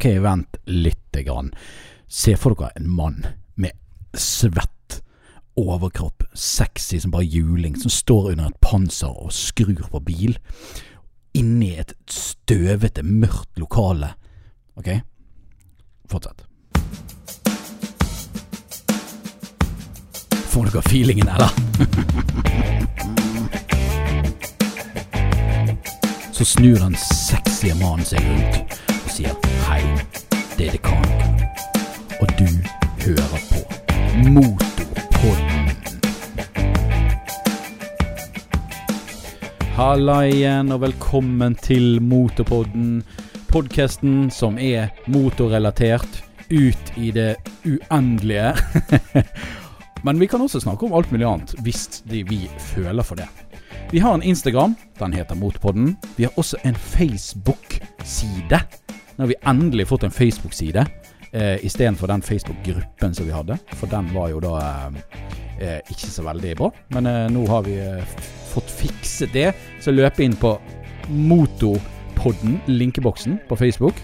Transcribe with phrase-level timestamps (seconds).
[0.00, 1.50] Ok, vent lite grann.
[2.08, 3.26] Se for dere en mann
[3.60, 3.76] med
[4.16, 5.02] svett
[5.60, 10.38] overkropp, sexy som bare juling, som står under et panser og skrur på bil.
[11.36, 14.14] Inni et støvete, mørkt lokale.
[14.80, 14.88] Ok?
[16.08, 16.48] Fortsett.
[20.48, 21.52] Får dere feelingen, eller?
[26.40, 29.34] Så snur den sexy mannen seg rundt og sier
[29.66, 29.82] hei,
[30.56, 31.42] det er dekanen.
[32.16, 32.46] Og du
[33.02, 33.60] hører på
[34.32, 35.68] Motorpodden.
[39.76, 43.02] Halla igjen, og velkommen til Motorpodden.
[43.52, 47.34] Podkasten som er motorrelatert ut i det
[47.68, 48.56] uendelige.
[50.08, 53.28] Men vi kan også snakke om alt mulig annet, hvis vi føler for det.
[53.92, 55.96] Vi har en Instagram, den heter Motpodden.
[56.16, 58.60] Vi har også en Facebook-side.
[59.16, 60.84] Nå har vi endelig fått en Facebook-side
[61.32, 63.56] eh, istedenfor den Facebook-gruppen som vi hadde.
[63.74, 64.52] For den var jo da
[65.58, 66.70] eh, ikke så veldig bra.
[66.94, 68.14] Men eh, nå har vi eh,
[68.52, 69.50] fått fikset det.
[69.82, 70.54] Så løp inn på
[71.08, 73.98] Motopodden, linkeboksen på Facebook.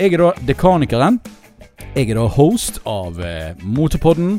[0.00, 1.20] Jeg er da dekanikeren.
[1.92, 4.38] Jeg er da host av eh, Motopodden.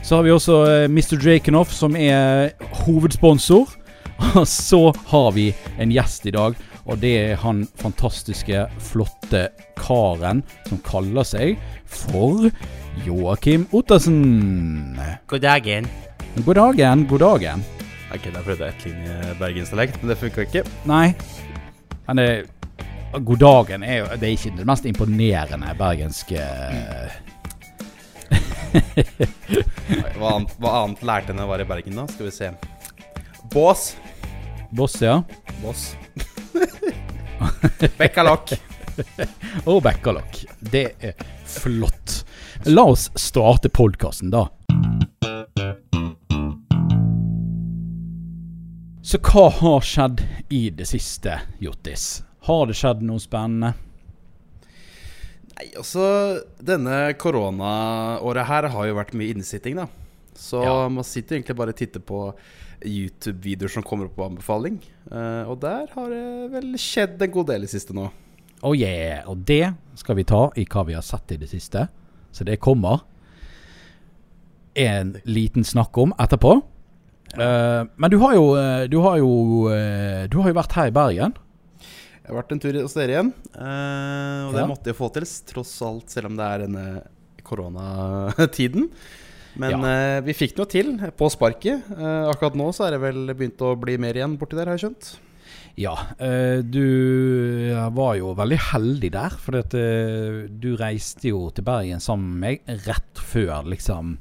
[0.00, 1.20] Så har vi også eh, Mr.
[1.20, 2.54] Jakenoff, som er
[2.86, 3.83] hovedsponsor.
[4.38, 9.46] Og så har vi en gjest i dag, og det er han fantastiske, flotte
[9.80, 12.50] karen som kaller seg for
[13.06, 14.98] Joakim Ottersen.
[15.30, 15.88] God dagen.
[16.44, 17.64] God dagen, god dagen.
[18.14, 20.62] Ok, da prøvde jeg ett linje bergensdialekt, men det funka ikke.
[20.86, 21.06] Nei,
[22.06, 22.28] men det
[23.14, 26.46] God dagen er jo Det er ikke det mest imponerende bergenske
[30.18, 32.08] Hva annet, hva annet lærte enn å være i Bergen, da?
[32.10, 32.48] Skal vi se.
[33.54, 33.96] Bås.
[34.70, 35.22] boss, ja.
[35.62, 35.96] Bås.
[37.98, 38.52] Bekkalokk.
[39.66, 40.40] Og Bekkalokk.
[40.60, 41.14] Det er
[41.46, 42.24] flott.
[42.66, 44.46] La oss starte podkasten, da.
[49.04, 50.22] Så hva har skjedd
[50.54, 52.22] i det siste, Jottis?
[52.48, 53.74] Har det skjedd noe spennende?
[55.54, 56.02] Nei, altså
[56.58, 59.86] Denne koronaåret her har jo vært mye innsitting, da.
[60.34, 60.88] Så Ja.
[60.88, 62.24] man sitter egentlig bare og titter på
[62.84, 64.78] YouTube-videoer som kommer opp på anbefaling.
[65.10, 68.08] Uh, og der har det vel skjedd en god del i siste nå.
[68.64, 71.86] Oh yeah, og det skal vi ta i hva vi har sett i det siste.
[72.34, 73.04] Så det kommer
[74.74, 76.56] en liten snakk om etterpå.
[77.34, 79.30] Uh, men du har jo eh, Du har jo
[80.30, 81.32] Du har jo vært her i Bergen.
[82.24, 85.26] Jeg har vært en tur hos dere igjen, Uh, og det måtte jeg få til,
[85.50, 86.84] tross alt, selv om det er denne
[87.46, 88.88] koronatiden.
[89.56, 90.16] Men Ja.
[90.16, 91.84] eh, vi fikk noe til på sparket.
[91.94, 94.76] Eh, akkurat nå så er det vel begynt å bli mer igjen borti der, har
[94.78, 95.12] jeg skjønt.
[95.76, 99.30] Ja, eh, du var jo veldig heldig der.
[99.42, 104.16] For at, du reiste jo til Bergen sammen med meg rett før liksom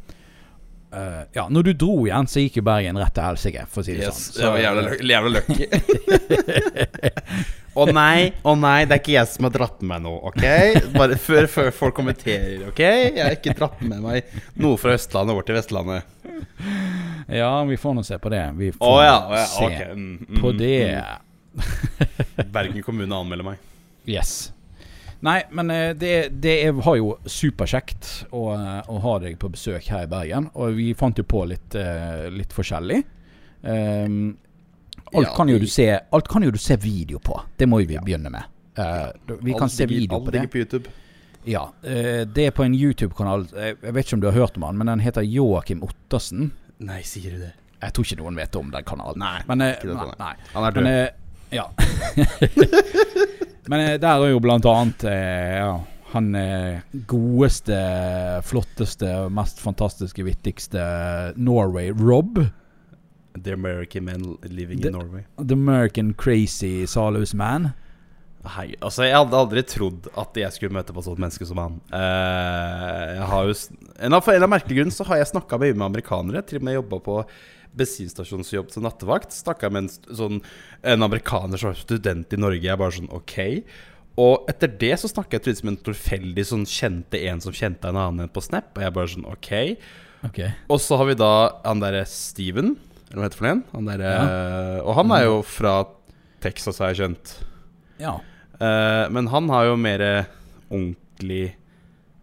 [0.94, 3.86] eh, Ja, når du dro igjen, så gikk jo Bergen rett til helsike, for å
[3.86, 4.42] si det sånn.
[4.42, 4.82] jeg var jævla,
[5.14, 5.66] jævla lucky.
[7.74, 10.44] Å nei, å nei, det er ikke jeg som har dratt med meg noe, OK?
[10.94, 12.82] Bare før, før folk kommenterer, OK?
[12.84, 16.10] Jeg har ikke dratt med meg noe fra Østlandet over til Vestlandet.
[17.34, 18.44] Ja, vi får nå se på det.
[18.60, 19.96] Vi Å oh, ja, oh, ja, se ok.
[19.98, 20.82] Mm, mm, på det.
[21.02, 22.52] mm.
[22.56, 23.66] Bergen kommune anmelder meg.
[24.10, 24.52] Yes.
[25.24, 26.14] Nei, men eh, det,
[26.44, 30.50] det er, var jo superkjekt å, eh, å ha deg på besøk her i Bergen.
[30.60, 33.02] Og vi fant jo på litt, eh, litt forskjellig.
[33.64, 34.34] Um,
[35.16, 37.40] alt, Ja, kan jo du se, alt kan jo du se video på.
[37.58, 38.44] Det må jo vi begynne med.
[38.78, 40.48] Uh, vi kan se video på det.
[40.52, 40.90] på YouTube.
[41.46, 43.48] Ja, Uh, Det er på en YouTube-kanal.
[43.56, 46.52] Eh, Jeg vet ikke om du har hørt om han, men den heter Joakim Ottersen.
[46.80, 47.52] Nei, sier du det?
[47.84, 49.20] Jeg tror ikke noen vet om den kanalen.
[49.20, 50.34] Nei, Men, uh, nei, nei.
[50.54, 50.94] Han er Men død.
[50.94, 51.10] eh,
[51.52, 51.68] ja.
[53.70, 55.78] Men der er jo blant annet ja,
[56.14, 56.26] han
[57.08, 57.78] godeste,
[58.46, 60.82] flotteste, mest fantastiske, vittigste
[61.38, 62.42] Norway Rob.
[63.36, 65.26] The American Man Living the, in Norway.
[65.38, 67.74] The American Crazy Salus Man.
[68.44, 71.62] Hei, altså Jeg hadde aldri trodd at jeg skulle møte på et sånt menneske som
[71.62, 71.78] han.
[71.94, 73.56] Uh, jeg har jo
[74.04, 76.44] en av, en av merkelig grunn så har jeg snakka mye med amerikanere.
[76.44, 77.22] Til og med jobba på
[77.80, 79.34] bensinstasjonsjobb som nattevakt.
[79.34, 80.44] Snakka med en, sånn,
[80.84, 82.68] en amerikaner som var student i Norge.
[82.68, 83.38] Jeg bare sånn OK.
[84.22, 87.90] Og etter det så snakka jeg tydeligvis med en tilfeldig sånn kjente en som kjente
[87.90, 88.74] en annen på Snap.
[88.76, 89.52] Og jeg bare sånn OK.
[90.28, 90.52] okay.
[90.68, 92.76] Og så har vi da han derre Steven,
[93.14, 93.64] eller hva heter det for en?
[93.76, 94.14] Han derre
[94.82, 95.74] Og han er jo fra
[96.42, 97.36] Texas, har jeg skjønt.
[98.02, 98.18] Ja.
[98.58, 100.02] Uh, men han har jo mer
[100.74, 101.54] ordentlig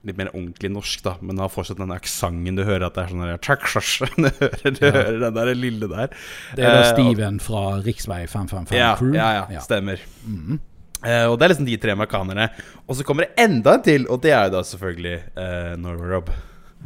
[0.01, 1.13] Litt mer ordentlig norsk, da.
[1.21, 4.87] Men har fortsatt den aksenten du hører at det er sånn der, Du hører, du
[4.87, 6.15] hører den der lille der.
[6.57, 9.13] Det er da Eh, og- Steven fra Riksvei 555 Ja, Crew.
[9.13, 10.01] ja, ja, stemmer.
[10.25, 10.59] Mm -hmm.
[11.05, 12.49] uh, og det er liksom de tre amerikanerne.
[12.89, 16.15] Og så kommer det enda en til, og det er jo da selvfølgelig uh, Norway
[16.15, 16.31] Rob.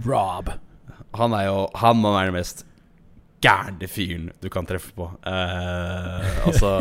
[0.04, 0.50] Rob.
[1.14, 2.66] Han er jo Han må være den mest
[3.44, 5.10] gærne fyren du kan treffe på.
[5.28, 6.74] Eh, altså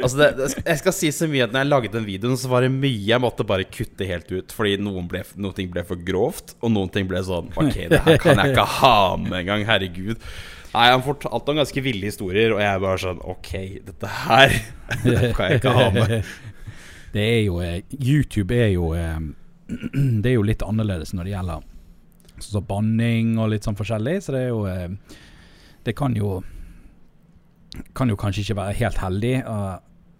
[0.00, 2.64] Altså det, Jeg skal si så mye at når jeg lagde den videoen, så var
[2.64, 4.54] det mye jeg måtte bare kutte helt ut.
[4.54, 8.00] Fordi noen, ble, noen ting ble for grovt, og noen ting ble sånn Ok, det
[8.06, 9.66] her kan jeg ikke ha med engang.
[9.68, 10.22] Herregud.
[10.72, 13.52] Nei, Han fortalte noen ganske ville historier, og jeg bare sånn Ok,
[13.90, 14.56] dette her
[15.02, 16.16] det kan jeg ikke ha med.
[17.12, 19.18] Det er jo eh, YouTube er jo eh,
[20.24, 21.66] Det er jo litt annerledes når det gjelder
[22.42, 24.62] sånn banning og litt sånn forskjellig, så det er jo
[25.84, 26.42] Det kan jo
[27.96, 29.34] Kan jo kanskje ikke være helt heldig.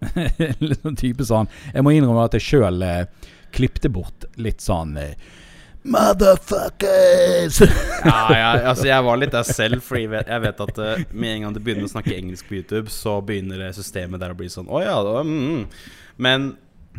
[0.66, 4.96] litt sånn type sånn Jeg må innrømme at jeg sjøl eh, klippte bort litt sånn
[4.98, 5.14] eh,
[5.82, 7.60] Motherfuckers!
[8.02, 11.00] Ja, ja, altså jeg var litt der selv, fordi jeg vet, jeg vet at uh,
[11.10, 14.38] med en gang du begynner å snakke engelsk på YouTube, så begynner systemet der å
[14.38, 15.64] bli sånn Å ja, da, mm, mm.
[16.22, 16.48] Men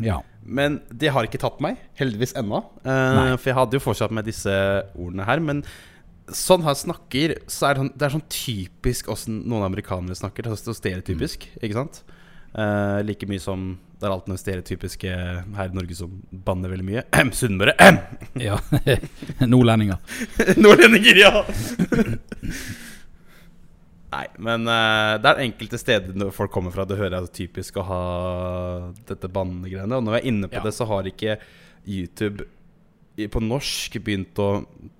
[0.04, 0.18] ja.
[0.44, 2.60] Men det har ikke tatt meg, heldigvis ennå.
[2.84, 4.52] Uh, for jeg hadde jo fortsatt med disse
[4.98, 5.40] ordene her.
[5.40, 5.62] Men
[6.32, 10.46] sånn han snakker, så er det, sånn, det er sånn typisk åssen noen amerikanere snakker.
[10.46, 12.04] Det er så stereotypisk, ikke sant?
[12.54, 15.10] Uh, like mye som det er alt det stereotypiske
[15.56, 17.04] her i Norge som banner veldig mye.
[17.40, 17.74] Sunnmøre.
[18.46, 18.58] ja.
[19.52, 20.00] Nordlendinger.
[20.62, 21.32] Nordlendinger, ja!
[24.14, 26.84] Nei, men uh, det er enkelte steder når folk kommer fra.
[26.86, 28.02] Det hører jeg er typisk å ha
[29.08, 29.98] dette bannegreiene.
[29.98, 30.66] Og når jeg er inne på Ja.
[30.68, 31.38] det, så har ikke
[31.84, 32.46] YouTube
[33.30, 34.48] på norsk begynt å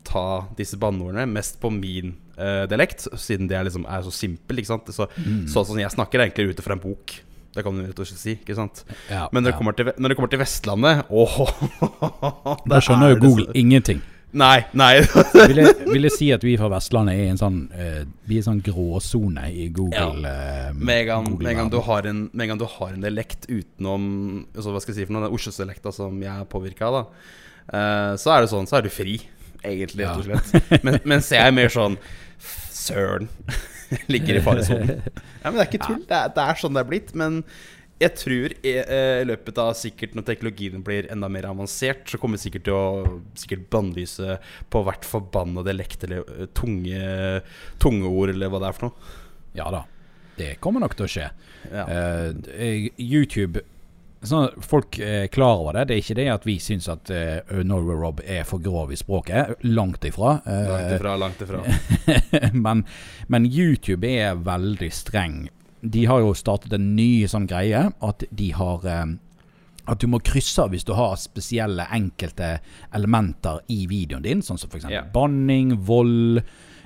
[0.07, 4.67] ta disse banneordene mest på min uh, dialekt, siden det er, liksom, er så simpelt.
[4.95, 5.47] Så, Mm.
[5.51, 7.17] Sånn som jeg snakker, er egentlig ute fra en bok.
[7.55, 8.33] Det kan du rett og slett si.
[8.39, 8.85] Ikke sant?
[9.11, 9.59] Ja, Men når det ja.
[9.59, 11.37] kommer til, når det kommer til Vestlandet åh,
[12.71, 14.01] Da skjønner jo Google så- ingenting.
[14.35, 14.97] Nei, nei.
[15.47, 18.35] Vil jeg, vil jeg si at vi fra Vestlandet er i en sånn uh, Vi
[18.35, 20.27] er en sånn gråsone i Google.
[20.27, 24.09] eh, Med en gang, med en gang, du har en, dialekt utenom
[24.57, 27.31] altså, Hva skal jeg si for noe, den Oslo-dialekta som jeg er påvirka av, da,
[27.71, 29.15] så er det sånn, så er du fri,
[29.65, 30.83] egentlig, rett og slett.
[30.85, 31.97] Men, mens jeg er mer sånn
[32.85, 33.31] Søren.
[34.13, 34.99] Ligger i faresonen.
[35.41, 36.03] Ja, men det er ikke tull.
[36.09, 37.15] Det er, det er sånn det er blitt.
[37.17, 37.41] Men
[38.03, 42.21] jeg tror i, eh, i løpet av sikkert når teknologien blir enda mer avansert, så
[42.21, 44.39] kommer vi sikkert til å sikkert bannlyse
[44.73, 47.05] på hvert forbanna dialekt eller eh, tunge,
[47.83, 49.13] tunge ord, eller hva det er for noe.
[49.55, 49.85] Ja da.
[50.35, 51.29] Det kommer nok til å skje.
[51.71, 51.85] Ja.
[51.87, 53.63] Uh, YouTube
[54.25, 55.89] Sånn at Folk er klar over det.
[55.89, 58.99] Det er ikke det at vi syns at uh, Norway Rob er for grov i
[58.99, 59.59] språket.
[59.69, 60.39] Langt ifra.
[60.47, 61.61] Uh, Langt ifra, langt ifra.
[62.67, 62.85] men,
[63.29, 65.45] men YouTube er veldig streng.
[65.85, 69.19] De har jo startet en ny sånn greie at de har um,
[69.85, 72.55] At du må krysse av hvis du har spesielle enkelte
[72.97, 74.89] elementer i videoen din, sånn som f.eks.
[74.89, 75.11] Yeah.
[75.13, 76.41] banning, vold,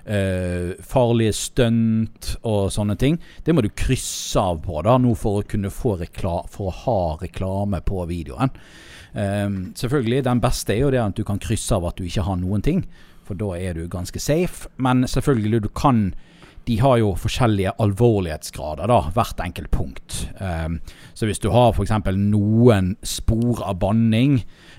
[0.09, 3.19] eh, farlige stunt og sånne ting.
[3.45, 5.99] Det må du krysse av på da nå for å kunne få
[6.51, 8.55] for å ha reklame på videoen.
[9.13, 12.27] Eh, selvfølgelig, den beste er jo det at du kan krysse av at du ikke
[12.27, 12.87] har noen ting,
[13.29, 14.69] for da er du ganske safe.
[14.77, 16.15] Men selvfølgelig, du kan
[16.69, 20.17] De har jo forskjellige alvorlighetsgrader, da, hvert enkelt punkt.
[20.45, 20.75] Ehm,
[21.17, 21.95] så hvis du har f.eks.
[22.21, 24.35] noen spor av banning,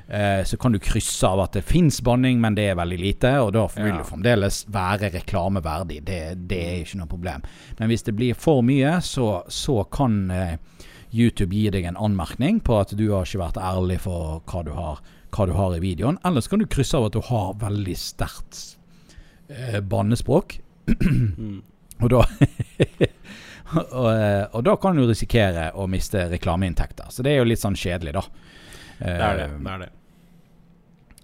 [0.07, 3.31] eh, så kan du krysse av at det fins banning, men det er veldig lite,
[3.41, 3.97] og da vil Ja.
[3.97, 6.03] det fremdeles være reklameverdig.
[6.05, 6.19] Det,
[6.51, 7.41] det er ikke noe problem.
[7.79, 10.57] Men hvis det blir for mye, så, så kan eh,
[11.09, 14.71] YouTube gi deg en anmerkning på at du har ikke vært ærlig for hva du
[14.77, 15.01] har,
[15.33, 16.21] hva du har i videoen.
[16.23, 18.77] Eller så kan du krysse av at du har veldig sterkt
[19.49, 20.59] eh, bannespråk.
[20.89, 21.63] Mm.
[21.99, 22.23] Og da
[23.99, 27.11] og, eh, og da kan du risikere å miste reklameinntekter.
[27.13, 28.23] Så det er jo litt sånn kjedelig, da.
[28.99, 29.47] Det er det.
[29.47, 29.89] Eh, det, er det.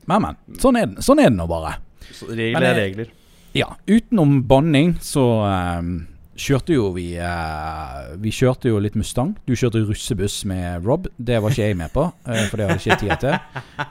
[0.06, 0.42] Men, men.
[0.62, 1.78] Sånn er, sånn er det nå bare.
[2.14, 3.14] Så regler er regler.
[3.56, 5.94] Ja, utenom banning så um,
[6.36, 9.32] kjørte jo vi uh, Vi kjørte jo litt Mustang.
[9.48, 11.08] Du kjørte russebuss med Rob.
[11.16, 13.40] Det var ikke jeg med på, uh, for det hadde ikke tid til.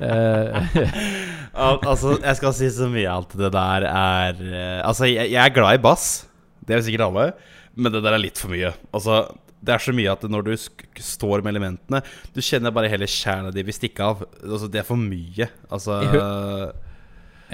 [0.04, 0.60] Uh,
[1.64, 5.38] Al altså, jeg skal si så mye at det der er eh, Altså, jeg, jeg
[5.38, 6.26] er glad i bass.
[6.68, 7.26] Det er sikkert alle.
[7.74, 8.72] Men det der er litt for mye.
[8.94, 9.22] Altså,
[9.64, 10.52] det er så mye at når du
[11.00, 12.02] står med elementene
[12.34, 14.24] Du kjenner bare hele kjernen de vil stikke av.
[14.42, 15.48] Altså, det er for mye.
[15.72, 16.00] Altså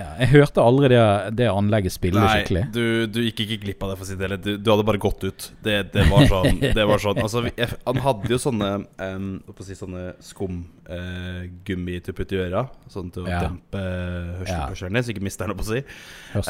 [0.00, 1.00] ja, jeg hørte aldri det,
[1.38, 2.62] det anlegget spille Nei, skikkelig.
[2.74, 4.40] du, du gikk ikke glipp av det, for å si det heller.
[4.40, 5.48] Du, du hadde bare gått ut.
[5.66, 6.60] Det, det var sånn.
[6.78, 7.20] Det var sånn.
[7.22, 8.70] Altså, vi- jeg, han hadde jo sånne
[9.04, 9.28] um,
[9.66, 12.64] si, Sånne skumgummi uh, putte i øra.
[12.90, 13.40] Sånn til å Ja.
[13.46, 14.40] dempe Ja.
[14.40, 15.84] hørselshørselen din, så ikke mister den, holdt på å si.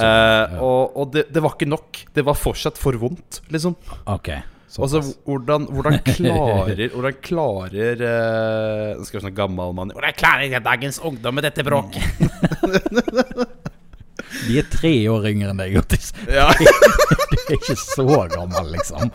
[0.01, 0.61] Eh, ja.
[0.61, 2.05] Og, og det, det var ikke nok.
[2.15, 3.77] Det var fortsatt for vondt, liksom.
[4.07, 4.31] Ok.
[4.79, 11.01] Altså, hvordan, hvordan klarer Hvordan klarer uh, skal vi snakke gammel mann Hvordan klarer dagens
[11.03, 12.07] ungdom med dette bråket?
[14.31, 16.13] De er tre år yngre enn deg, Otis.
[16.31, 16.47] Ja.
[16.61, 16.69] De
[17.41, 19.11] er ikke så gammel, liksom.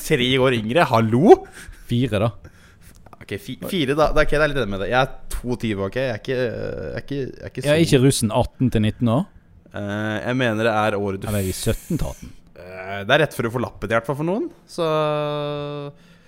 [0.00, 1.36] Tre år yngre, hallo?
[1.88, 2.30] Fire, da.
[3.22, 4.08] Ok, fi, fire, da.
[4.10, 4.90] Okay, ok, det er litt enig med det.
[4.90, 5.98] Jeg er 22, ok?
[6.00, 7.66] Jeg er ikke, jeg er ikke, jeg er ikke så...
[7.68, 9.24] Jeg er ikke russen 18 til 19 år?
[9.72, 12.32] Uh, Jeg mener det er året du Eller i 17 til 18?
[12.62, 14.48] Eh, Det er rett før du får lappen, i hvert fall for noen.
[14.70, 14.86] Så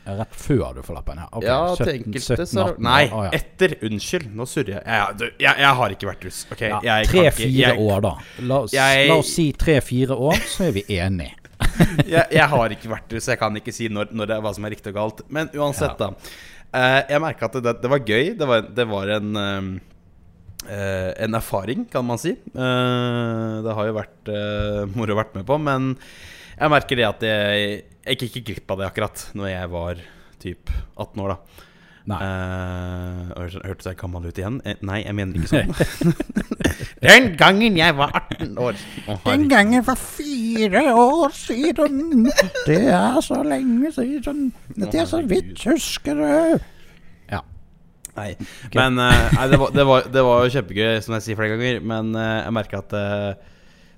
[0.04, 1.16] Rett før du får lappen?
[1.22, 1.48] Ja, okay.
[1.48, 3.30] Ja, 17, til enkelte 17, så 18, Nei, Å, ja.
[3.38, 3.74] etter.
[3.88, 4.26] Unnskyld.
[4.36, 4.82] Nå surrer jeg.
[4.84, 5.54] Ja, du, jeg.
[5.64, 6.40] Jeg har ikke vært russ.
[6.52, 8.12] Okay, Ja, jeg Tre-fire år, da.
[8.50, 11.32] La oss, Jeg- la oss si tre-fire år, så er vi enige.
[12.04, 14.52] jeg, jeg har ikke vært russ, jeg kan ikke si når, når det er hva
[14.58, 15.24] som er riktig og galt.
[15.32, 16.10] Men uansett, da.
[16.74, 18.34] Eh, jeg merka at det, det var gøy.
[18.36, 19.72] Det var, det var en eh,
[20.68, 22.35] En erfaring, kan man si.
[22.35, 25.94] Eh, det har jo vært uh, moro å vært med på, men
[26.54, 30.02] jeg merker det at jeg, jeg gikk ikke glipp av det akkurat Når jeg var
[30.44, 31.64] typ 18 år, da.
[32.04, 32.18] Nei.
[32.21, 34.59] Uh, Hørtes jeg gammel ut igjen?
[34.68, 35.73] Eh, nei, jeg mener ikke sånn.
[37.04, 38.76] Den gangen jeg var 18 år.
[39.09, 42.28] Oh, Den gangen for fire år siden.
[42.68, 44.50] Det er så lenge siden.
[44.76, 46.61] Det er så vidt husker det.
[48.14, 48.35] Nei,
[48.76, 51.56] men eh, nei, det, var, det, var, det var jo kjempegøy, som jeg sier flere
[51.56, 51.80] ganger.
[51.83, 53.56] Men eh, jeg merka at uh,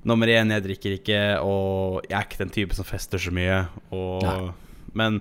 [0.08, 3.60] nummer én, jeg drikker ikke, og jeg er ikke den type som fester så mye.
[3.96, 4.24] Og,
[4.96, 5.20] men,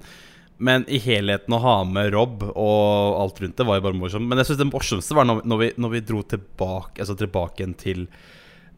[0.58, 4.30] men i helheten å ha med Rob og alt rundt det var jo bare morsomt.
[4.32, 7.64] Men jeg synes det morsomste var når, når, vi, når vi dro tilbake Altså tilbake
[7.64, 8.08] igjen til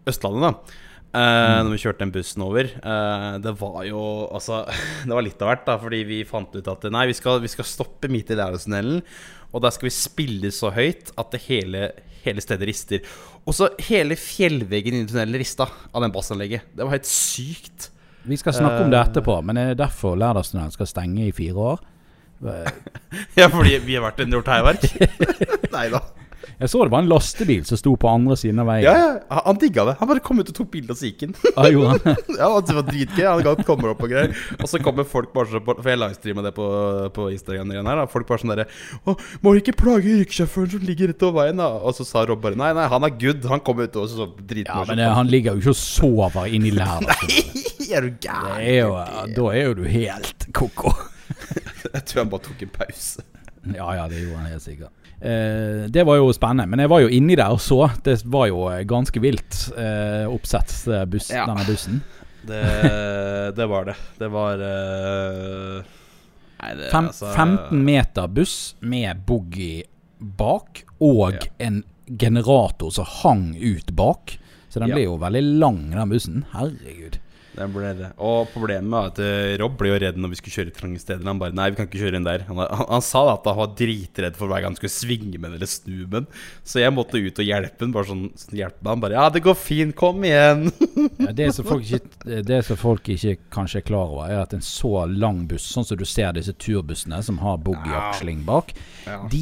[0.08, 0.84] Østlandet, da.
[1.16, 2.68] Eh, Når vi kjørte den bussen over.
[2.84, 4.66] Uh, det var jo Altså
[5.08, 5.78] Det var litt av hvert, da.
[5.82, 9.02] Fordi vi fant ut at Nei, vi skal, vi skal stoppe midt i Lærdalstunnelen.
[9.54, 11.92] Og der skal vi spille så høyt at det hele,
[12.25, 13.06] hele stedet rister.
[13.48, 16.68] Og så hele fjellveggen i tunnelen rista av den bassanlegget.
[16.75, 17.92] Det var helt sykt.
[18.27, 21.36] Vi skal snakke om det etterpå, men er det er derfor Lærdalstunnelen skal stenge i
[21.36, 21.86] fire år.
[23.38, 24.84] Ja, fordi vi har vært en gjort hærverk?
[25.75, 26.01] Nei da.
[26.58, 28.88] Jeg så det var en lastebil som sto på andre siden av veien.
[28.88, 29.94] Ja, ja, han digga det.
[30.00, 31.36] Han bare kom ut og tok bilde, og så gikk han.
[31.54, 32.00] Ah, jo, han?
[32.34, 33.26] Ja, det var dritgøy.
[33.46, 34.34] Han kommer opp og greier.
[34.58, 36.66] Og så kommer folk bare sånn For jeg livestreama det på,
[37.14, 37.76] på Instagram.
[37.78, 38.08] her da.
[38.10, 38.66] Folk bare sånn derre
[39.06, 39.14] Må
[39.46, 41.70] må ikke plage yrkessjåføren som ligger rett over veien, da.
[41.78, 43.46] Og så sa Rob bare Nei, nei, han er good.
[43.54, 44.26] Han kom ut og så
[44.58, 46.90] Ja, men det, han ligger jo ikke og sover inni Nei,
[47.94, 49.36] er du gæren?
[49.38, 50.96] da er jo du helt ko-ko.
[51.94, 53.24] Jeg tror han bare tok en pause.
[53.76, 55.07] Ja, ja, det gjorde han helt sikkert.
[55.22, 57.88] Eh, det var jo spennende, men jeg var jo inni der og så.
[58.06, 61.46] Det var jo eh, ganske vilt eh, oppsett, eh, buss, Ja.
[61.50, 62.02] denne bussen.
[62.48, 62.62] Det,
[63.58, 63.96] det var det.
[64.22, 65.82] Det var uh,
[66.62, 68.54] Nei, det Fem, altså 15 meter buss
[68.88, 69.84] med boogie
[70.18, 71.42] bak, og Ja.
[71.68, 74.38] en generator som hang ut bak.
[74.70, 74.96] Så den Ja.
[74.96, 76.46] ble jo veldig lang, den bussen.
[76.54, 77.20] Herregud.
[77.58, 78.12] Det ble det.
[78.22, 81.00] Og problemet var at eh, Rob ble jo redd når vi skulle kjøre i trange
[81.02, 81.26] steder.
[81.26, 82.44] Han bare Nei, vi kan ikke kjøre inn der.
[82.52, 85.40] Han, han, han sa da at han var dritredd for hver gang han skulle svinge
[85.42, 86.28] med den eller snu med den.
[86.68, 87.96] Så jeg måtte ut og hjelpe han.
[87.96, 88.86] Bare sånn, sånn hjelpe.
[88.92, 89.96] Han bare Ja, det går fint.
[89.98, 90.70] Kom igjen.
[91.18, 94.54] Ja, det, som folk ikke, det som folk ikke kanskje er klar over, er at
[94.54, 98.72] en så lang buss, sånn som du ser disse turbussene som har boogie-aksling bak,
[99.08, 99.18] Ja.
[99.32, 99.42] de,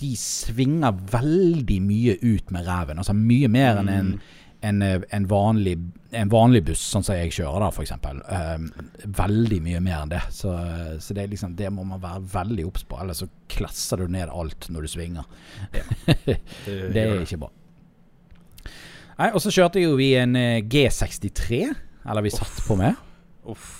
[0.00, 3.00] de svinger veldig mye ut med ræven.
[3.02, 4.12] Altså mye mer enn en,
[4.60, 5.76] en, eh, en, vanlig,
[6.10, 7.94] en vanlig buss, sånn som jeg kjører da, f.eks.
[8.28, 8.66] Um,
[9.20, 10.22] veldig mye mer enn det.
[10.34, 10.52] Så,
[11.00, 14.32] så det, liksom, det må man være veldig obs på, ellers så klasser du ned
[14.32, 15.30] alt når du svinger.
[16.94, 17.52] Det er ikke bra.
[19.20, 21.62] Nei, Og så kjørte jo vi en eh, G63,
[22.08, 22.96] eller vi satt på med.
[23.48, 23.76] Uff.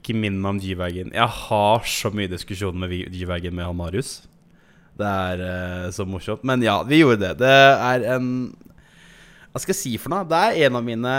[0.00, 1.12] Ikke minn meg om G-Wagon.
[1.12, 4.20] Jeg har så mye diskusjon med G-Wagon med han Marius.
[5.00, 6.44] Det er uh, så morsomt.
[6.48, 7.34] Men ja, vi gjorde det.
[7.42, 8.30] Det er en
[9.50, 10.26] Hva skal jeg si for noe?
[10.30, 11.14] Det er en av mine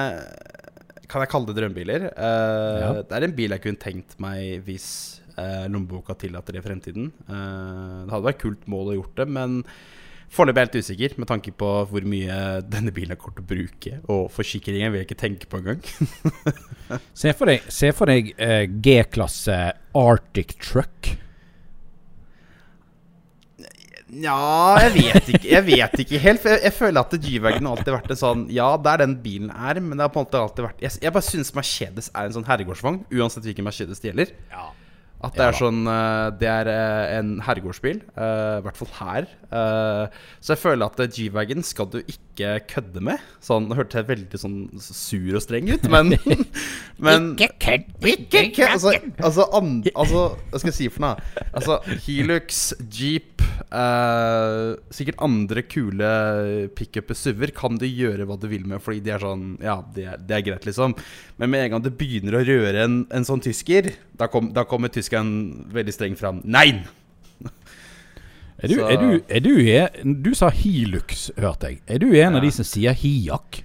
[1.11, 2.09] Kan jeg kalle det drømmebiler?
[2.15, 2.91] Uh, Ja.
[3.03, 4.88] Det er en bil jeg kunne tenkt meg hvis
[5.38, 7.09] uh, lommeboka tillater det i fremtiden.
[7.27, 9.63] Uh, det hadde vært kult mål å gjort det, men
[10.31, 13.43] Foreløpig er jeg helt usikker med tanke på hvor mye denne bilen er til å
[13.50, 13.97] bruke.
[14.13, 15.81] Og forsikringen vil jeg ikke tenke på engang.
[17.21, 19.57] Se for deg, se for deg uh, G-klasse
[20.00, 21.11] Arctic Truck.
[24.12, 26.44] Ja, jeg vet ikke Jeg vet ikke helt.
[26.44, 29.51] Jeg, jeg føler at G-Wagon har alltid vært en sånn Ja, det er den bilen
[29.56, 32.27] er, men det har på en måte alltid vært Jeg, jeg bare syns Mercedes er
[32.27, 34.34] en sånn herregårdsvogn, uansett hvilken Mercedes det gjelder.
[35.22, 38.00] At det er sånn eh, Det er eh, en herregårdsbil.
[38.16, 39.28] eh, I hvert fall her.
[40.42, 43.20] Så jeg føler at G-Wagon skal du ikke kødde med.
[43.44, 46.16] Sånn, Nå hørtes veldig sånn sur og streng ut, men,
[47.06, 47.90] men Ikke kødd!
[48.16, 48.72] ikke kødd!
[48.78, 51.44] altså, altså, and, altså Hva skal jeg si for noe?
[51.51, 56.13] Altså, Hilux, Jeep eh, Sikkert andre kule
[56.80, 60.08] pickuper, SUV-er kan du gjøre hva du vil med, fordi de er sånn Ja, det
[60.13, 60.96] er, de er greit, liksom.
[61.42, 64.63] Men med en gang du begynner å røre en, en sånn tysker, da, kom, da
[64.70, 66.41] kommer tyskeren veldig streng fram.
[66.44, 66.84] Nei!
[68.62, 69.88] Er du, er du, er du, er,
[70.22, 71.80] du sa Hilux, hørte jeg.
[71.89, 73.63] Er du en av de som sier Hiak?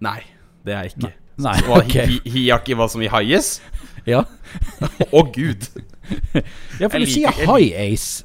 [0.00, 0.22] Nei,
[0.64, 1.10] det er jeg ikke.
[1.38, 2.06] Nei, nei okay.
[2.06, 3.58] hi- hi- Hiak i hva som i haies?
[4.08, 4.22] Ja,
[5.12, 5.66] Å, gud!
[6.80, 8.24] ja for Jeg du sier liker- High Ace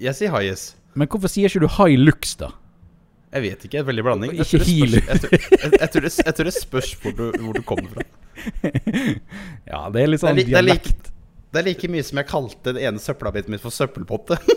[0.00, 0.66] Jeg sier Highas.
[0.96, 2.50] Men hvorfor sier ikke du high lux, da?
[3.32, 3.82] Jeg vet ikke.
[3.86, 4.32] Veldig blanding.
[4.34, 5.08] Jeg Ikke tror det spørs-
[5.80, 8.04] Jeg, tror- jeg tror det spørs hvor du, hvor du kommer fra.
[9.70, 10.94] Ja, det er litt Det er, sånn li, det, er like,
[11.52, 14.40] det er like mye som jeg kalte den ene søppelbiten min for søppelpotte.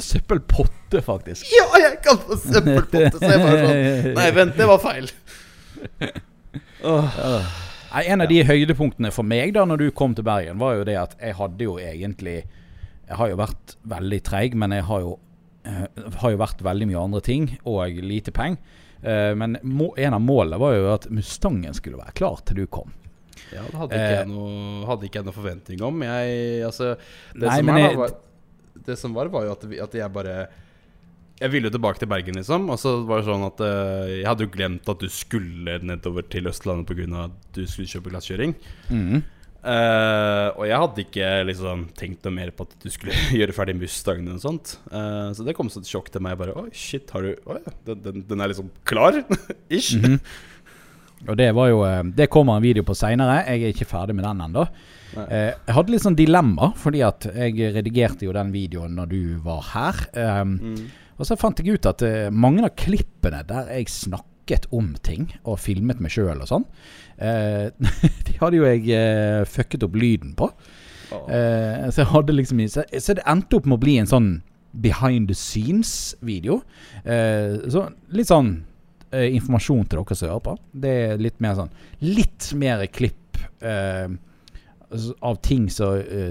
[0.00, 1.50] Søppelpotte, faktisk.
[1.52, 3.18] ja, jeg kalte det søppelpotte!
[3.18, 5.10] Så jeg bare sånn Nei, vent, det var feil.
[6.82, 7.18] Oh.
[7.92, 10.86] Nei, En av de høydepunktene for meg da når du kom til Bergen, var jo
[10.88, 15.04] det at jeg hadde jo egentlig Jeg har jo vært veldig treig, men jeg har
[15.04, 15.18] jo,
[15.68, 15.84] eh,
[16.22, 18.80] har jo vært veldig mye andre ting, og lite penger.
[19.02, 22.66] Eh, men må, en av målene var jo at Mustangen skulle være klar til du
[22.70, 22.92] kom.
[23.52, 26.02] Ja, det hadde ikke, jeg noe, hadde ikke jeg noe forventning om.
[26.06, 26.92] Jeg, altså,
[27.34, 28.14] det, Nei, som er, jeg- var,
[28.86, 30.36] det som var, var jo at, at jeg bare
[31.42, 32.68] Jeg ville jo tilbake til Bergen, liksom.
[32.70, 36.22] Og så var det sånn at uh, jeg hadde jo glemt at du skulle nedover
[36.30, 37.24] til Østlandet pga.
[37.26, 38.54] at du skulle kjøpe glasskjøring.
[38.88, 39.22] Mhm.
[39.62, 43.76] Eh, og jeg hadde ikke liksom tenkt noe mer på at du skulle gjøre ferdig
[43.78, 44.72] Mustangen Og sånt.
[44.90, 46.34] uh, så det kom som et sjokk til meg.
[46.40, 49.20] Bare Oi, shit, har du Oi, den, den, den er liksom klar?
[49.70, 49.94] Ish.
[50.00, 50.18] Mhm.
[51.30, 53.44] Og det var jo eh, Det kommer en video på seinere.
[53.46, 54.64] Jeg er ikke ferdig med den ennå.
[55.28, 59.20] Eh, jeg hadde litt sånn dilemma, fordi at jeg redigerte jo den videoen når du
[59.46, 60.02] var her.
[60.42, 60.82] Um, Mm.
[61.20, 62.02] Og så fant jeg ut at
[62.34, 63.86] mange av klippene der jeg
[64.42, 66.64] snakket om ting, og filmet meg sjøl og sånn,
[67.18, 67.70] eh,
[68.26, 70.50] de hadde jo jeg eh, fucket opp lyden på.
[71.12, 71.28] Åh.
[71.28, 75.34] Eh, så liksom så, så det endte opp med å bli en sånn behind the
[75.34, 76.62] scenes-video.
[77.04, 78.64] Eh, så litt sånn
[79.12, 80.56] eh, informasjon til dere som hører på.
[80.72, 84.08] Det er litt mer sånn Litt mer klipp eh,
[85.20, 85.86] av ting så,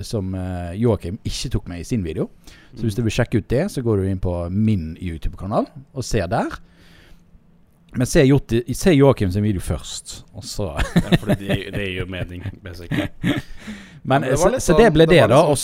[0.05, 0.35] som
[0.77, 2.27] Joakim ikke tok med i sin video.
[2.75, 6.05] Så hvis du vil sjekke ut det, så går du inn på min YouTube-kanal og
[6.05, 6.59] ser der.
[7.99, 8.23] Men se,
[8.73, 13.07] se Joakim sin video først, og så Ja, fordi det, det gir jo mening, basically.
[14.03, 15.41] Men, men det så, så det sånn- ble det det, da.
[15.43, 15.59] litt Og,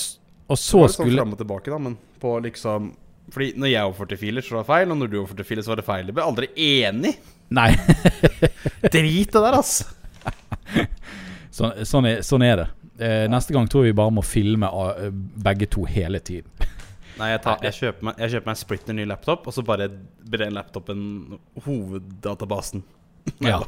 [0.53, 2.89] og Så det var sånn skulle fram og tilbake, da, men på liksom
[3.33, 5.71] Fordi når jeg overførte filer, så var det feil, og når du overførte filer, så
[5.73, 6.05] var det feil.
[6.11, 7.13] Jeg ble aldri enig.
[7.57, 7.69] Nei,
[8.93, 9.87] Drit det der, altså.
[11.57, 12.67] sånn, sånn, er, sånn er det.
[12.97, 15.09] Eh, neste gang tror jeg vi bare må filme eh,
[15.47, 16.47] begge to hele tiden.
[17.17, 19.63] Nei, jeg, tar, jeg, kjøper meg, jeg kjøper meg en splitter ny laptop, og så
[19.65, 19.89] bare
[20.29, 21.01] ber den laptopen
[21.65, 22.83] hoveddatabasen.
[23.43, 23.59] Ja.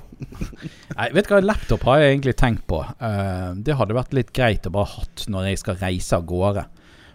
[0.96, 2.82] Nei, vet du hva, laptop har jeg egentlig tenkt på.
[2.86, 6.66] Eh, det hadde vært litt greit å bare hatt når jeg skal reise av gårde.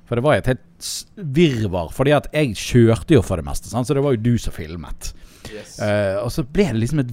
[0.05, 1.93] For det var et helt virvar.
[1.97, 3.89] Fordi at jeg kjørte jo for det meste, sant?
[3.89, 5.13] så det var jo du som filmet.
[5.53, 5.79] Yes.
[5.83, 7.13] Eh, og så ble det liksom et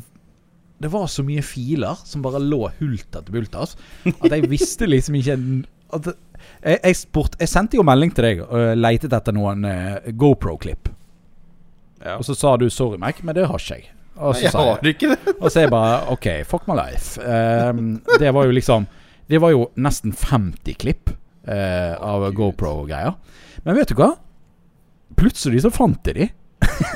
[0.81, 3.75] Det var så mye filer som bare lå hulter til bulters,
[4.07, 5.35] at jeg visste liksom ikke
[5.93, 6.07] at,
[6.61, 10.91] jeg, jeg, spurt, jeg sendte jo melding til deg og leitet etter noen uh, GoPro-klipp.
[12.05, 12.17] ja.
[12.17, 13.89] Og så sa du 'sorry, Mac', men det har ikke jeg.
[14.21, 15.35] Og så jeg sa jeg ikke det.
[15.39, 17.17] og så jeg bare OK, fuck my life.
[17.21, 18.87] Um, det var jo liksom
[19.29, 21.09] Det var jo nesten 50 klipp
[21.47, 22.33] uh, av.
[22.35, 23.13] GoPro-greier.
[23.63, 24.11] Men vet du hva?
[25.15, 26.27] Plutselig så fant jeg de.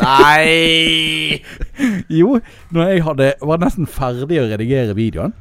[0.01, 1.41] Nei!
[2.19, 2.39] Jo,
[2.71, 5.33] når jeg hadde, var nesten ferdig å redigere videoen,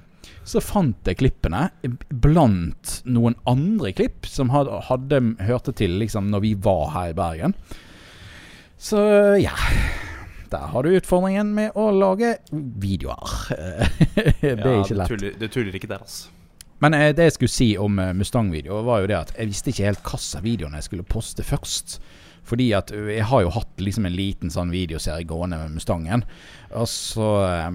[0.45, 1.67] så fant jeg klippene
[2.09, 7.17] blant noen andre klipp som hadde, hadde hørte til liksom når vi var her i
[7.19, 7.57] Bergen.
[8.77, 9.01] Så
[9.41, 9.55] ja.
[10.53, 13.33] Der har du utfordringen med å lage videoer.
[14.45, 15.09] det er Ja, ikke lett.
[15.09, 16.31] Ja, tuller, du tuller ikke der, altså.
[16.85, 19.73] Men eh, det jeg skulle si om eh, Mustang-video, var jo det at jeg visste
[19.73, 21.97] ikke helt hvilke videoene jeg skulle poste først.
[22.45, 26.27] Fordi at jeg har jo hatt liksom en liten sånn videoserie gående med Mustangen.
[26.77, 27.71] Og så eh,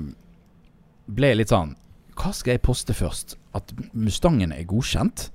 [1.10, 1.74] ble jeg litt sånn
[2.20, 3.38] Hva skal jeg poste først?
[3.56, 5.30] At Mustangen er godkjent?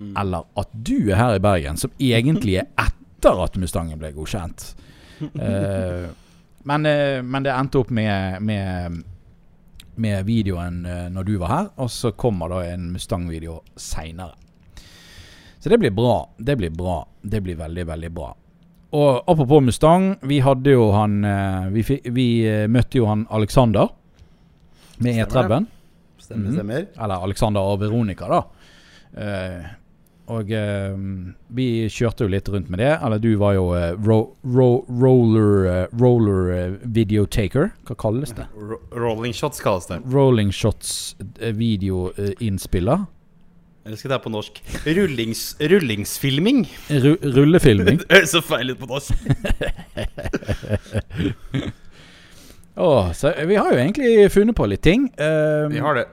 [0.00, 0.14] Mm.
[0.18, 4.72] Eller at du er her i Bergen, som egentlig er etter at Mustangen ble godkjent?
[5.22, 6.10] Uh,
[6.66, 9.02] men, uh, men det endte opp med, med
[9.94, 14.34] med videoen uh, når du var her, og så kommer da en Mustang-video seinere.
[15.62, 16.16] Så det blir bra.
[16.36, 16.96] Det blir bra.
[17.22, 18.32] Det blir veldig, veldig bra.
[18.98, 21.14] Og apropos Mustang, vi hadde jo han
[21.72, 21.82] Vi,
[22.14, 22.26] vi
[22.70, 23.88] møtte jo han Alexander
[24.98, 25.70] med E30-en.
[26.24, 26.58] Stemmer, mm.
[26.58, 26.90] stemmer.
[26.96, 28.42] Eller Alexander og Veronica, da.
[29.14, 29.72] Eh,
[30.32, 30.94] og eh,
[31.52, 32.92] vi kjørte jo litt rundt med det.
[33.04, 34.18] Eller du var jo eh, ro,
[34.56, 37.74] ro, roller, eh, roller videotaker.
[37.84, 38.48] Hva kalles det?
[38.70, 40.00] Ro rolling shots kalles det.
[40.08, 43.04] Rolling shots videoinnspiller.
[43.84, 44.62] Eller skal jeg ta på norsk?
[44.86, 46.64] Rullings, rullingsfilming.
[47.04, 48.00] Ru rullefilming.
[48.08, 49.12] Det høres så feil ut på norsk.
[52.74, 55.06] Åh, så vi har jo egentlig funnet på litt ting.
[55.18, 56.06] Um, Vi har det.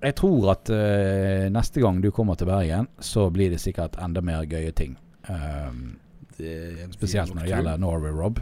[0.00, 4.22] Jeg tror at uh, neste gang du kommer til Bergen, så blir det sikkert enda
[4.24, 4.96] mer gøye ting.
[5.28, 6.00] Um,
[6.40, 8.40] det spesielt når det gjelder Norway Rob.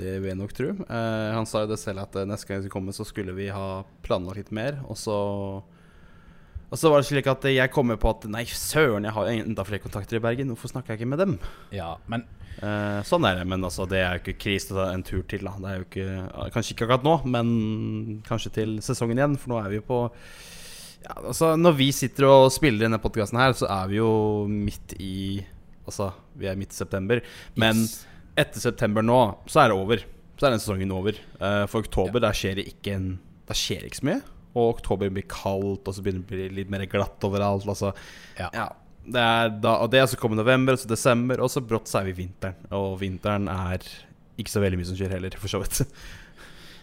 [0.00, 0.70] Det vil jeg nok tro.
[0.86, 3.34] Uh, han sa jo det selv at eh, neste gang vi skulle komme, så skulle
[3.36, 4.78] vi ha planlagt litt mer.
[4.88, 5.16] Og så
[6.70, 9.30] Og så var det slik at jeg kom med på at nei, søren, jeg har
[9.32, 10.52] enda flere kontakter i Bergen.
[10.52, 11.38] Hvorfor snakker jeg ikke med dem?
[11.74, 12.26] Ja, men
[12.60, 15.22] Eh, sånn er det, men altså, det er jo ikke krise å ta en tur
[15.30, 15.46] til.
[15.46, 15.54] Da.
[15.62, 16.08] Det er jo ikke,
[16.56, 17.52] kanskje ikke akkurat nå, men
[18.26, 19.36] kanskje til sesongen igjen.
[19.40, 20.00] For nå er vi jo på
[21.00, 24.10] ja, altså, Når vi sitter og spiller denne podkasten her, så er vi jo
[24.50, 25.14] midt i
[25.88, 27.22] Altså, vi er midt i september.
[27.58, 27.94] Men Yes.
[28.38, 29.16] etter september nå,
[29.50, 30.04] så er det over.
[30.38, 31.16] Så er den sesongen over.
[31.40, 33.08] Eh, for oktober, der skjer det ikke en
[33.48, 34.20] Der skjer ikke så mye.
[34.54, 37.66] Og oktober blir kaldt, og så begynner det å bli litt mer glatt overalt.
[37.68, 37.94] Altså,
[38.38, 38.50] Ja.
[38.54, 38.70] ja.
[39.10, 42.02] Det er da, og det, så kommer november, og så desember, og så brått så
[42.02, 42.58] er vi vinteren.
[42.76, 43.80] Og vinteren er
[44.38, 45.80] ikke så veldig mye som skjer heller, for så vidt.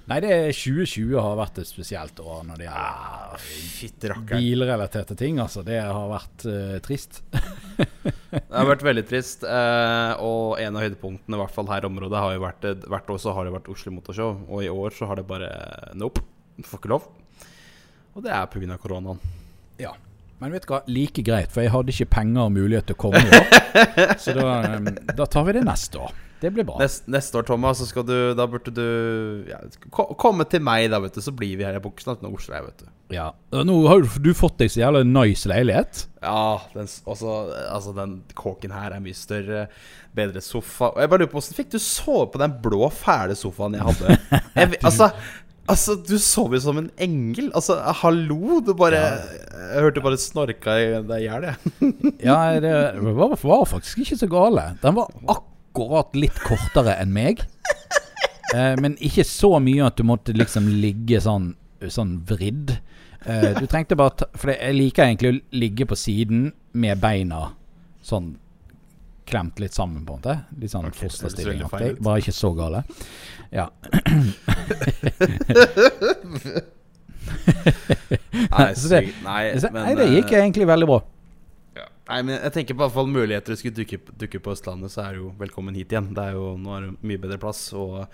[0.08, 5.42] Nei, det er 2020 har vært et spesielt år når det gjelder ah, bilrelaterte ting.
[5.44, 7.22] Altså, det har vært uh, trist.
[8.28, 9.44] Det har vært veldig trist.
[9.48, 13.12] Eh, og en av høydepunktene, i hvert fall her i området, har jo vært Hvert
[13.14, 15.50] år så har det vært Oslo Motorshow, og i år så har det bare
[15.98, 16.24] Nope.
[16.66, 17.06] Får ikke lov.
[18.18, 18.78] Og det er pga.
[18.82, 19.20] koronaen.
[19.78, 19.94] Ja.
[20.42, 23.02] Men vet du hva, like greit, for jeg hadde ikke penger og mulighet til å
[23.02, 23.42] komme i.
[24.24, 26.16] Så da, eh, da tar vi det neste år.
[26.38, 26.78] Det blir bra.
[26.78, 29.58] Nest, neste år, Thomas, så skal du Da burde du ja,
[29.90, 31.22] komme til meg, da, vet du.
[31.26, 32.92] Så blir vi her i Buksen til Oslo, vet du.
[33.16, 33.32] Ja.
[33.66, 36.04] Nå har du fått deg så jævla nice leilighet.
[36.22, 37.40] Ja, den, også,
[37.72, 39.66] altså, den kåken her er mye større.
[40.18, 40.92] Bedre sofa.
[40.94, 43.90] Og jeg bare lurer på Hvordan fikk du sove på den blå, fæle sofaen jeg
[43.90, 44.20] hadde?
[44.58, 45.12] Jeg, altså,
[45.72, 47.52] altså, du sov jo som en engel.
[47.56, 48.60] Altså, hallo!
[48.66, 51.92] Du bare Jeg hørte bare snorka i deg i hjel, jeg.
[52.28, 54.66] Ja, det var, var faktisk ikke så gale.
[54.84, 57.44] Den var akkurat litt kortere enn meg.
[58.56, 61.52] Eh, men ikke så mye at du måtte liksom ligge sånn,
[61.84, 62.78] sånn vridd.
[63.28, 67.50] Eh, du trengte bare ta, For jeg liker egentlig å ligge på siden med beina
[68.08, 68.38] sånn
[69.28, 70.36] klemt litt sammen, på en måte.
[70.62, 71.98] Litt sånn okay, fosterstillingaktig.
[72.06, 72.84] Bare ikke så gale.
[73.52, 73.68] Ja.
[77.28, 81.02] Nei, Så det- Nei, men, nei, det gikk eh, egentlig veldig bra.
[81.76, 81.86] ja.
[82.10, 85.14] Nei, men jeg tenker på hvert fall muligheter skulle dukke, dukke på Østlandet, så er
[85.14, 86.14] du jo velkommen hit igjen.
[86.16, 88.08] Det er jo, nå er det mye bedre plass og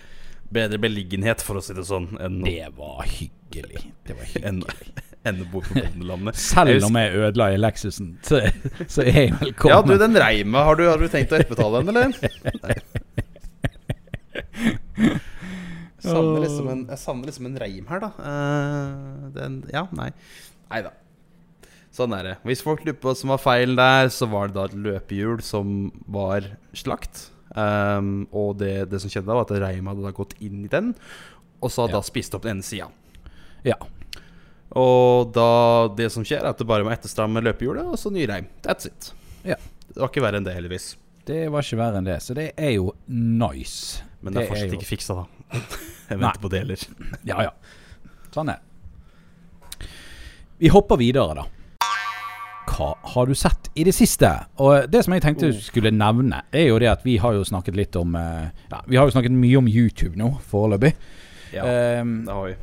[0.54, 3.32] bedre beliggenhet, for å si det sånn, Det var hyggelig.
[3.54, 4.50] Det var hyggelig.
[4.50, 4.64] enn
[5.24, 6.36] enn å bo på bondelandet.
[6.40, 8.42] Selv om jeg ødela i Lexusen, så,
[8.92, 9.72] så er jeg velkommen.
[9.72, 12.10] Ja, du, den reima, har du, har du tenkt å etterbetale den, eller?
[14.34, 18.10] Jeg savner liksom en, jeg savner liksom en reim her, da.
[18.20, 20.10] Uh, den, ja, nei.
[20.74, 20.92] Nei da.
[21.94, 22.34] Sånn er det.
[22.50, 25.44] Hvis folk lurer på hva som var feilen der, så var det da et løpehjul
[25.46, 27.30] som var slakt.
[27.54, 30.72] Um, og det, det som skjedde da, var at reima hadde da gått inn i
[30.72, 30.92] den,
[31.64, 32.02] og så hadde Ja.
[32.02, 32.90] da spist opp den ene sida.
[33.68, 33.78] Ja.
[34.74, 35.48] Og da
[35.96, 38.48] det som skjer, er at det bare må etterstramme løpehjulet, og så ny reim.
[38.66, 39.12] That's it.
[39.46, 39.56] Ja.
[39.94, 40.88] Det var ikke verre enn det, heldigvis.
[41.28, 44.02] Det var ikke verre enn det, så det er jo nice.
[44.26, 45.26] Men det er fortsatt jo- ikke fiksa, da.
[46.10, 46.24] Jeg Nei.
[46.26, 46.88] venter på deler.
[47.30, 47.52] Ja, ja.
[48.34, 49.88] Sånn er det.
[50.64, 51.46] Vi hopper videre, da.
[52.74, 54.30] Hva har du sett i det siste?
[54.64, 55.52] Og det som jeg tenkte Oh.
[55.52, 58.80] jeg skulle nevne, er jo det at vi har jo snakket litt om eh, Ja,
[58.88, 60.94] vi har jo snakket mye om YouTube nå, foreløpig.
[61.54, 62.56] Ja, um, det har vi.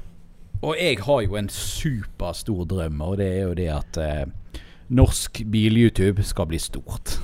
[0.60, 4.60] Og jeg har jo en superstor drøm, og det er jo det at eh,
[4.92, 7.16] norsk bil-YouTube skal bli stort.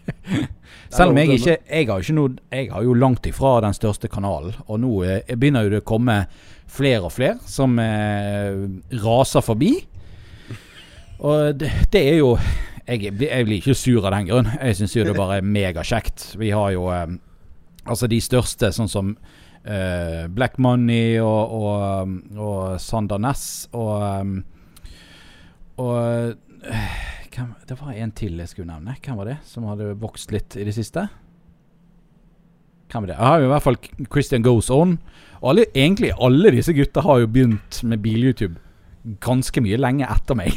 [0.90, 4.08] Selv om jeg ikke Jeg har, ikke noe, jeg har jo langt ifra den største
[4.10, 6.24] kanalen, og nå eh, begynner jo det å komme
[6.70, 8.66] flere og flere som eh,
[9.04, 9.76] raser forbi.
[11.20, 12.34] Og det, det er jo
[12.90, 14.50] jeg, jeg blir ikke sur av den grunn.
[14.56, 16.32] Jeg syns jo det bare er megakjekt.
[16.40, 17.14] Vi har jo eh,
[17.86, 19.14] altså de største, sånn som
[19.64, 24.36] eh, Black Money og, og, og Sander Ness og um,
[25.80, 26.94] Og eh,
[27.34, 28.96] hvem, Det var en til jeg skulle nevne.
[29.04, 31.06] Hvem var det som hadde vokst litt i det siste?
[32.90, 33.16] Hvem var det?
[33.16, 33.78] Jeg har jo i hvert fall
[34.10, 34.98] Christian Goes On.
[35.40, 38.58] Og alle, egentlig alle disse gutta har jo begynt med bil-YouTube
[39.24, 40.52] ganske mye lenge etter meg.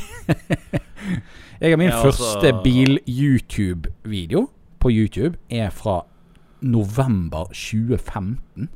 [1.61, 4.49] jeg har min Ja, altså- første bil-YouTube-video
[4.83, 6.01] på YouTube er fra
[6.61, 8.67] november 2015.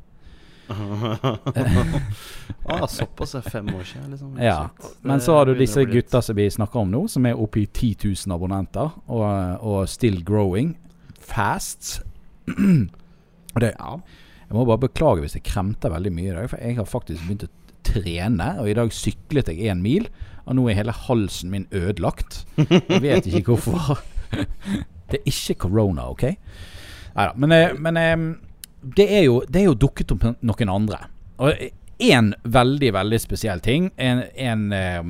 [2.64, 4.38] ah, såpass er fem år siden, liksom.
[4.42, 4.68] Ja,
[5.02, 7.38] Men så har du disse bli litt- gutta som vi snakker om nå, som er
[7.40, 10.74] oppe i 10 000 abonnenter, og, og still growing
[11.20, 12.00] fast.
[13.54, 13.96] og det, Ja.
[14.48, 17.24] jeg må bare beklage hvis jeg kremter veldig mye i dag, for jeg har faktisk
[17.26, 17.52] begynt å
[17.88, 20.08] trene, og i dag syklet jeg én mil,
[20.48, 22.44] og nå er hele halsen min ødelagt.
[22.56, 23.98] Jeg vet ikke hvorfor.
[25.08, 26.22] Det er ikke corona, OK?
[27.16, 28.16] Neida, Men, eh, men eh,
[28.82, 31.00] det, er jo, det er jo dukket opp noen andre.
[31.38, 35.08] Og én veldig, veldig spesiell ting En, en, eh,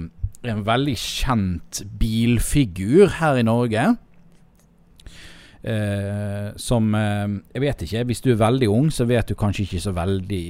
[0.48, 3.84] en veldig kjent bilfigur her i Norge.
[5.62, 8.04] Eh, som eh, Jeg vet ikke.
[8.08, 10.42] Hvis du er veldig ung, så vet du kanskje ikke så veldig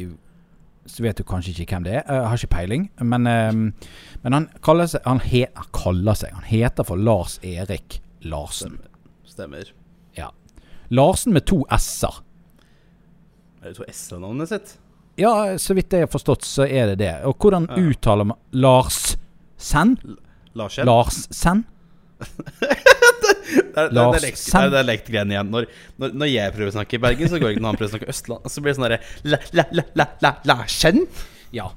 [0.89, 2.05] så vet du kanskje ikke hvem det er.
[2.07, 2.91] Jeg har ikke peiling.
[3.01, 3.53] Men, eh,
[4.23, 5.45] men han kaller seg han, he,
[5.77, 8.79] kaller seg Han heter for Lars Erik Larsen.
[9.29, 9.73] Stemmer.
[10.17, 10.31] Ja.
[10.91, 12.23] Larsen med to s-er.
[13.63, 14.77] Er det to S-navnet sitt?
[15.19, 17.15] Ja, så vidt jeg har forstått, så er det det.
[17.27, 17.81] Og hvordan Ja.
[17.91, 19.17] uttaler man Lars
[19.59, 19.97] Sen?
[20.55, 20.87] Larsen?
[20.87, 21.59] Lars er,
[23.75, 25.51] det er, Lars det er, er lekt-greiene igjen.
[25.51, 25.67] Når,
[25.99, 27.95] når, når jeg prøver å snakke i Bergen, så går ikke når han prøver å
[27.97, 28.47] snakke Østland.
[28.51, 31.05] Så blir det sånn derre la, la, la, la, la, Larsen?
[31.55, 31.69] Ja.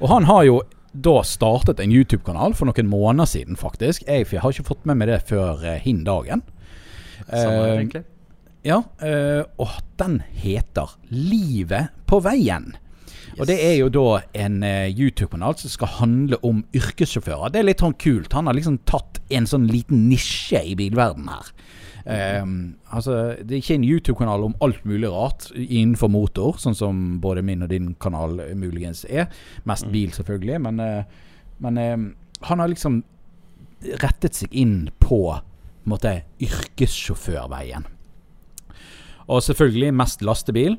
[0.00, 0.60] Og han har jo
[0.92, 4.04] da startet en YouTube-kanal for noen måneder siden, faktisk.
[4.08, 6.42] Jeg har ikke fått med meg det før eh, hin dagen.
[7.28, 8.04] Samme Eh, egentlig.
[8.66, 12.74] Ja, øh, og den heter Livet på veien.
[13.38, 17.52] Og det er jo da en uh, YouTube-kanal som skal handle om yrkessjåfører.
[17.52, 18.34] Det er litt sånn kult.
[18.36, 21.52] Han har liksom tatt en sånn liten nisje i bilverdenen her.
[22.10, 22.52] Um,
[22.90, 27.44] altså, det er ikke en YouTube-kanal om alt mulig rart innenfor motor, sånn som både
[27.46, 29.28] min og din kanal eh, muligens er.
[29.68, 33.02] Mest bil, selvfølgelig, men, uh, men uh, han har liksom
[34.02, 37.88] rettet seg inn på, på en måte, yrkessjåførveien.
[39.28, 40.78] Og selvfølgelig mest lastebil.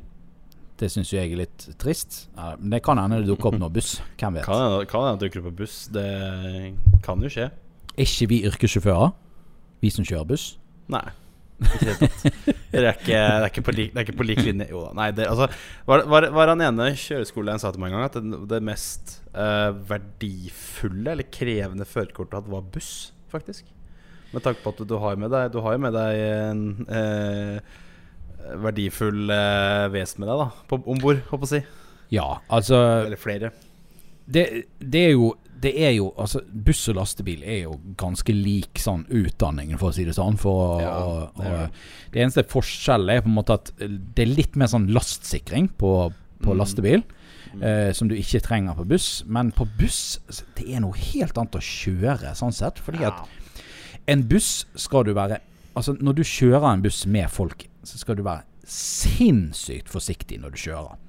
[0.81, 2.25] Det syns jeg er litt trist.
[2.35, 3.99] Ja, Men det kan hende det dukker opp noe buss.
[4.17, 4.47] Hvem vet.
[4.47, 4.63] Kan
[5.05, 5.83] hende du dukker opp buss.
[5.93, 6.07] Det
[7.05, 7.51] kan jo skje.
[7.93, 9.11] Er ikke vi yrkessjåfører?
[9.81, 10.55] Vi som kjører buss?
[10.91, 11.05] Nei.
[11.61, 12.09] Ikke det.
[12.71, 14.67] Det er ikke, det er ikke, på, lik, det er ikke på lik linje.
[14.71, 14.93] Jo da.
[14.97, 15.49] Nei, det, altså,
[15.85, 19.17] var, var, var han ene kjøreskolen sa til meg en gang at det, det mest
[19.35, 23.67] uh, verdifulle eller krevende førerkortet hadde, var buss, faktisk.
[24.31, 27.79] Med tanke på at du har med deg Du har med deg en eh,
[28.63, 30.77] verdifull eh, vesen med deg, da.
[30.81, 31.61] Om bord, håper jeg å si.
[32.11, 33.51] Ja, altså Eller flere.
[34.27, 38.79] det, det er jo det er jo, altså Buss og lastebil er jo ganske lik
[38.81, 40.33] sånn utdanning, for å si det sånn.
[40.41, 41.75] For, Ja, og, det og,
[42.15, 45.91] det eneste forskjellen er på en måte at det er litt mer sånn lastsikring på,
[46.41, 46.57] på Mm.
[46.57, 47.03] lastebil.
[47.61, 49.23] Eh, som du ikke trenger på buss.
[49.27, 50.17] Men på buss
[50.57, 52.79] det er noe helt annet å kjøre, sånn sett.
[52.81, 53.21] Fordi at
[54.09, 55.37] en buss skal du være
[55.77, 60.53] Altså Når du kjører en buss med folk, så skal du være sinnssykt forsiktig når
[60.53, 60.99] du kjører.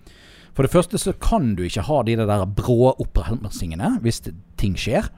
[0.53, 4.77] For det første så kan du ikke ha de der brå oppbremsingene hvis det, ting
[4.79, 5.09] skjer.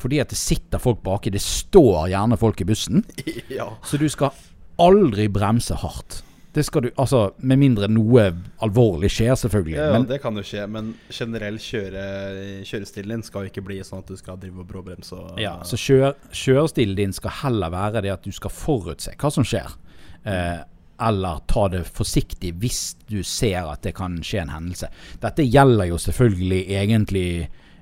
[0.00, 1.30] Fordi at det sitter folk baki.
[1.30, 3.04] Det står gjerne folk i bussen.
[3.58, 3.68] ja.
[3.86, 4.34] Så du skal
[4.82, 6.22] aldri bremse hardt.
[6.52, 8.26] Det skal du, altså Med mindre noe
[8.64, 9.76] alvorlig skjer, selvfølgelig.
[9.78, 12.02] Ja, Men det kan jo skje, men generell kjøre,
[12.68, 15.78] kjørestilen din skal ikke bli sånn at du skal drive og bråbremse og Ja, så
[15.80, 19.72] kjør, kjørestilen din skal heller være det at du skal forutse hva som skjer.
[20.28, 20.60] Eh,
[21.02, 24.90] eller ta det forsiktig hvis du ser at det kan skje en hendelse.
[25.22, 27.26] Dette gjelder jo selvfølgelig egentlig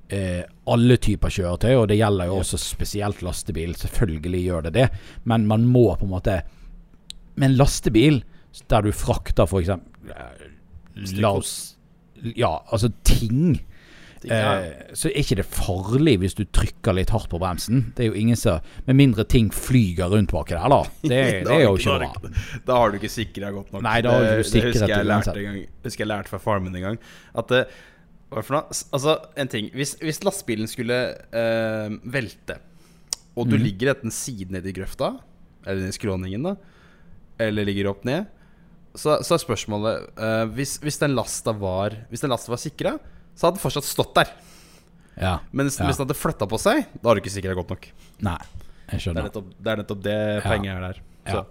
[0.08, 3.74] eh, alle typer kjøretøy, og det gjelder jo også spesielt lastebil.
[3.78, 4.88] Selvfølgelig gjør det det,
[5.30, 6.40] men man må på en måte
[7.40, 8.22] Med en lastebil
[8.68, 9.70] der du frakter f.eks.
[11.22, 11.52] La oss
[12.36, 13.60] Ja, altså ting.
[14.28, 17.86] Eh, så er ikke det farlig hvis du trykker litt hardt på bremsen.
[17.96, 20.80] Det er jo ingen som Med mindre ting flyger rundt baki der, da.
[21.00, 22.32] Det, det er jo ikke bra.
[22.66, 23.84] da, har du ikke sikra godt nok.
[23.86, 26.04] Nei, da har du Det- ikke sikret det husker jeg det lærte en gang Husker
[26.04, 26.98] jeg lærte fra faren min en gang.
[27.40, 27.62] At det,
[28.30, 28.80] hva for noe?
[28.92, 30.98] Altså, en ting Hvis, hvis lastebilen skulle
[31.32, 32.58] øh, velte,
[33.38, 33.62] og du mm.
[33.62, 35.14] ligger enten siden ned i grøfta,
[35.64, 36.54] eller ned i skråningen, da,
[37.40, 38.28] eller ligger opp ned,
[38.94, 42.96] så, så er spørsmålet øh, hvis, hvis den lasta var Hvis den lasta var sikra,
[43.34, 44.32] så hadde den fortsatt stått der.
[45.20, 45.38] Ja.
[45.52, 45.86] Men hvis, Ja.
[45.86, 47.88] hvis den hadde flytta på seg, da har du ikke sikra godt nok.
[48.20, 48.38] Nei,
[48.92, 51.00] jeg Det er nettopp det, er nettopp det poenget er der.
[51.26, 51.32] Ja.
[51.32, 51.46] Så.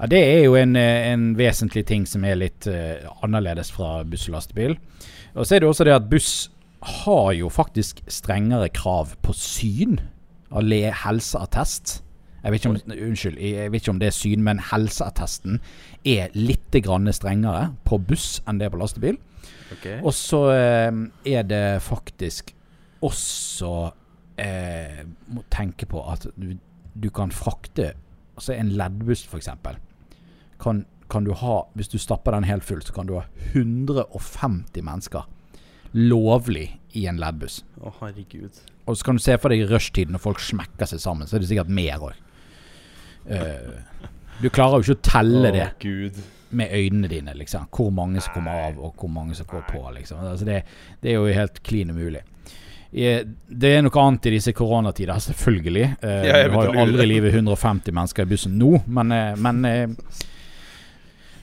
[0.00, 4.28] Ja, Det er jo en, en vesentlig ting som er litt uh, annerledes fra buss
[4.28, 4.78] og lastebil.
[5.34, 6.48] Og så er det også det at buss
[6.80, 9.98] har jo faktisk strengere krav på syn.
[10.50, 12.00] Av helseattest.
[12.42, 15.60] Jeg vet, ikke om, unnskyld, jeg vet ikke om det er syn, men helseattesten
[16.08, 16.72] er litt
[17.12, 19.18] strengere på buss enn det er på lastebil.
[19.74, 19.86] Ok.
[20.02, 21.00] Og så eh,
[21.32, 22.54] er det faktisk
[23.06, 23.72] også
[24.40, 25.02] eh,
[25.32, 26.56] Må tenke på at du,
[26.94, 27.92] du kan frakte
[28.36, 29.48] Altså en leddbuss, f.eks.
[30.60, 34.82] Kan, kan du ha Hvis du stapper den helt full, så kan du ha 150
[34.86, 35.28] mennesker
[35.90, 37.64] lovlig i en leddbuss.
[37.82, 38.60] Å, herregud.
[38.86, 41.42] Og så kan du se for deg rushtiden når folk smekker seg sammen, så er
[41.42, 42.20] det sikkert mer òg.
[44.40, 46.20] du klarer jo ikke å telle det Å, Gud.
[46.50, 47.68] Med øynene dine, liksom.
[47.70, 50.22] Hvor mange som kommer av, og hvor mange som går på, liksom.
[50.32, 50.62] Altså det,
[51.00, 52.22] det er jo helt klin umulig.
[52.90, 55.84] Det er noe annet i disse koronatider, selvfølgelig.
[56.02, 59.36] Eh, Ja, du har jo aldri i livet 150 mennesker i bussen nå, men, eh,
[59.38, 60.16] men eh,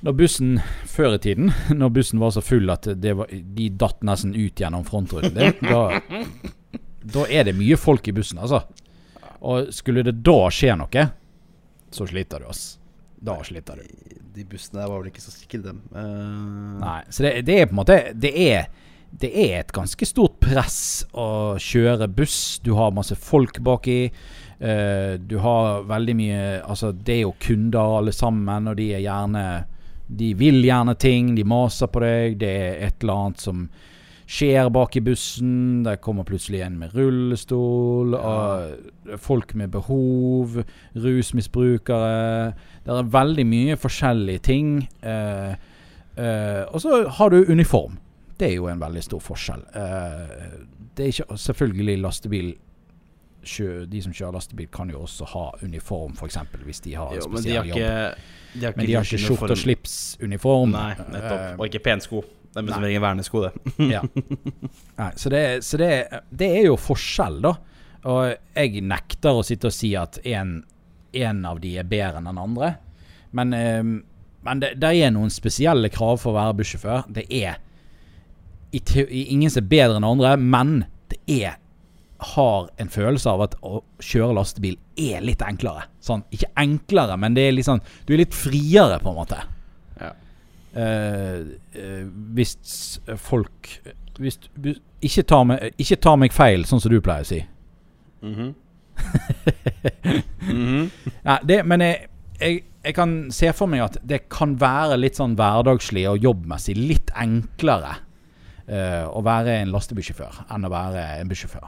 [0.03, 4.03] når bussen før i tiden, når bussen var så full at det var, de datt
[4.05, 6.01] nesten ut gjennom frontruten din, da,
[7.15, 8.65] da er det mye folk i bussen, altså.
[9.47, 11.07] Og skulle det da skje noe,
[11.93, 12.63] så sliter du, ass.
[13.23, 14.16] Da sliter du.
[14.37, 15.79] De bussene der var vel ikke så sikre, dem.
[15.93, 16.77] Uh...
[16.81, 18.67] Nei, så det, det er på en måte Det er,
[19.09, 20.79] det er et ganske stort press
[21.17, 22.59] å kjøre buss.
[22.63, 23.99] Du har masse folk baki.
[24.57, 29.03] Uh, du har veldig mye Altså, det er jo kunder alle sammen, og de er
[29.03, 29.43] gjerne
[30.07, 32.39] De vil gjerne ting, de maser på deg.
[32.41, 33.67] Det er et eller annet som
[34.27, 35.83] skjer bak i bussen.
[35.85, 38.13] Der kommer plutselig en med rullestol.
[38.13, 39.17] Ja.
[39.17, 40.63] folk med behov.
[40.95, 42.53] Rusmisbrukere.
[42.83, 44.89] Det er veldig mye forskjellige ting.
[45.01, 45.55] Eh,
[46.17, 47.97] eh, og så har du uniform.
[48.37, 49.63] Det er jo en veldig stor forskjell.
[50.97, 52.55] det er ikke selvfølgelig lastebil
[53.91, 56.37] de som kjører lastebil, kan jo også ha uniform, f.eks.
[56.65, 57.79] hvis de har en spesiell jobb.
[58.75, 60.73] Men de har ikke skjorte og slips-uniform.
[60.73, 61.39] Nei, nettopp.
[61.39, 62.23] Uh, og ikke pensko.
[62.53, 63.73] Det er som regel vernesko, det.
[63.95, 64.01] ja.
[64.97, 65.91] Nei, så det, så det,
[66.29, 67.53] det, er jo forskjell, da.
[68.07, 68.21] Og
[68.55, 72.73] jeg nekter å sitte og si at en av de er bedre enn den andre.
[73.35, 73.93] Men, uh,
[74.47, 77.07] men det, det, er noen spesielle krav for å være bussjåfør.
[77.13, 77.59] Det er
[78.71, 78.81] i,
[79.33, 80.77] ingen som er bedre enn andre, men
[81.11, 81.57] det er
[82.17, 85.85] har en følelse av at å kjøre lastebil er litt enklere.
[86.01, 89.37] Sånn, ikke enklere, men det er litt sånn Du er litt friere, på en måte.
[90.77, 92.03] Uh, uh,
[92.37, 92.51] hvis
[93.17, 93.71] folk
[94.21, 94.39] hvis,
[95.01, 97.39] ikke, ta meg, ikke, ta meg, feil, sånn som du pleier å si.
[98.21, 98.53] Mm -hmm.
[100.41, 100.89] mm -hmm.
[101.23, 102.07] ja, det, men jeg,
[102.39, 106.77] jeg, jeg, kan se for meg at det kan være litt sånn hverdagslig og jobbmessig
[106.77, 107.95] litt enklere
[108.69, 111.67] uh, å være en lastebilsjåfør enn å være en bussjåfør.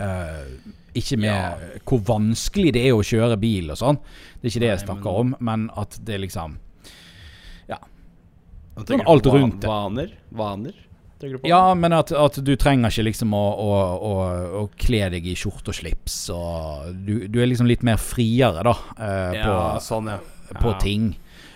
[0.00, 0.46] Uh,
[0.94, 1.56] ikke med ja.
[1.84, 3.96] hvor vanskelig det er å kjøre bil og sånn.
[4.40, 6.58] Det er ikke det jeg snakker men, om, men at det liksom.
[8.76, 9.68] Sånn alt rundt det.
[9.68, 10.16] Vaner?
[10.32, 10.78] Vaner?
[11.46, 14.14] Ja, men at, at, du trenger ikke liksom å, å, å,
[14.58, 16.16] å kle deg i skjorte og slips.
[16.34, 20.18] Og du, du, er liksom litt mer friere, da, uh, ja, på, sånn, ja.
[20.58, 21.12] på ting.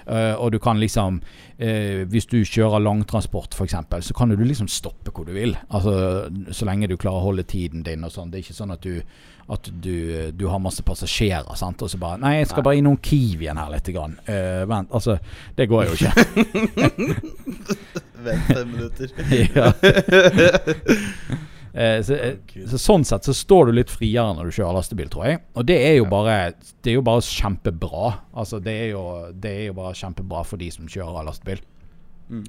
[0.07, 1.18] Uh, og du kan liksom
[1.61, 5.57] uh, Hvis du kjører langtransport f.eks., så kan du liksom stoppe hvor du vil.
[5.69, 8.31] Altså Så lenge du klarer å holde tiden din og sånn.
[8.31, 9.01] Det er ikke sånn at du
[9.47, 11.83] at du, du har masse passasjerer, sant?
[11.83, 12.66] og så bare Nei, jeg skal nei.
[12.66, 13.90] bare innom Kiwien her litt.
[13.95, 14.16] Grann.
[14.27, 15.19] Eh, vent, altså
[15.55, 16.11] Det går jo ikke.
[18.27, 19.09] Vent fem minutter.
[19.55, 19.71] ja.
[21.77, 22.37] Eh, så, eh,
[22.71, 25.41] så, sånn sett så står du litt friere når du kjører lastebil, tror jeg.
[25.61, 26.37] Og det er jo, bare,
[26.81, 28.12] det er jo bare kjempebra.
[28.33, 29.03] Altså, det er, jo,
[29.37, 31.61] det er jo bare kjempebra for de som kjører lastebil.
[32.33, 32.47] Mm.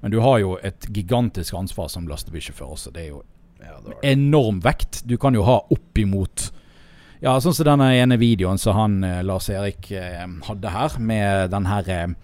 [0.00, 2.94] Men du har jo et gigantisk ansvar som lastebilsjåfør også.
[2.96, 3.20] Det er jo
[3.60, 4.00] ja, det det.
[4.14, 5.02] enorm vekt.
[5.04, 6.48] Du kan jo ha oppimot
[7.22, 11.52] Ja, sånn som denne ene videoen som han eh, Lars Erik eh, hadde her, med
[11.52, 12.16] den her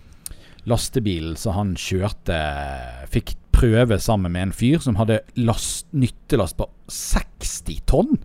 [0.67, 2.41] lastebilen som han kjørte
[3.13, 8.19] Fikk prøve sammen med en fyr som hadde last, nyttelast på 60 tonn.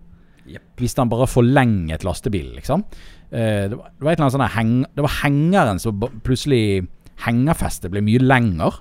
[0.44, 0.64] Yep.
[0.80, 2.84] Hvis han bare forlenget lastebilen, liksom.
[3.30, 6.84] Eh, det, var, det, var, sånn heng, Det var hengeren som plutselig
[7.24, 8.72] Hengerfestet ble mye lengre.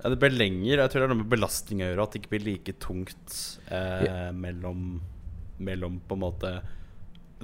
[0.00, 0.80] Ja, det ble lenger.
[0.80, 2.06] Jeg tror det er noe med belastning å gjøre.
[2.06, 3.34] At det ikke blir like tungt
[3.68, 4.14] eh, ja.
[4.32, 4.94] mellom,
[5.60, 6.54] mellom på en måte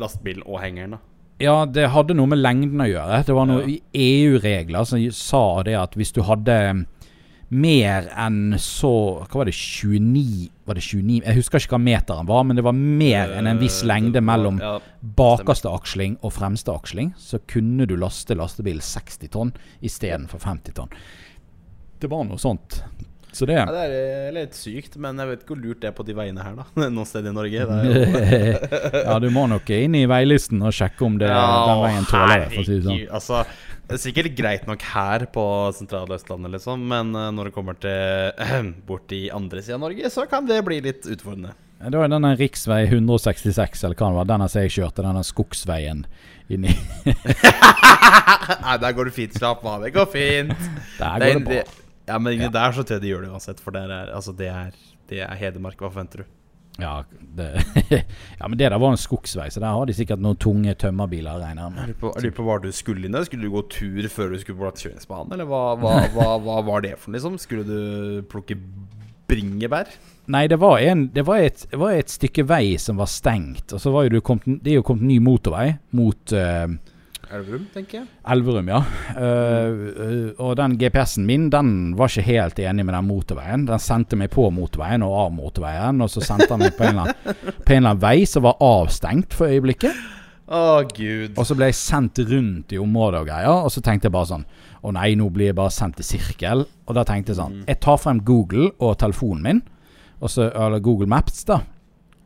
[0.01, 0.97] lastebilen og hengeren.
[0.97, 1.03] da
[1.37, 3.21] ja, det hadde noe med lengden å gjøre.
[3.29, 3.81] Det var noen ja.
[3.93, 6.55] EU-regler som sa det at hvis du hadde
[7.49, 8.91] mer enn så
[9.23, 12.65] Hva var det, 29 Var det 29 Jeg husker ikke hva meteren var, men det
[12.67, 14.59] var mer enn en viss lengde mellom
[15.17, 17.13] bakerste aksling og fremste aksling.
[17.17, 19.53] Så kunne du laste lastebil 60 tonn
[19.87, 20.97] istedenfor 50 tonn.
[22.03, 22.81] Det var noe sånt.
[23.37, 25.97] Så det, ja, det er litt sykt, men jeg vet ikke hvor lurt det er
[25.97, 26.89] på de veiene her, da.
[26.97, 27.67] Noe sted i Norge.
[29.11, 32.47] ja, du må nok inn i veilisten og sjekke om det, ja, den veien tåler
[32.47, 33.03] det, for å si det sånn.
[33.19, 33.43] Altså,
[33.87, 35.45] det er sikkert greit nok her på
[35.77, 37.93] sentrale Østlandet, liksom, men eh, når det kommer til
[38.33, 41.53] øh, bort i andre sida av Norge, så kan det bli litt utfordrende.
[41.77, 46.07] Det var denne riksvei 166, eller hva det var, denne som jeg kjørte, denne skogsveien
[46.49, 46.73] inni
[48.65, 49.35] Nei, der går det fint.
[49.37, 50.55] Slapp av, det går fint.
[50.97, 51.86] Der går det, det bra.
[52.07, 52.55] Ja, men inni ja.
[52.55, 54.75] der så tror jeg de gjør det uansett, for det er, altså, det er,
[55.11, 55.79] det er Hedmark.
[55.81, 56.33] Hva forventer du?
[56.79, 57.05] Ja,
[58.39, 61.41] ja, men det der var en skogsvei, så der har de sikkert noen tunge tømmerbiler.
[61.41, 63.25] Regner jeg lurer på, på hva du skulle inn der.
[63.29, 65.33] Skulle du gå tur før du skulle på kjøringsbanen?
[65.37, 67.41] Eller hva, hva, hva, hva, var det for noe, liksom?
[67.41, 68.59] Skulle du plukke
[69.27, 69.91] bringebær?
[70.31, 73.73] Nei, det var, en, det, var et, det var, et, stykke vei som var stengt.
[73.73, 76.69] Og så var jo det, kommet, det er jo kommet ny motorvei mot uh,
[77.35, 78.07] Elverum, tenker jeg.
[78.31, 78.79] Elverum, ja.
[79.17, 83.65] Uh, og den GPS-en min Den var ikke helt enig med den motorveien.
[83.67, 87.01] Den sendte meg på motorveien og av motorveien, og så sendte den meg på en
[87.01, 89.99] eller annen, vei som var avstengt for øyeblikket.
[90.47, 91.35] Å, oh, gud.
[91.35, 94.31] Og så ble jeg sendt rundt i området og greier, og så tenkte jeg bare
[94.31, 94.45] sånn
[94.87, 96.63] Å nei, nå blir jeg bare sendt i sirkel.
[96.87, 97.65] Og da tenkte jeg sånn mm.
[97.73, 99.65] Jeg tar frem Google og telefonen min,
[100.23, 101.65] så, eller Google Maps, da.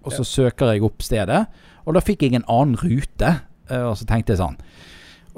[0.05, 0.28] Og så ja.
[0.28, 1.46] søker jeg opp stedet,
[1.88, 3.38] og da fikk jeg en annen rute.
[3.70, 4.61] Og så tenkte jeg sånn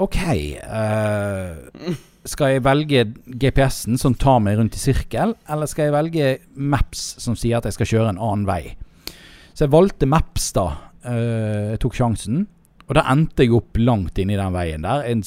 [0.00, 0.16] Ok
[0.62, 1.92] Uh,
[2.24, 7.16] Skal jeg velge GPS-en som tar meg rundt i sirkel, eller skal jeg velge Maps
[7.20, 8.76] som sier at jeg skal kjøre en annen vei?
[9.52, 10.68] Så jeg valgte Maps, da.
[11.04, 12.44] Uh, jeg tok sjansen.
[12.86, 15.02] Og da endte jeg opp langt inn i den veien der.
[15.10, 15.24] En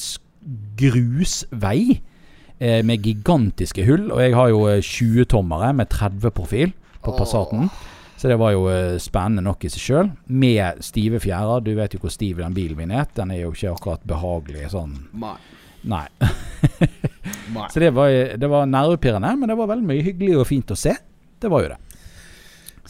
[0.80, 4.08] grusvei uh, med gigantiske hull.
[4.10, 6.72] Og jeg har jo eh, 20-tommere med 30-profil
[7.04, 7.68] på Passaten.
[8.26, 10.08] Så det var jo eh, spennende nok i seg sjøl.
[10.34, 11.60] Med stive fjærer.
[11.62, 13.04] Du vet jo hvor stiv den bilen min er.
[13.14, 14.96] Den er jo ikke akkurat behagelig sånn.
[15.22, 15.36] Nei.
[15.86, 16.08] Nei.
[17.70, 20.78] Så det var, det var nervepirrende, men det var veldig mye hyggelig og fint å
[20.80, 20.96] se.
[21.38, 22.02] Det var jo det.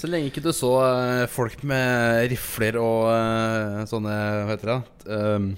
[0.00, 4.80] Så lenge ikke du så eh, folk med rifler og eh, sånne Hva heter det?
[5.20, 5.52] Um,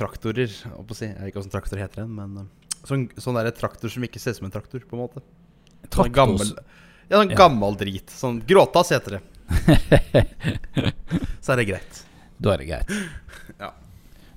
[0.00, 0.56] traktorer.
[0.72, 1.04] å si.
[1.04, 2.46] Jeg vet ikke hva traktor heter, men
[2.80, 5.28] sånn, sånn der traktor som ikke ser ut som en traktor, på en måte.
[5.92, 6.56] Sånn gammel,
[7.08, 7.36] ja, sånn Ja.
[7.36, 8.10] gammel drit.
[8.10, 9.22] Sånn Gråtass heter det.
[11.40, 12.02] Så er det greit.
[12.38, 12.92] Da er det greit.
[13.58, 13.72] Ja.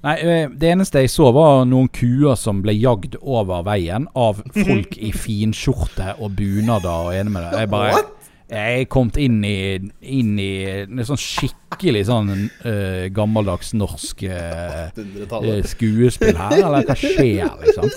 [0.01, 0.15] Nei,
[0.57, 5.11] det eneste jeg så var noen kuer som ble jagd over veien av folk i
[5.23, 7.59] finskjorte og bunader og ene med det.
[7.59, 8.20] Jeg bare What?
[8.51, 9.79] Jeg kom inn i,
[10.11, 10.49] inn i
[10.83, 12.31] en sånn skikkelig sånn
[12.65, 15.53] uh, gammeldags norsk 1800-tallet.
[15.61, 17.87] eh, skuespill her, eller hva skjer, liksom?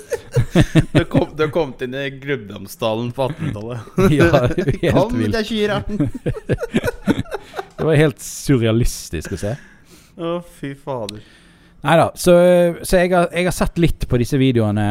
[0.95, 3.79] Du kom, du har kommet inn i Grubbdomsdalen på 1800-tallet.
[4.15, 5.35] Ja, helt Kom, vilt.
[5.35, 5.83] det er!
[7.75, 9.57] Det var helt surrealistisk å se.
[10.15, 11.19] Å, fy fader.
[11.85, 12.33] Nei da, så,
[12.81, 14.87] så jeg, har, jeg har sett litt på disse videoene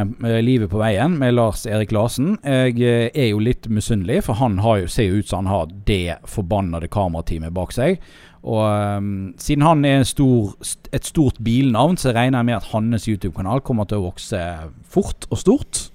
[0.46, 2.36] Livet på veien med Lars Erik Larsen.
[2.46, 5.74] Jeg eh, er jo litt misunnelig, for han jo, ser jo ut som han har
[5.88, 7.98] det forbannede kamerateamet bak seg.
[8.46, 9.10] Og um,
[9.42, 10.54] siden han er stor,
[10.94, 14.46] et stort bilnavn, så regner jeg med at hans YouTube-kanal kommer til å vokse
[14.86, 15.88] fort og stort.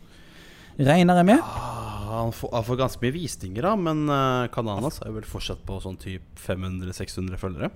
[0.82, 1.44] Regner jeg med.
[1.44, 5.20] Ah, han, får, han får ganske mye visninger, da, men uh, kanalen hans er jo
[5.20, 7.70] vel fortsatt på sånn typ 500-600 følgere.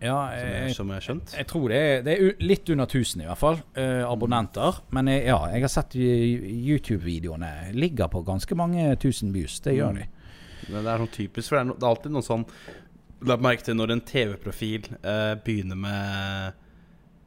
[0.00, 1.34] Ja, jeg, som jeg skjønt.
[1.36, 4.78] jeg tror det er, det er litt under 1000 i hvert fall, eh, abonnenter.
[4.96, 9.58] Men jeg, ja, jeg har sett YouTube-videoene ligger på ganske mange tusen views.
[9.60, 10.06] Det gjør de.
[10.70, 12.46] Men det er sånn typisk, for det er, no, det er alltid noe sånn
[13.28, 16.66] La merke til når en TV-profil eh, begynner med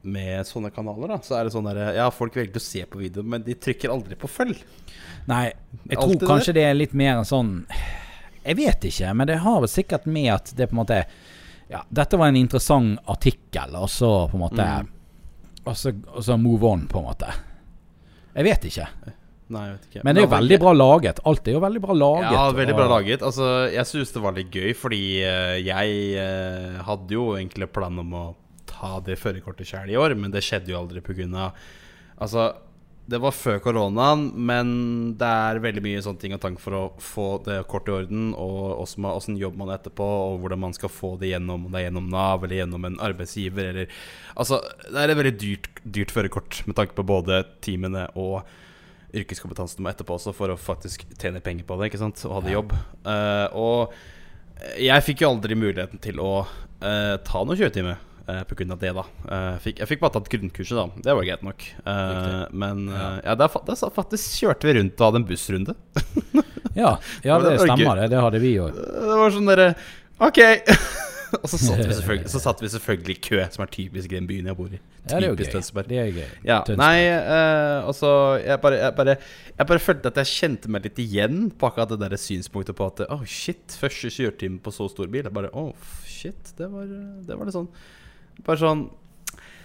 [0.03, 2.99] med sånne kanaler, da, så er det sånn der Ja, folk velger å se på
[2.99, 4.57] videoen, men de trykker aldri på følg.
[5.29, 5.45] Nei,
[5.85, 6.27] jeg tror Alltid det.
[6.27, 7.53] kanskje det er litt mer en sånn
[8.43, 10.97] Jeg vet ikke, men det har vel sikkert med at det på en måte
[11.71, 14.87] Ja, dette var en interessant artikkel, og så på en måte Mm.
[15.65, 17.29] og, så, og så move on, på en måte.
[18.35, 18.87] Jeg vet ikke.
[19.53, 20.03] Nei, jeg vet ikke.
[20.03, 21.19] Men det er jo altså, veldig bra laget.
[21.29, 22.31] Alt er jo veldig bra laget.
[22.33, 23.21] Ja, veldig bra og- laget.
[23.21, 27.99] Altså, jeg syns det var litt gøy, fordi uh, jeg uh, hadde jo egentlig plan
[27.99, 28.23] om å
[28.65, 31.51] ta det førerkortet sjøl i år, men det skjedde jo aldri pga.
[32.19, 32.47] Altså,
[33.05, 34.69] det var før koronaen, men
[35.19, 38.29] det er veldig mye sånne ting og tank for å få det kort i orden,
[38.39, 41.89] og åssen jobb man etterpå, og hvordan man skal få det gjennom, om det er
[41.89, 43.91] gjennom Nav eller gjennom en arbeidsgiver, eller
[44.39, 48.47] Altså, det er et veldig dyrt, dyrt førerkort med tanke på både timene og
[49.13, 52.37] yrkeskompetansen du må etterpå også for å faktisk tjene penger på det, ikke sant, og
[52.37, 52.73] ha det jobb.
[53.03, 57.99] Uh, og jeg fikk jo aldri muligheten til å uh, ta noen kjøretime
[58.29, 59.03] uh, av det, da.
[59.27, 61.03] Uh, fikk, jeg fikk bare tatt grunnkurset, da.
[61.07, 61.65] Det var greit nok.
[61.85, 63.07] Uh, men Ja.
[63.23, 65.77] ja, der, der faktisk kjørte vi rundt og hadde en bussrunde.
[66.73, 68.09] Ja, ja, det Det stemmer, det.
[68.09, 68.73] Det hadde vi òg.
[68.73, 69.67] Det var sånn derre
[70.25, 70.39] OK!
[71.37, 71.91] og så satt,
[72.33, 74.79] så satt vi selvfølgelig i kø, som er typisk i den byen jeg bor i.
[75.03, 75.53] Ja, Typisk gøy.
[75.53, 75.91] Tønsberg.
[75.91, 76.27] Det er gøy.
[76.49, 76.95] Ja, nei,
[77.85, 78.09] og så
[78.41, 79.17] jeg bare, jeg, bare,
[79.53, 82.89] jeg bare følte at jeg kjente meg litt igjen på akkurat det der synspunktet på
[82.89, 85.27] at Oh shit, første kjøretime på så stor bil.
[85.27, 85.73] Jeg bare Oh
[86.09, 87.69] shit, det var, det var litt sånn
[88.41, 88.87] Bare sånn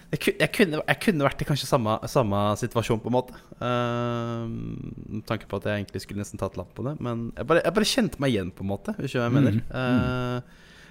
[0.08, 3.34] jeg, jeg, kunne, jeg kunne vært i kanskje samme, samme situasjon, på en måte.
[3.60, 6.94] Uh, Med tanke på at jeg egentlig skulle nesten tatt lapp på det.
[7.04, 8.94] Men jeg bare, jeg bare kjente meg igjen, på en måte.
[8.96, 9.58] Hvis du hva jeg mener.
[9.68, 10.40] Uh,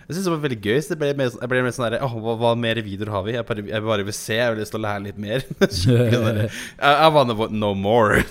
[0.07, 0.78] jeg synes det var veldig gøy.
[0.86, 3.11] Så det ble mer, sånn- jeg ble mer sånn der, «Åh, hva, hva mer videoer
[3.15, 3.34] har vi?
[3.39, 4.38] Jeg bare, jeg bare vil se.
[4.38, 5.47] Jeg vil lyst til å lære litt mer.
[5.65, 6.51] jeg,
[6.93, 8.21] I wanna know more.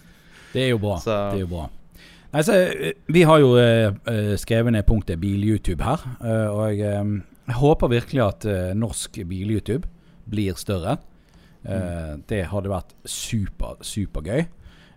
[0.54, 1.00] Det er jo bra.
[1.02, 1.66] Så- Det er jo bra.
[2.36, 6.02] Nei, så, eh, vi har jo eh, skrevet ned punktet bil-YouTube her.
[6.20, 6.80] Uh, og
[7.46, 9.86] jeg, håper virkelig at uh, norsk bil-YouTube
[10.30, 10.96] blir større.
[11.66, 14.44] Eh, Det hadde vært super, supergøy.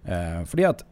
[0.06, 0.84] Uh, fordi at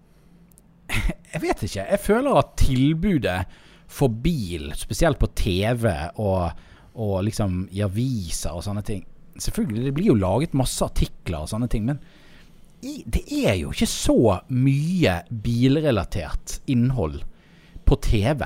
[1.34, 1.86] Jeg vet ikke.
[1.92, 3.40] Jeg føler at tilbudet
[3.88, 5.86] for bil, spesielt på TV
[6.20, 6.52] og,
[7.00, 9.06] og liksom i aviser og sånne ting
[9.38, 12.00] Selvfølgelig, det blir jo laget masse artikler og sånne ting, men
[12.82, 14.16] i- det er jo ikke så
[14.50, 17.20] mye bilrelatert innhold
[17.86, 18.42] på TV.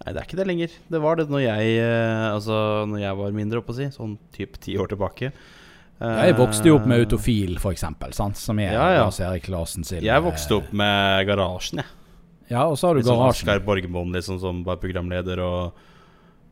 [0.00, 0.74] Nei, det er ikke det lenger.
[0.90, 3.88] Det var det når jeg, eh, altså, når jeg var mindre, oppå si.
[3.92, 5.32] Sånn typ ti år tilbake.
[6.00, 7.82] Jeg vokste jo opp med Eh, Autofil, f.eks.,
[8.40, 9.02] som er Ja, ja.
[9.04, 11.90] Lars Erik Larsen sin Jeg vokste opp med Garasjen, jeg.
[12.48, 13.44] Ja, og så har du sånn Garasjen.
[13.50, 15.76] Asgeir Borgermoen liksom, som var programleder, og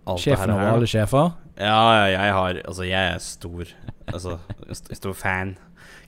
[0.07, 1.33] alt Sjefen over alle sjefer.
[1.57, 1.81] Ja,
[2.13, 3.73] jeg har Altså, jeg er stor
[4.13, 4.37] Altså,
[4.93, 5.57] stor fan,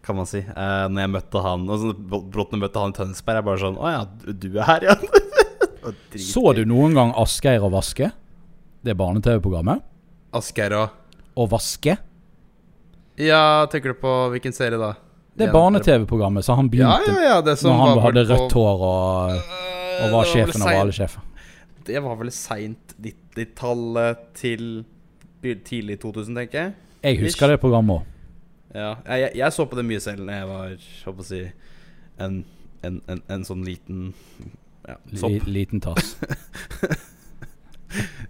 [0.05, 0.45] kan man si.
[0.45, 3.81] Uh, når jeg møtte han Og så jeg møtte han i Tønsberg, jeg bare sånn
[3.81, 4.95] Å ja, du- du er her, ja.
[5.85, 8.11] Og Så du noen gang Asgeir og Vaske?
[8.85, 9.83] Det barne-TV-programmet.
[10.37, 10.91] Asgeir og
[11.41, 11.97] Og Vaske?
[13.21, 14.93] Ja, tenker du på hvilken serie da?
[15.37, 18.25] Det er Ja, barne-TV-programmet, så han begynte ja, ja, det som når han var hadde
[18.27, 21.21] på- rødt hår og, Øh, og var sjefen over alle sjefer.
[21.87, 24.85] Det var vel seint 90-tallet til
[25.43, 26.73] by- tidlig 2000, tenker jeg.
[27.03, 28.03] Jeg husker det programmet òg.
[28.75, 30.77] Ja, jeg, jeg, jeg så på det mye selv da jeg var
[31.07, 31.41] håper å si,
[32.21, 32.45] en,
[32.85, 34.13] en, en, en sånn liten
[34.91, 35.47] ja, sopp.
[35.47, 36.17] Liten tass.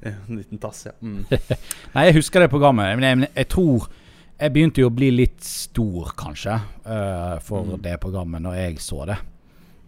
[0.02, 0.92] En liten tass, ja.
[1.04, 1.24] Mm.
[1.94, 2.94] Nei, jeg husker det programmet.
[2.96, 3.88] Men jeg, men jeg tror
[4.40, 6.54] Jeg begynte jo å bli litt stor, kanskje,
[6.86, 7.82] uh, for Mm.
[7.84, 9.18] det programmet når jeg så det.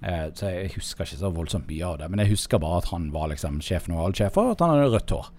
[0.04, 2.08] Uh, så jeg husker ikke så voldsomt mye av det.
[2.12, 4.74] Men jeg husker bare at han var liksom sjefen over alle sjefer, og at han
[4.74, 5.30] hadde rødt hår.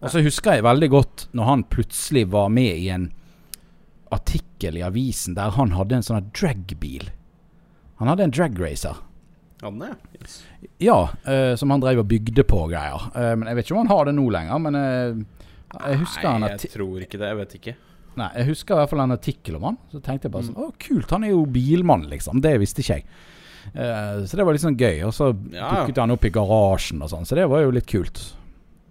[0.00, 3.10] Og så husker jeg veldig godt når han plutselig var med i en
[4.16, 7.10] artikkel i avisen der han hadde en sånn dragbil.
[8.00, 8.96] Han hadde en dragracer.
[9.66, 9.92] Anne?
[10.20, 10.38] Yes.
[10.78, 13.08] Ja, eh, som han drev og bygde på greier.
[13.14, 15.24] Eh, men Jeg vet ikke om han har det nå lenger, men eh,
[15.74, 17.32] jeg husker Nei, jeg tror ikke det.
[17.32, 17.74] Jeg vet ikke.
[18.18, 19.80] Nei, jeg husker i hvert fall en artikkel om han.
[19.92, 22.40] Så tenkte jeg bare sånn Å, kult, han er jo bilmann, liksom.
[22.44, 23.06] Det visste ikke jeg.
[23.74, 25.04] Eh, så det var litt sånn gøy.
[25.06, 25.70] Og så Ja.
[25.74, 28.34] dukket han opp i garasjen og sånn, så det var jo litt kult.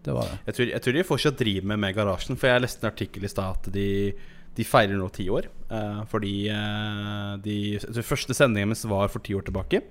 [0.04, 0.40] Det var det.
[0.46, 3.24] Jeg tror, jeg tror de fortsatt driver med med garasjen, for jeg leste en artikkel
[3.24, 4.14] i stad at de,
[4.56, 5.50] de feirer nå ti år.
[5.70, 9.82] Uh, fordi uh, de jeg første sendingen deres var for ti år tilbake.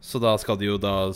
[0.00, 1.08] Så da skal de jo da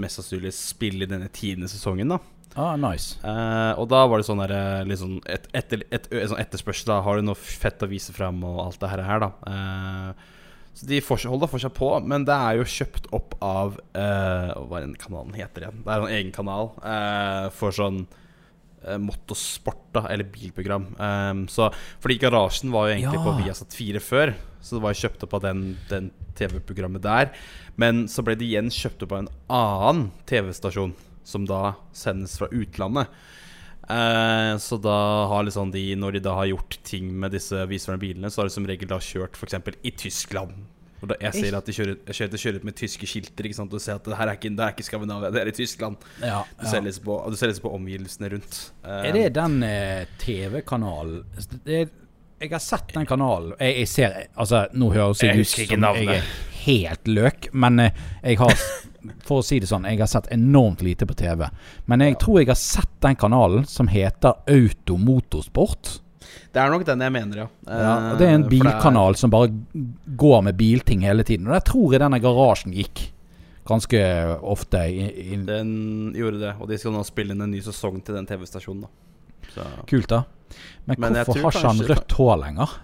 [0.00, 2.20] mest sannsynlig spille denne tiende sesongen, da.
[2.58, 3.14] Ah, nice.
[3.22, 6.88] Uh, og da var det sånn der, liksom et, etter, et, et, sånn etterspørsel.
[6.90, 9.30] Da har du noe fett å vise fram og alt det her, da.
[9.46, 10.40] Uh,
[10.74, 14.84] så de holder fortsatt på, men det er jo kjøpt opp av uh, Hva er
[14.86, 15.80] den kanalen heter igjen?
[15.84, 16.70] Det er en egen kanal
[17.58, 18.04] for sånn
[18.80, 20.86] motorsport, da, eller bilprogram.
[20.96, 21.66] Um, så
[22.00, 23.24] Fordi Garasjen var jo egentlig Ja.
[23.26, 24.32] på Viasat 4 før,
[24.62, 27.30] så det var kjøpt opp av den, den TV-programmet der.
[27.80, 30.92] Men så ble det igjen kjøpt opp av en annen TV-stasjon,
[31.24, 33.08] som da sendes fra utlandet.
[33.90, 34.96] Eh, så da
[35.30, 38.50] har liksom de, når de da har gjort ting med disse viserne bilene, så har
[38.50, 39.56] de som regel da kjørt f.eks.
[39.82, 40.52] i Tyskland.
[41.00, 43.46] Og da jeg ser at de kjører, kjører, de kjører ut med tyske skilter.
[43.48, 43.72] Ikke sant?
[43.72, 45.96] Du ser at det her er ikke, det er ikke Skandinavia, det er i Tyskland.
[46.20, 46.72] Ja, Du ja.
[46.74, 48.58] ser liksom på, du ser liksom på omgivelsene rundt.
[48.84, 51.24] Eh, Er det den eh, TV-kanalen
[51.64, 51.96] det er-
[52.40, 53.52] Jeg har sett den kanalen.
[53.60, 56.30] Jeg, jeg ser Altså, nå høres Jeg jeg ut som jeg er
[56.64, 57.90] helt løk, men eh,
[58.24, 58.54] jeg har
[59.24, 61.46] For å si det sånn, jeg har sett enormt lite på TV.
[61.88, 65.94] Men jeg tror jeg har sett den kanalen som heter Automotorsport.
[66.52, 67.46] Det er nok den jeg mener, ja.
[67.64, 69.48] Ja, Eh, det er en er- bilkanal som bare
[70.20, 71.46] går med bilting hele tiden.
[71.48, 73.06] Og der tror jeg denne garasjen gikk
[73.66, 74.02] ganske
[74.42, 74.82] ofte.
[75.46, 78.84] Den gjorde det, og de skal nå spille inn en ny sesong til den TV-stasjonen.
[79.86, 80.24] kult, da.
[80.86, 82.78] Men, Men hvorfor har ikke han rødt hår lenger?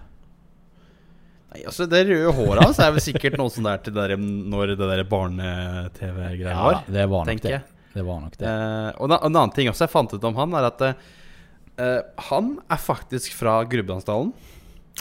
[1.47, 4.73] Nei, altså Det røde håret hans er vel sikkert noe sånn der til der, når
[4.75, 6.81] det der barne-TV-greia var.
[6.87, 7.61] det var nok det.
[7.93, 8.49] Det var nok det.
[8.51, 12.01] Eh, og en en annen ting også jeg fant ut om han, er at eh,
[12.29, 14.33] han er faktisk fra Grubbedansdalen.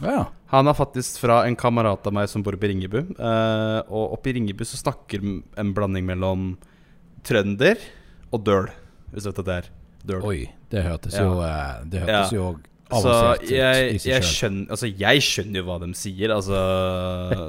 [0.05, 0.27] Ja.
[0.53, 2.99] Han er faktisk fra en kamerat av meg som bor oppe i Ringebu.
[3.03, 6.53] Eh, og oppe i Ringebu så snakker en blanding mellom
[7.27, 7.81] trønder
[8.31, 8.71] og døl,
[9.13, 9.71] hvis du vet hva det er.
[10.07, 10.25] Døl.
[10.27, 10.41] Oi,
[10.73, 12.47] det hørtes jo eh, Det hørtes jo
[12.87, 16.33] avansert ut jeg, jeg, skjønner, altså jeg skjønner jo hva de sier.
[16.35, 16.61] Altså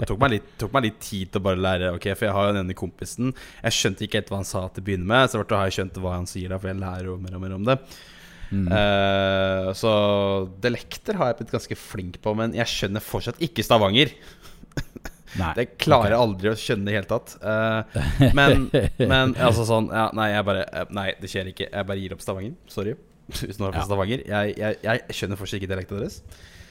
[0.02, 1.92] Det tok meg litt, tok meg litt tid til å bare lære.
[1.98, 3.34] okay, For jeg har jo denne kompisen.
[3.62, 5.30] Jeg skjønte ikke helt hva han sa til å begynne med.
[5.32, 7.58] Så har jeg skjønt hva han sier, da for jeg lærer jo mer og mer
[7.60, 7.78] om det.
[8.48, 8.68] Mm.
[8.72, 9.92] Uh, så
[10.64, 14.14] dialekter har jeg blitt ganske flink på, men jeg skjønner fortsatt ikke Stavanger.
[15.36, 15.52] Nei.
[15.58, 17.34] Det klarer jeg aldri å skjønne i det hele tatt.
[17.44, 18.68] Uh, men,
[19.02, 21.68] men altså sånn ja, Nei, jeg bare eh, Nei, det skjer ikke.
[21.68, 22.56] Jeg bare gir opp Stavanger.
[22.72, 22.96] Sorry.
[23.34, 23.88] Hvis noen er fra Ja.
[23.90, 24.24] Stavanger.
[24.30, 26.22] Jeg, jeg, jeg skjønner fortsatt ikke dialekten deres.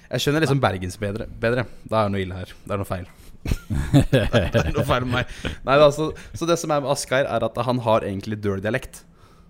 [0.06, 1.28] Jeg skjønner liksom bergens bedre.
[1.42, 1.66] bedre.
[1.84, 2.54] Da er det noe ille her.
[2.62, 3.10] Det er noe feil.
[4.12, 4.22] det
[4.62, 5.34] er noe feil med meg.
[5.66, 8.62] Nei, altså, så, så det som er med Asgeir, er at han har egentlig døl
[8.64, 9.02] dialekt.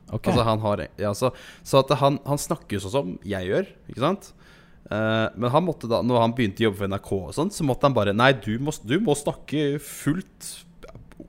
[0.07, 0.31] Okay.
[0.31, 1.33] Altså han har ja, så,
[1.67, 4.29] så at han, han snakker jo sånn som jeg gjør, ikke sant?
[4.91, 7.65] Eh, men han måtte da Når han begynte å jobbe for NRK, og sånt, så
[7.67, 10.53] måtte han bare Nei, du må, du må snakke fullt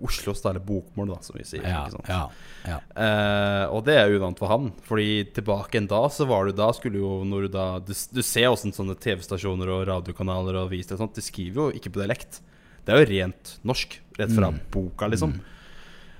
[0.03, 1.63] Oslos eller bokmål, da, som vi sier.
[1.65, 2.19] ja, ja,
[2.67, 2.75] ja.
[3.01, 4.67] Eh, og det er uvant for han.
[4.85, 8.21] Fordi tilbake en da så var du da skulle jo når Du da Du, du
[8.21, 12.03] ser åssen sånne TV-stasjoner og radiokanaler og aviser og sånt De skriver jo ikke på
[12.03, 12.41] dialekt.
[12.85, 13.97] Det er jo rent norsk.
[14.19, 14.59] Rett fra Mm.
[14.75, 15.39] boka, liksom.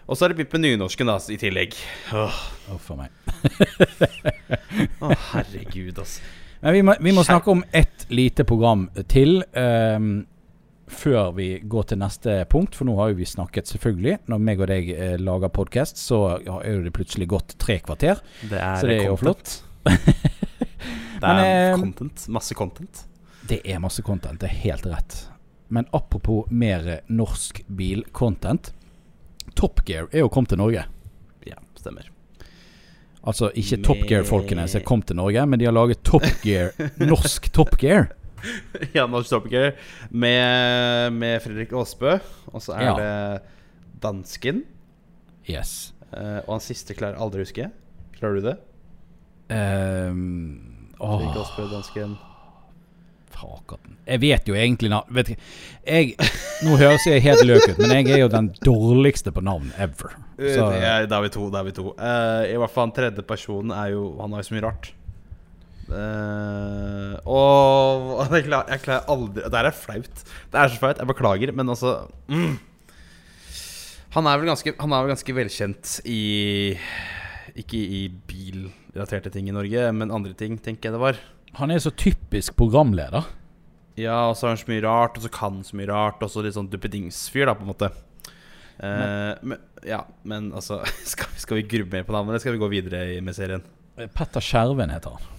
[0.08, 1.76] Og så er det blitt med nynorsken da, i tillegg.
[2.16, 2.42] Åh, oh.
[2.74, 3.12] oh, for meg.
[5.04, 6.24] Å, herregud, altså.
[6.62, 9.44] Men vi må, vi må snakke om ett lite program til.
[9.54, 10.26] um,
[10.88, 14.62] før vi går til neste punkt, for nå har jo vi snakket selvfølgelig Når meg
[14.64, 18.22] og deg eh, lager podkast, så ja, er jo det plutselig gått tre kvarter.
[18.48, 19.58] Det er, Så det er jo flott.
[19.88, 22.28] det er Men, eh, content.
[22.32, 23.04] Masse content.
[23.48, 25.20] Det er masse content, det er helt rett.
[25.68, 28.72] Men apropos mer eh, norsk bil-content.
[29.56, 30.88] Top Gear er jo kommet til Norge.
[31.48, 32.08] Ja, stemmer.
[33.28, 36.72] Altså ikke Top Gear-folkene som kom til Norge, men de har laget Top Gear,
[37.04, 38.08] norsk Top Gear.
[38.96, 39.72] ja, Norsk Topiker
[40.14, 42.18] med, med Fredrik Aasbø.
[42.54, 42.94] Og så er Ja.
[42.96, 43.42] det
[44.04, 44.64] dansken.
[45.50, 45.94] Yes.
[46.14, 47.70] Uh, og han siste klarer aldri å huske.
[48.20, 48.56] Klarer du det?
[49.50, 52.16] Um, Fredrik Aasbø, dansken.
[53.34, 53.98] Fakaten.
[54.08, 56.28] Jeg vet jo egentlig navn vet ikke,
[56.66, 60.16] Nå høres jeg helt løk ut, men jeg er jo den dårligste på navn ever.
[60.38, 61.50] Så, Det er, da er vi to.
[61.54, 61.92] Da er vi to.
[61.98, 64.90] Uh, I hvert fall han tredje personen er jo Han har jo så mye rart.
[65.88, 70.26] Uh, og jeg klarer, jeg klarer aldri Det her er flaut.
[70.52, 71.04] Det er så flaut.
[71.04, 71.94] Jeg beklager, men altså
[72.28, 72.58] mm.
[74.18, 76.22] Han er ganske Han er vel ganske velkjent i
[77.58, 81.22] Ikke i bilrelaterte ting i Norge, men andre ting, tenker jeg det var.
[81.58, 83.28] Han er så typisk programleder.
[83.98, 86.22] Ja, og så har han så mye rart, og så kan han så mye rart,
[86.22, 87.90] og så litt sånn duppedingsfyr, da, på en måte.
[88.78, 90.76] Uh, men, ja, men altså
[91.12, 93.64] Skal, skal vi grubbe mer på navnet, eller skal vi gå videre med serien?
[94.14, 95.32] Petter Skjerven heter han.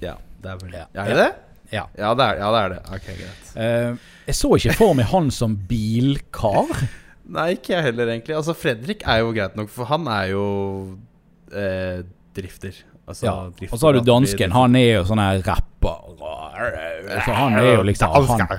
[0.00, 0.86] Ja, det er vel Ja.
[0.94, 1.28] Er det det?
[1.68, 1.82] Ja.
[1.98, 2.78] Ja, det er, ja, det er det.
[2.96, 3.50] Ok, greit.
[3.52, 6.72] Uh, jeg så ikke for meg han som bilkar.
[7.36, 8.38] Nei, ikke jeg heller, egentlig.
[8.38, 10.44] Altså, Fredrik er jo greit nok, for han er jo
[11.52, 12.00] eh,
[12.36, 12.76] drifter.
[13.08, 13.34] Altså, Ja.
[13.72, 14.52] Og så har du dansken.
[14.52, 16.02] Han er jo sånn her rapper.
[17.24, 18.58] Så han er jo liksom han,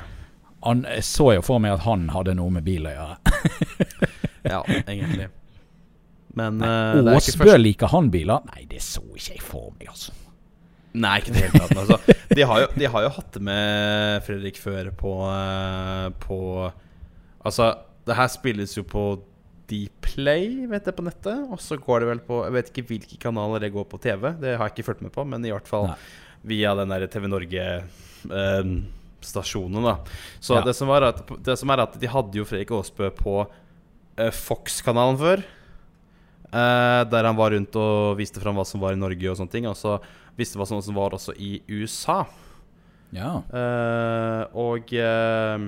[0.63, 3.17] han, så jo for meg at han hadde noe med bil å gjøre.
[4.49, 5.27] Ja, egentlig.
[6.39, 6.69] Men det
[7.03, 8.39] ikke Åsbø først- liker han biler?
[8.53, 10.13] Nei, det så ikke jeg for meg, altså.
[10.93, 11.77] Nei, ikke i det hele tatt.
[11.83, 16.39] Altså, de, har jo, de har jo hatt det med Fredrik før på, eh, på
[17.45, 17.67] Altså,
[18.07, 19.03] det her spilles jo på
[19.69, 21.43] Dplay, vet jeg, på nettet.
[21.53, 24.23] Og så går det vel på Jeg vet ikke hvilke kanaler det går på TV.
[24.41, 25.97] Det har jeg ikke fulgt med på, men i hvert fall Nei.
[26.51, 29.95] via den der TV Norge-stasjonen, da.
[30.39, 30.61] Så Ja.
[30.65, 33.47] det, som var at, det som er at de hadde jo Fredrik Aasbø på
[34.17, 35.43] eh, Fox-kanalen før.
[36.49, 39.51] Eh, der han var rundt og viste fram hva som var i Norge og sånne
[39.53, 39.67] ting.
[39.69, 39.99] Og så
[40.37, 42.25] visste hva som var også i USA.
[43.11, 43.41] Ja.
[43.53, 45.59] Eh, og eh,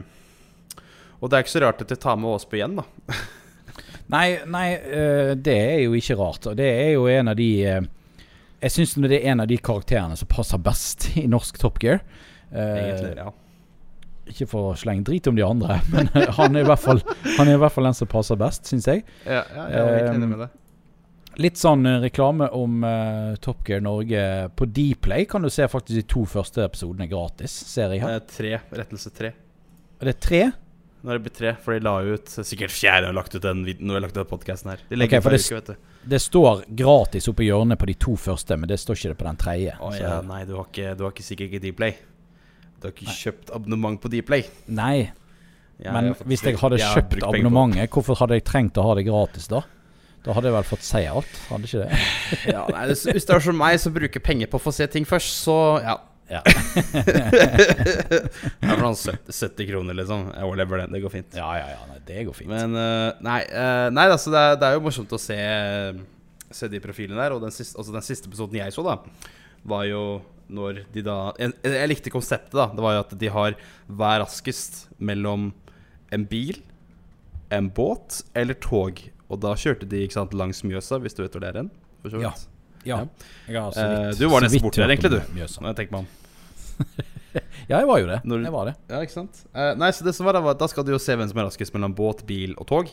[1.22, 2.84] Og det er ikke så rart at de tar med Aasbø igjen, da.
[4.12, 6.48] Nei, nei eh, det er jo ikke rart.
[6.52, 7.82] Og det er jo en av de eh,
[8.62, 12.04] Jeg syns det er en av de karakterene som passer best i norsk Top Gear.
[12.52, 13.32] Eh, Egentlig, ja.
[14.32, 17.02] Ikke for å slenge drit om de andre, men eh, han er i hvert fall
[17.38, 19.06] Han er i hvert fall den som passer best, syns jeg.
[19.26, 20.52] Ja, ja, jeg er helt enig med det.
[21.40, 26.02] Litt sånn eh, reklame om uh, Top Gear Norge på Dplay kan du se faktisk
[26.02, 28.20] de to første episodene gratis, ser jeg her.
[28.20, 28.58] er tre.
[28.82, 29.32] Rettelse tre.
[30.02, 30.42] Det Er tre?
[31.02, 33.64] Nå er det blitt tre, for de la ut Sikkert fjerde har lagt ut den
[33.66, 34.84] nå Når jeg har lagt ut podcasten her.
[34.90, 35.76] De Ok, for det- uke, vet du.
[36.14, 39.18] Det står gratis oppe i hjørnet på de to første, men det står ikke det
[39.18, 39.74] på den tredje.
[39.82, 41.98] Oh, ja, nei, du har, ikke, du har ikke sikkert ikke Dplay.
[42.82, 44.46] Du har ikke kjøpt abonnement på Dplay.
[44.68, 45.12] Nei,
[45.82, 48.96] ja, men jeg hvis jeg hadde jeg kjøpt abonnementet, hvorfor hadde jeg trengt å ha
[48.98, 49.62] det gratis da?
[50.22, 52.02] Da hadde jeg vel fått se alt, hadde ikke det?
[52.54, 55.06] ja, nei, hvis det er som meg, som bruker penger på å få se ting
[55.10, 55.98] først, så ja.
[56.32, 56.42] Ja.
[58.62, 60.28] Ja, for sånn 70, 70 kroner, liksom.
[60.32, 60.88] Jeg overlever det.
[60.94, 61.38] Det går fint.
[61.38, 62.52] Ja, ja, ja, nei, det går fint.
[62.52, 65.38] Men uh, nei, uh, nei altså, det, er, det er jo morsomt å se,
[66.56, 67.36] se de profilene der.
[67.36, 68.98] Og den siste, altså, den siste episoden jeg så, da,
[69.68, 70.04] var jo
[70.52, 72.70] når de da Jeg, jeg likte konseptet, da.
[72.76, 73.58] Det var jo at de har
[73.88, 75.52] hver raskest mellom
[76.12, 76.60] en bil,
[77.52, 79.00] en båt eller tog.
[79.32, 81.72] Og da kjørte de ikke sant, langs Mjøsa, hvis du vet hvor det er hen.
[82.20, 82.34] Ja.
[82.84, 83.04] Ja.
[83.48, 83.68] ja.
[83.70, 85.36] Eh, du var nesten borti der, egentlig, du.
[85.38, 85.62] Mjøsa.
[85.62, 86.21] Når jeg tenker meg om.
[87.72, 88.18] Ja, jeg var jo det.
[88.28, 88.76] Når- Jeg var det.
[88.92, 89.38] Ja, ikke sant?
[89.56, 91.30] Uh, nei, så det som var da, var at da skal du jo se hvem
[91.30, 92.90] som er raskest mellom båt, bil og tog.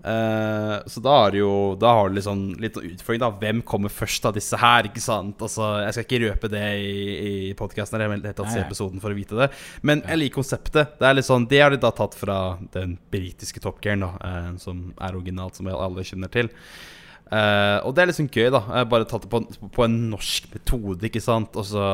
[0.00, 3.28] Uh, så da du jo Da har du litt sånn, litt sånn utfordring, da.
[3.42, 4.88] Hvem kommer først av disse her?
[4.88, 5.42] Ikke sant?
[5.44, 9.12] Altså, jeg skal ikke røpe det i, i podkasten, vil helt tatt se episoden for
[9.12, 9.50] å vite det.
[9.84, 10.94] Men jeg liker konseptet.
[11.02, 12.38] Det er litt sånn Det har de da tatt fra
[12.72, 16.48] den britiske Top Gear, da, eh, som er originalt, som alle kjenner til.
[17.30, 18.64] Uh, og det er liksom gøy, da.
[18.80, 19.44] Jeg bare tatt det på,
[19.76, 21.54] på en norsk metode, ikke sant.
[21.60, 21.84] Og så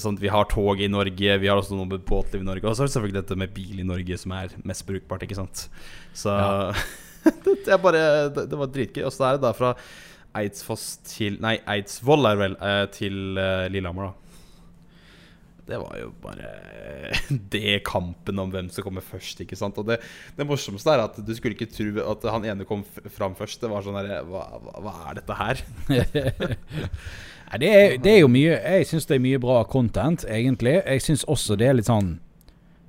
[0.00, 2.66] sånn Vi har tog i Norge, vi har også noe med båtliv i Norge.
[2.66, 5.38] Og så er det selvfølgelig dette med bil i Norge som er mest brukbart, ikke
[5.38, 5.68] sant.
[6.16, 6.72] Så Ja.
[7.66, 8.02] det, bare,
[8.34, 9.04] det, det var dritgøy.
[9.06, 9.72] Og så er det da fra
[10.36, 14.20] Eidsfoss til Nei, Eidsvoll er vel, eh, til eh, Lillehammer, da.
[15.64, 16.48] Det var jo bare
[17.54, 19.40] det kampen om hvem som kommer først.
[19.40, 19.78] ikke sant?
[19.80, 20.00] Og det,
[20.36, 22.82] det morsomste er at du skulle ikke tro at han ene kom
[23.14, 23.62] fram først.
[23.62, 25.64] Det var sånn herre hva, hva, hva er dette her?
[27.50, 30.78] Nei, det, er, det er jo mye Jeg syns det er mye bra content, egentlig.
[30.84, 32.18] Jeg syns også det er litt sånn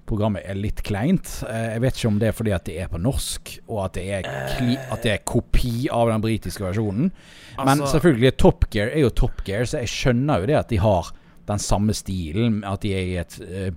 [0.05, 1.31] programmet er litt kleint.
[1.49, 3.93] Eh, Jeg vet ikke om det er fordi at det er på norsk, og at
[3.97, 4.27] det er,
[4.57, 7.11] kli, at det er kopi av den britiske versjonen.
[7.57, 10.69] Men Altså- selvfølgelig, Top Gear er jo Top Gear, så jeg skjønner jo det at
[10.69, 11.11] de har
[11.47, 12.63] den samme stilen.
[12.63, 13.71] At de er i et, eh,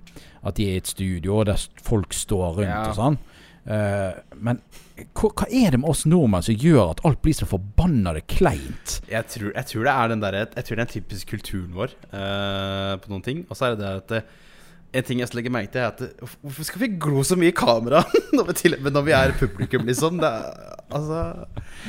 [0.45, 2.89] at de er i et studio der folk står rundt Ja.
[2.89, 3.17] og sånn.
[3.67, 4.61] Eh, men
[5.17, 8.99] hva, hva er det med oss nordmenn som gjør at alt blir så forbanna kleint?
[9.09, 11.73] Jeg tror, jeg tror det er den der, Jeg tror det er den typiske kulturen
[11.77, 13.43] vår uh, på noen ting.
[13.49, 14.29] Og så er det det at
[14.89, 17.51] en ting jeg skal legger merke til, er at hvorfor skal vi glo så mye
[17.51, 18.01] i kamera
[18.37, 20.17] når vi, når vi er publikum, liksom?
[20.25, 20.47] Er,
[20.89, 21.19] altså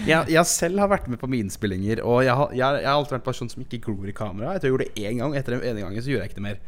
[0.04, 2.98] jeg, jeg selv har vært med på mine innspillinger, og jeg har, jeg, jeg har
[2.98, 4.52] alltid vært en person som ikke glor i kamera.
[4.52, 6.40] Jeg tror jeg gjorde det én gang, etter den ene gangen så gjorde jeg ikke
[6.42, 6.60] det mer.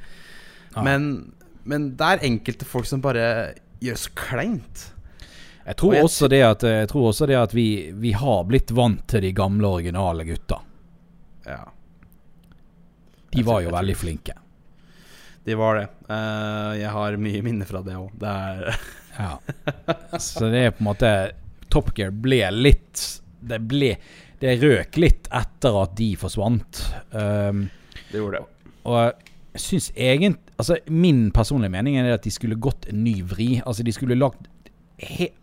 [0.72, 0.86] Ja.
[0.88, 1.10] Men,
[1.68, 3.26] men det er enkelte folk som bare
[3.84, 4.88] gjør så kleint.
[5.66, 8.70] Jeg tror jeg også det at, jeg tror også det at vi, vi har blitt
[8.74, 10.58] vant til de gamle, originale gutta.
[11.46, 11.60] Ja,
[13.32, 14.34] De var jo veldig flinke.
[15.44, 15.86] de var det.
[16.08, 18.10] Uh, jeg har mye minner fra det òg.
[18.18, 18.76] Det er
[19.18, 19.38] Ja.
[20.18, 21.08] Så det er på en måte
[21.68, 23.00] Top Gear ble litt
[23.44, 23.90] Det ble
[24.40, 26.80] Det røk litt etter at de forsvant.
[27.12, 27.66] Um,
[28.10, 28.70] Det gjorde det.
[28.88, 28.96] og
[29.52, 33.60] jeg syns egentlig Altså, min personlige mening er at de skulle gått en ny vri.
[33.66, 34.46] Altså, de skulle lagt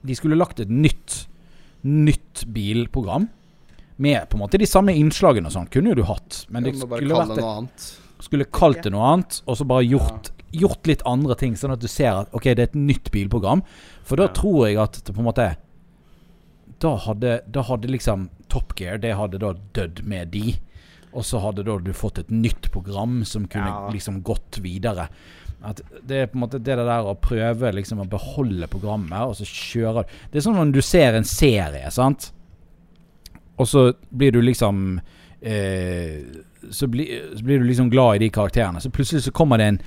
[0.05, 1.26] De skulle lagt et nytt
[1.84, 3.28] Nytt bilprogram.
[3.97, 5.70] Med på en måte de samme innslagene og sånn.
[5.72, 6.41] Kunne jo du hatt.
[6.51, 7.86] Men det skulle vært det et noe annet.
[8.20, 11.80] skulle kalt det noe annet, og så bare gjort, gjort litt andre ting, sånn at
[11.80, 13.64] du ser at ok, det er et nytt bilprogram.
[14.03, 14.34] For da Ja.
[14.36, 15.55] tror jeg at det på en måte
[16.80, 20.55] Da hadde, da hadde liksom Top Gear Det hadde da dødd med de.
[21.14, 23.89] Og så hadde da du fått et nytt program som kunne Ja.
[23.91, 25.10] liksom gått videre.
[25.62, 29.36] At det er på en måte det der å prøve liksom å beholde programmet, og
[29.36, 32.30] så kjøre Det er sånn når du ser en serie, sant.
[33.60, 35.01] Og så blir du liksom
[35.41, 36.22] eh,
[36.72, 38.80] så, bli, så blir du liksom glad i de karakterene.
[38.80, 39.82] Så plutselig så kommer det en,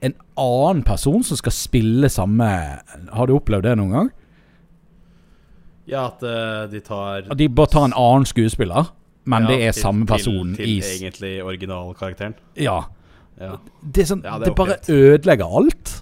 [0.00, 2.48] en annen person som skal spille samme
[3.12, 4.10] Har du opplevd det noen gang?
[5.88, 8.92] Ja, at uh, de tar At de bare tar en annen skuespiller,
[9.24, 12.34] men Ja, det er til- samme person til, i til egentlig originalkarakteren.
[12.56, 12.82] Ja.
[13.38, 13.54] Ja.
[13.82, 15.94] Det, er sånn, Ja, det det, er bare ødelegger alt.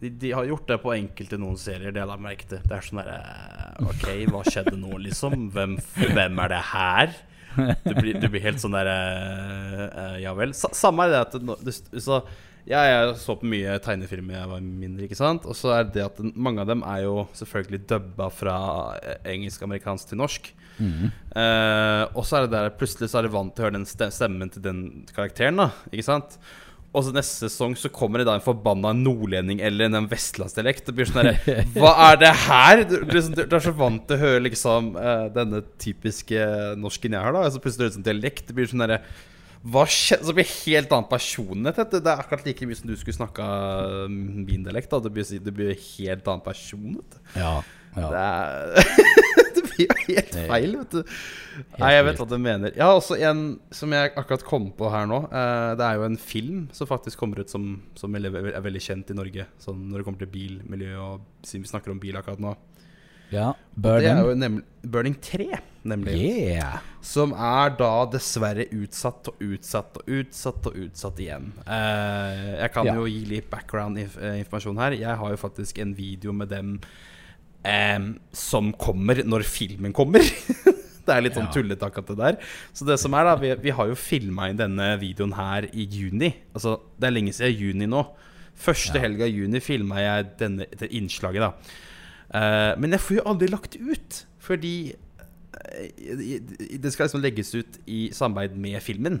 [0.00, 2.86] De, de har gjort det på enkelte noen serier, det jeg merke Det Det er
[2.86, 3.18] sånn derre
[3.84, 5.50] Ok, hva skjedde nå, liksom?
[5.54, 5.76] Hvem,
[6.16, 7.18] hvem er det her?
[7.84, 8.96] Du blir, du blir helt sånn derre
[9.90, 10.54] uh, Ja vel.
[10.56, 12.22] Sa, samme er det at du, det, så,
[12.68, 15.46] ja, jeg så på mye tegnefilmer da jeg var mindre, ikke sant?
[15.48, 18.56] Og så er det det at mange av dem er jo selvfølgelig dubba fra
[19.00, 20.50] eh, engelsk-amerikansk til norsk.
[20.80, 23.86] Eh, og så er det der plutselig så er du vant til å høre den
[23.86, 24.82] stemmen til den
[25.14, 25.70] karakteren, da.
[25.92, 26.38] Ikke sant?
[26.90, 30.88] Og så neste sesong så kommer det da en forbanna nordlending eller en vestlandsdialekt.
[30.88, 32.82] Det blir sånn herre Hva er det her?!
[32.90, 36.48] Du, du, du er så vant til å høre liksom eh, denne typiske
[36.82, 37.44] norsken jeg har, da.
[37.46, 38.48] Og så plutselig høres det ut som dialekt.
[38.48, 39.02] Det blir sånn herre
[39.60, 40.24] hva skjedde?
[40.24, 41.92] Så blir det helt annen personlighet.
[41.92, 43.44] Det er akkurat like mye som du skulle snakka
[44.08, 44.88] min dialekt.
[44.90, 45.02] Da.
[45.04, 46.96] Det blir, det blir helt annen person.
[47.36, 47.58] Ja.
[47.96, 48.08] Ja.
[48.10, 48.94] Det, er,
[49.56, 51.14] det blir jo helt feil, vet du.
[51.80, 52.72] Nei, jeg vet hva du mener.
[52.76, 53.40] Jeg har også en
[53.74, 55.18] som jeg akkurat kom på her nå.
[55.28, 57.66] Eh, det er jo en film som faktisk kommer ut som,
[57.98, 59.46] som er veldig- kjent i Norge.
[59.60, 62.54] Sånn når det kommer til bilmiljø, og siden vi snakker om bil akkurat nå.
[63.34, 63.50] ja.
[63.80, 65.46] Det er jo nemlig Burning 3,
[65.88, 66.14] nemlig.
[66.54, 66.78] Yeah.
[67.04, 71.50] Som er da dessverre utsatt og utsatt og utsatt og utsatt igjen.
[71.66, 72.94] Uh, jeg kan Ja.
[72.96, 74.96] jo gi litt background-informasjon her.
[74.98, 76.74] Jeg har jo faktisk en video med dem
[77.64, 77.98] eh,
[78.32, 80.24] som kommer når filmen kommer.
[81.06, 81.54] det er litt sånn Ja.
[81.54, 82.40] tullete akkurat det der.
[82.76, 85.86] Så det som er da, vi, vi har jo filma inn denne videoen her i
[85.90, 86.34] juni.
[86.54, 88.04] Altså, det er lenge siden juni nå.
[88.60, 89.06] Første Ja.
[89.06, 91.52] helga i juni filma jeg denne, det innslaget, da.
[92.30, 96.40] Eh, men jeg får jo aldri lagt ut, fordi eh,
[96.78, 99.20] det skal liksom legges ut i samarbeid med filmen.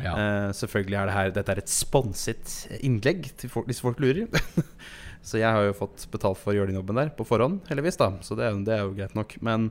[0.00, 0.14] Ja.
[0.16, 4.30] Uh, selvfølgelig er det her Dette er et sponset innlegg, folk, hvis folk lurer.
[5.22, 7.98] så jeg har jo fått betalt for å gjøre den jobben der på forhånd, heldigvis.
[8.00, 9.36] da Så det, det er jo greit nok.
[9.44, 9.68] Men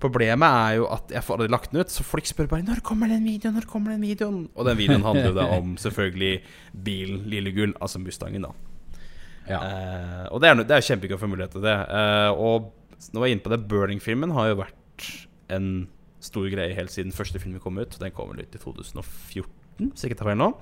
[0.00, 2.80] problemet er jo at jeg får aldri lagt den ut, så folk spør bare 'Når
[2.82, 4.48] kommer den videoen?' Når kommer den videoen?
[4.56, 8.52] Og den videoen handler jo da om selvfølgelig bilen Lille Gull, altså Mustangen, da.
[9.48, 9.60] ja.
[9.60, 11.76] Eh, og det er, det er kjempegøy å få mulighet til det.
[11.76, 12.72] Eh, og
[13.12, 15.08] nå var jeg inne på det, Burning-filmen har jo vært
[15.50, 15.88] en
[16.20, 17.96] stor greie helt siden første filmen kom ut.
[18.00, 20.52] Den kom vel ut i 2014, hvis jeg tar feil nå.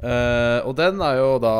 [0.00, 1.54] Eh, og den er jo da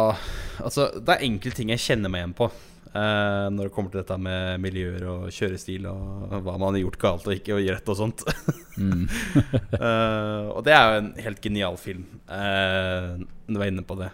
[0.61, 2.51] Altså, det er enkelte ting jeg kjenner meg igjen på.
[2.91, 6.99] Uh, når det kommer til dette med miljøer og kjørestil og hva man har gjort
[6.99, 8.25] galt og ikke og rett og sånt.
[8.75, 9.05] Mm.
[9.77, 12.03] uh, og det er jo en helt genial film.
[12.27, 13.15] Uh,
[13.47, 14.11] du var inne på det.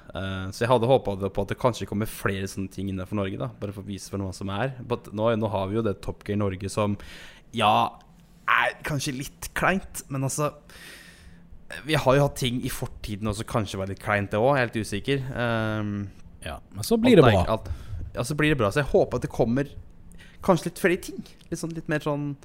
[0.53, 3.41] Så jeg hadde håpa på at det kanskje kommer flere sånne ting innenfor Norge.
[3.41, 4.77] da Bare for å vise for noe som er.
[4.85, 6.95] But nå, nå har vi jo det Top Gear Norge som
[7.57, 7.75] ja,
[8.49, 10.53] er kanskje litt kleint, men altså
[11.87, 14.57] Vi har jo hatt ting i fortiden også, kanskje var litt kleint, det òg.
[14.59, 15.19] Helt usikker.
[15.35, 16.09] Um,
[16.47, 17.45] Ja, men så blir det bra.
[17.57, 17.71] alt-
[18.15, 18.69] ja, så blir det bra.
[18.71, 19.67] Så jeg håper at det kommer
[20.43, 21.25] kanskje litt flere ting.
[21.51, 22.37] Litt, sånn, litt mer sånn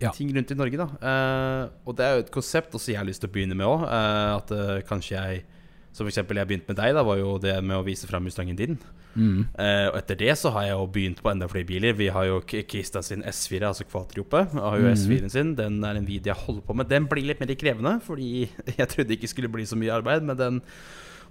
[0.00, 0.10] Ja.
[0.10, 0.84] ting rundt i Norge, da.
[1.00, 3.66] Uh, og det er jo et konsept også jeg har lyst til å begynne med
[3.66, 3.82] òg.
[3.88, 5.44] at uh, kanskje jeg
[5.92, 8.54] Som eksempel jeg begynte med deg, da var jo det med å vise fram Mustangen
[8.54, 8.78] din.
[9.16, 9.46] Mm.
[9.58, 11.92] Eh, og etter det så har jeg jo begynt på enda flere biler.
[11.98, 14.44] Vi har jo K- Kista sin S4, altså Quatriope.
[14.52, 14.94] Jeg har jo Mhm.
[14.94, 15.54] S4-en sin.
[15.58, 16.88] Den er en video jeg holder på med.
[16.88, 18.48] Den blir litt mer krevende, fordi
[18.78, 20.60] jeg trodde ikke skulle bli så mye arbeid, men den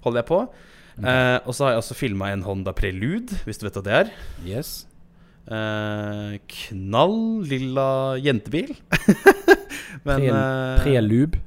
[0.03, 0.41] holder jeg på.
[0.97, 3.93] Eh, og så har jeg også filma en Honda Prelude, hvis du vet hva det
[3.93, 4.11] er.
[4.45, 4.85] Yes.
[5.47, 8.75] Eh, knall lilla jentebil.
[10.07, 11.39] men Pre- Prelube.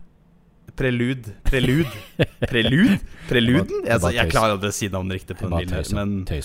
[0.81, 1.35] Prelude.
[1.45, 1.91] Prelude.
[2.49, 3.01] Prelude?
[3.29, 3.83] Preluden?
[3.85, 5.97] Jeg jeg klarer aldri å si navnet riktig på den bilen.
[5.99, 6.41] Men det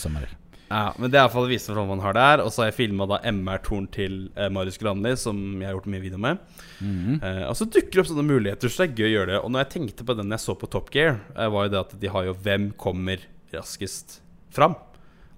[0.66, 2.42] ja, men det er iallfall vise hvordan man har der.
[2.44, 6.04] Og så har jeg filma MR-torn til eh, Marius Granli, som jeg har gjort mye
[6.04, 6.42] video med.
[6.82, 7.20] Mhm.
[7.22, 9.42] Eh, og så dukker det opp sånne muligheter, så det er gøy å gjøre det.
[9.44, 11.82] Og når jeg tenkte på den jeg så på Top Gear, eh, var jo det
[11.86, 13.20] at de har jo 'Hvem kommer
[13.54, 14.20] raskest
[14.52, 14.76] fram?'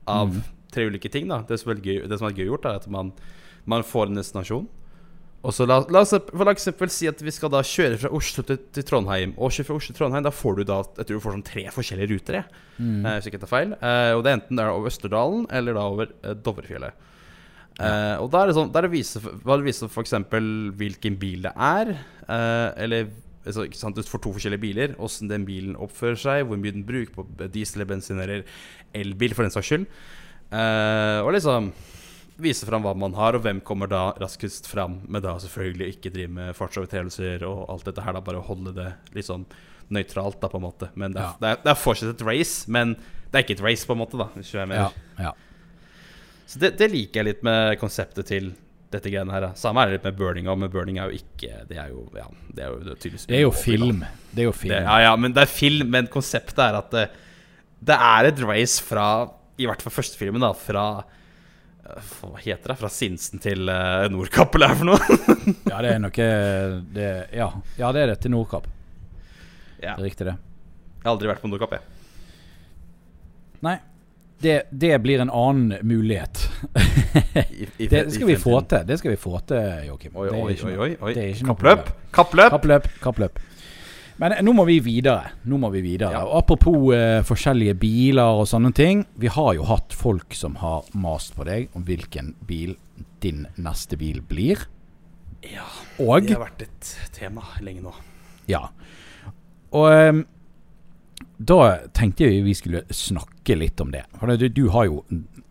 [0.08, 0.44] av Mhm.
[0.72, 1.28] tre ulike ting.
[1.28, 3.12] da Det som er gøy, det som er gøy gjort, er at man,
[3.66, 4.68] man får en destinasjon.
[5.48, 8.44] Og så la, la, oss, for eksempel si at vi skal da kjøre fra Oslo
[8.44, 9.32] til, til Trondheim.
[9.40, 11.46] Og kjøre fra Oslo til Trondheim, da får du da Jeg tror du får sånn
[11.48, 12.40] tre forskjellige ruter.
[12.42, 12.64] jeg.
[12.82, 12.98] Mm.
[13.06, 13.72] Eh, Hvis jeg ikke tar feil.
[13.78, 17.06] Eh, og det er enten det er over Østerdalen eller da over eh, Dovrefjellet.
[17.78, 20.16] Eh, og da er det sånn Der viser det viser f.eks.
[20.82, 21.92] hvilken bil det er.
[22.28, 23.08] eh, eller
[23.46, 24.96] altså, ikke sant, Du får to forskjellige biler.
[25.00, 26.48] Åssen den bilen oppfører seg.
[26.50, 28.44] Hvor mye den bruker på diesel, bensin eller
[28.98, 29.88] elbil, for den saks skyld.
[30.52, 31.72] Og liksom
[32.38, 36.12] vise fram hva man har, og hvem kommer da raskest fram med da selvfølgelig ikke
[36.14, 39.46] drive med fartsovertredelser og alt dette her, da bare holde det litt sånn
[39.94, 40.90] nøytralt, da, på en måte.
[41.00, 41.34] Men det er, Ja.
[41.42, 42.94] det, er, det er fortsatt et race, men
[43.32, 44.28] det er ikke et race, på en måte, da.
[44.36, 44.78] Hvis du er med.
[44.84, 45.34] Ja, ja.
[46.48, 48.54] Så det, det liker jeg litt med konseptet til
[48.94, 49.48] dette greiene her.
[49.50, 49.50] Da.
[49.60, 52.06] Samme er det litt med burning òg, men burning er jo ikke Det er jo,
[52.16, 52.24] ja,
[52.56, 54.06] det er jo tydeligvis Det er jo film.
[54.32, 54.72] Det er jo film.
[54.78, 57.04] Det, ja, ja, men det er film, men konseptet er at det,
[57.90, 59.08] det er et race fra
[59.60, 60.54] I hvert fall første filmen, da.
[60.56, 61.14] Fra eh,
[62.22, 62.78] Hva heter det?
[62.80, 65.20] Fra Sinsen til uh, Nordkapp, eller hva for noe?
[65.72, 66.30] Ja, det er noe
[66.94, 67.48] det, ja.
[67.80, 68.68] ja, det er det til Nordkapp.
[69.82, 69.94] ja.
[69.96, 70.36] Det er riktig, det.
[70.98, 71.94] Jeg har aldri vært på Nordkapp, jeg.
[73.66, 73.78] Nei.
[74.38, 76.44] Det, det blir en annen mulighet.
[77.78, 78.84] Det skal vi få til.
[78.86, 80.14] Det skal vi få til, Joakim.
[80.14, 80.92] Oi, oi, oi.
[81.02, 81.14] oi,
[81.46, 81.90] Kappløp!
[82.14, 82.54] Kappløp!
[82.54, 83.40] Kappløp, kappløp.
[84.22, 85.34] Men eh, nå må vi videre.
[85.50, 86.12] Nå må vi videre.
[86.16, 86.24] Ja.
[86.26, 89.06] Og Apropos eh, forskjellige biler og sånne ting.
[89.20, 92.76] Vi har jo hatt folk som har mast på deg om hvilken bil
[93.24, 94.66] din neste bil blir.
[95.46, 95.68] Ja,
[96.02, 97.94] Og det har vært et tema lenge nå.
[98.50, 98.68] Ja.
[99.76, 100.24] Og eh,
[101.38, 101.60] da
[101.94, 104.04] tenkte jeg vi skulle snakke litt om det.
[104.18, 105.04] For du, du, har jo,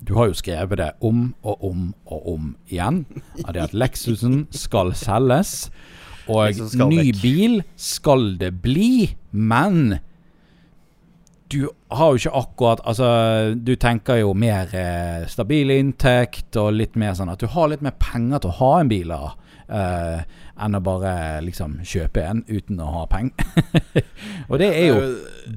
[0.03, 3.05] du har jo skrevet det om og om og om igjen.
[3.45, 5.69] Av det at Lexusen skal selges.
[6.27, 7.22] Og Lexus ny vekk.
[7.22, 9.99] bil skal det bli, men
[11.49, 13.09] du har jo ikke akkurat Altså,
[13.55, 17.85] du tenker jo mer eh, stabil inntekt og litt mer sånn at du har litt
[17.87, 19.37] mer penger til å ha en bil av.
[19.68, 20.20] eh,
[20.62, 23.35] enn å bare liksom kjøpe en uten å ha penger.
[24.51, 25.01] og det er jo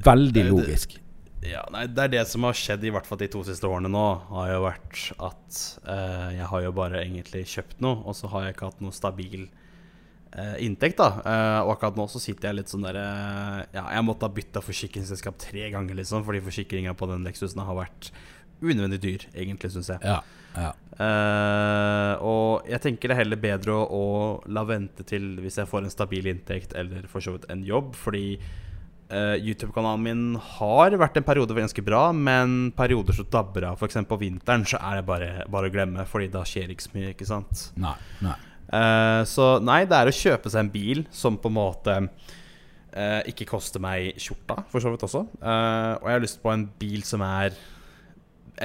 [0.05, 0.97] veldig logisk.
[1.45, 3.87] Ja, nei, Det er det som har skjedd i hvert fall de to siste årene
[3.93, 4.05] nå.
[4.33, 8.43] Har jo vært at eh, jeg har jo bare egentlig kjøpt noe, og så har
[8.45, 9.47] jeg ikke hatt noe stabil
[10.61, 10.97] inntekt.
[10.97, 14.27] da Eh, Og akkurat nå så sitter jeg litt sånn der eh, Ja, jeg måtte
[14.27, 18.11] ha bytta forsikringsselskap tre ganger, liksom, fordi forsikringa på den Lexusen har vært
[18.61, 19.99] unødvendig dyr, egentlig, syns jeg.
[20.03, 20.19] Ja,
[20.59, 20.71] ja.
[20.99, 24.07] Eh, og jeg tenker det er heller bedre å, å
[24.51, 27.93] la vente til hvis jeg får en stabil inntekt eller for så vidt en jobb,
[27.95, 28.35] fordi
[29.13, 30.23] uh, YouTube-kanalen min
[30.57, 33.79] har vært en periode ganske bra, men perioder så dabber av.
[33.79, 34.01] F.eks.
[34.09, 37.13] på vinteren så er det bare, bare å glemme, Fordi da skjer ikke så mye,
[37.15, 37.65] ikke sant.
[37.79, 38.35] Nei, nei.
[38.69, 43.21] Eh, så nei, det er å kjøpe seg en bil som på en måte uh,
[43.29, 45.25] ikke koster meg skjorta, for så vidt også.
[45.41, 47.57] Uh, og jeg har lyst på en bil som er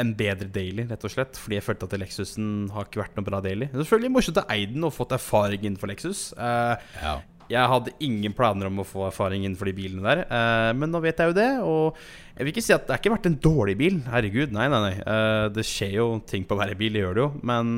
[0.01, 1.39] en bedre daily, rett og slett.
[1.39, 3.69] Fordi jeg følte at Lexusen har ikke vært noe bra daily.
[3.71, 6.27] Det er selvfølgelig morsomt å eie den og fått erfaring innenfor Lexus.
[6.35, 7.15] Ja.
[7.51, 11.03] jeg hadde ingen planer om å få erfaring innenfor de bilene der, eh, men nå
[11.05, 11.51] vet jeg jo det.
[11.63, 12.01] Og
[12.35, 14.01] jeg vil ikke si at det har ikke vært en dårlig bil.
[14.11, 14.95] Herregud, nei, nei, nei.
[14.99, 17.31] Eh, det skjer jo ting på hver bil, det gjør det jo.
[17.47, 17.77] Men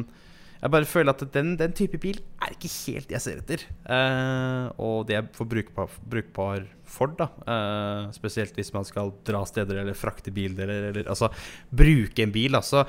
[0.63, 3.67] jeg bare føler at den, den type bil er ikke helt jeg ser etter.
[3.93, 7.27] Eh, og det er for brukbar, brukbar Ford, da.
[7.45, 11.29] Eh, spesielt hvis man skal dra steder eller frakte bildeler, eller altså
[11.75, 12.55] bruke en bil.
[12.57, 12.87] Altså.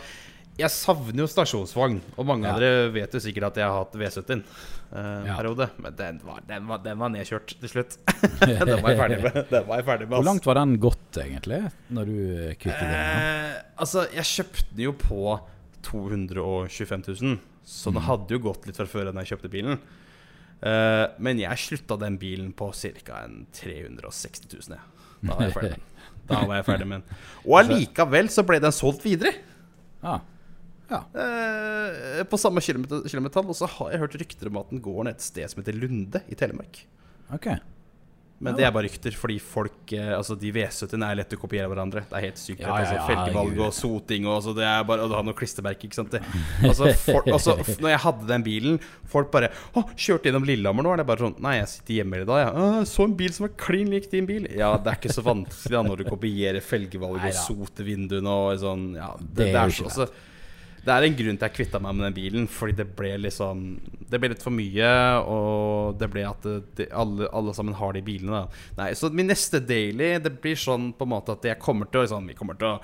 [0.58, 3.98] Jeg savner jo stasjonsvogn, og mange av dere vet jo sikkert at jeg har hatt
[4.00, 4.44] V70 en
[5.28, 5.36] Ja.
[5.36, 5.68] periode.
[5.84, 7.98] Men den var, den, var, den var nedkjørt til slutt.
[8.42, 9.38] den var jeg ferdig med.
[9.52, 11.60] Den var jeg ferdig med Hvor langt var den gått, egentlig,
[11.94, 12.96] når du eh, kvittet den?
[12.96, 15.38] Eh, altså, jeg kjøpte den jo på
[15.88, 17.38] 225 000,
[17.68, 17.98] så Mm.
[17.98, 19.82] det hadde jo gått litt fra før enn jeg kjøpte bilen.
[20.64, 23.20] Uh, men jeg slutta den bilen på ca.
[23.54, 24.78] 360 000.
[24.78, 24.80] jeg.
[25.22, 25.82] Da var jeg ferdig.
[26.28, 27.20] Da var jeg ferdig med den.
[27.46, 29.32] Og allikevel så ble den solgt videre.
[30.04, 30.20] Ah.
[30.90, 31.00] Ja.
[31.16, 33.48] Uh, på samme kilometer, kilometertall.
[33.48, 35.78] Og så har jeg hørt rykter om at den går ned et sted som heter
[35.80, 36.82] Lunde i Telemark.
[37.36, 37.48] Ok.
[38.40, 41.70] Men det er bare rykter, fordi folk eh, Altså de V70-ene er lett å kopiere
[41.72, 42.04] hverandre.
[42.06, 42.62] Det er helt sykt.
[42.62, 45.38] Ja, ja, altså, Felgevalg og soting og altså, det er bare Og du har noe
[45.38, 46.14] klistremerke, ikke sant.
[46.14, 46.22] Det,
[46.62, 48.78] altså, for, altså, når jeg hadde den bilen,
[49.10, 50.94] folk bare Å, kjørte gjennom Lillehammer nå?
[50.94, 52.54] Er det bare sånn Nei, jeg sitter hjemme i dag, jeg.
[52.62, 52.86] Ja.
[52.94, 54.48] så en bil som var klin lik din bil.
[54.54, 58.58] Ja, det er ikke så vanskelig da når du kopierer felgevalg og soter vinduene og
[58.62, 58.90] sånn.
[58.98, 60.10] Ja, det, Det det, er så, altså,
[60.88, 63.66] det er en grunn til jeg kvitta meg med den bilen, fordi det ble liksom
[64.08, 64.92] Det ble litt for mye,
[65.28, 66.48] og det ble at
[66.80, 68.46] det, alle, alle sammen har de bilene.
[68.46, 68.64] Da.
[68.80, 72.02] Nei, Så min neste daily Det blir sånn på en måte at jeg kommer til
[72.02, 72.80] å liksom, Vi kommer til å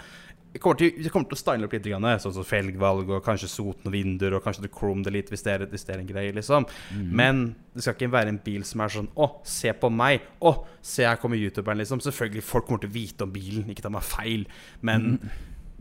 [0.54, 3.24] jeg kommer til, jeg kommer til å style opp litt, grann, sånn som felgvalg og
[3.26, 4.36] kanskje soten og vinduer.
[4.38, 6.36] Og kanskje chrome det litt hvis det er, hvis det er en greie.
[6.36, 7.40] liksom Men
[7.74, 10.28] det skal ikke være en bil som er sånn Å, se på meg!
[10.46, 12.04] Å, se her kommer youtuberen, liksom.
[12.06, 14.46] Selvfølgelig, folk kommer til å vite om bilen, ikke ta meg feil.
[14.86, 15.18] Men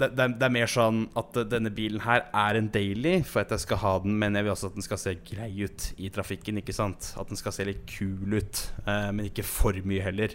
[0.02, 3.44] det, det, er- det er mer sånn at denne bilen her er en daily for
[3.44, 5.88] at jeg skal ha den, men jeg vil også at den skal se grei ut
[6.02, 6.58] i trafikken.
[6.60, 7.12] ikke sant?
[7.20, 10.34] At den skal se litt kul ut, eh, men ikke for mye heller.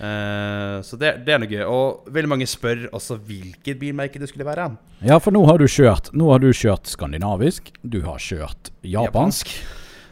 [0.00, 1.64] Eh, så det, det er noe gøy.
[1.68, 4.70] Og veldig mange spør også hvilket bilmerke det skulle være.
[5.04, 7.68] Ja, for nå har du kjørt har du kjørt skandinavisk.
[7.84, 9.52] Du har kjørt japansk.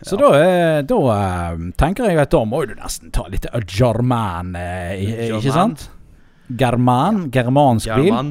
[0.07, 4.53] Så da, eh, da eh, tenker jeg at da må du nesten ta litt German,
[4.55, 5.89] eh, ikke sant?
[6.49, 8.07] German, germansk bil.
[8.07, 8.31] German,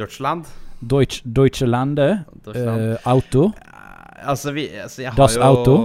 [0.00, 0.48] Deutschland.
[0.80, 2.08] Deutsch, Deutsche Lande.
[2.44, 2.80] Deutschland.
[2.94, 3.46] eh, auto.
[3.52, 5.76] Eh, altså, vi, altså jeg har Das jo Auto.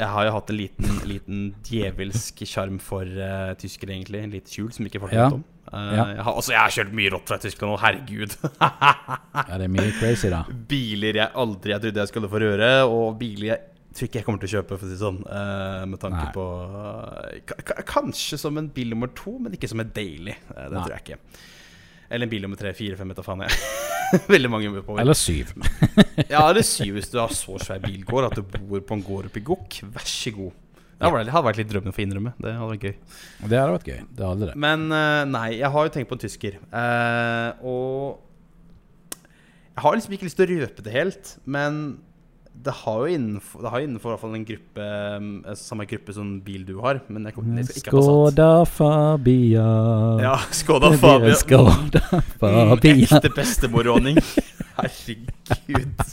[0.00, 4.22] Jeg har jo hatt en liten, liten djevelsk sjarm for uh, tyskere, egentlig.
[4.24, 5.26] En liten skjul som ikke folk Ja.
[5.28, 5.42] vet om.
[5.70, 6.04] Uh, Ja.
[6.14, 8.32] jeg, har, altså, jeg har kjørt mye rått fra Tyskland nå, herregud.
[9.50, 10.40] Ja, det er mye crazy, da.
[10.70, 13.60] biler jeg aldri jeg trodde jeg skulle få røre, og biler jeg
[13.94, 15.20] tror ikke jeg kommer til å kjøpe, for å si det sånn.
[15.28, 16.32] Uh, med tanke Nei.
[16.34, 20.32] på uh, ka- ka- Kanskje som en bil nummer to, men ikke som en daily.
[20.48, 20.84] Uh, det Nei.
[20.86, 21.20] tror jeg ikke.
[22.10, 23.58] Eller en bil nummer tre, fire, fem, vet da faen jeg.
[24.34, 25.52] Veldig mange på Eller syv.
[26.32, 29.28] Ja, eller syv hvis du har så svær bilgård at du bor på en gård
[29.30, 29.78] oppe i Gokk.
[29.94, 30.50] Vær så god.
[31.00, 32.32] Det hadde vært- litt drømmen for å innrømme.
[32.42, 32.96] Det hadde vært gøy.
[33.46, 34.00] Det hadde vært gøy.
[34.18, 34.56] Det hadde det.
[34.66, 36.58] Men eh, nei, jeg har jo tenkt på en tysker.
[36.82, 38.18] Eh, og
[39.70, 41.78] jeg har liksom ikke lyst til å røpe det helt, men
[42.64, 46.64] det har jo innenfor, det har innenfor fall en gruppe eh, Samme gruppe som bil
[46.68, 48.10] du har, men jeg, kommer- ikke ha Passat.
[48.10, 49.68] Skoda Fabia.
[50.24, 51.34] Ja, Skoda Fabia.
[51.40, 52.00] Skoda
[52.40, 52.66] Fabia.
[52.66, 54.20] Skoda Mm, ekte bestemorråning.
[54.76, 56.04] Herregud.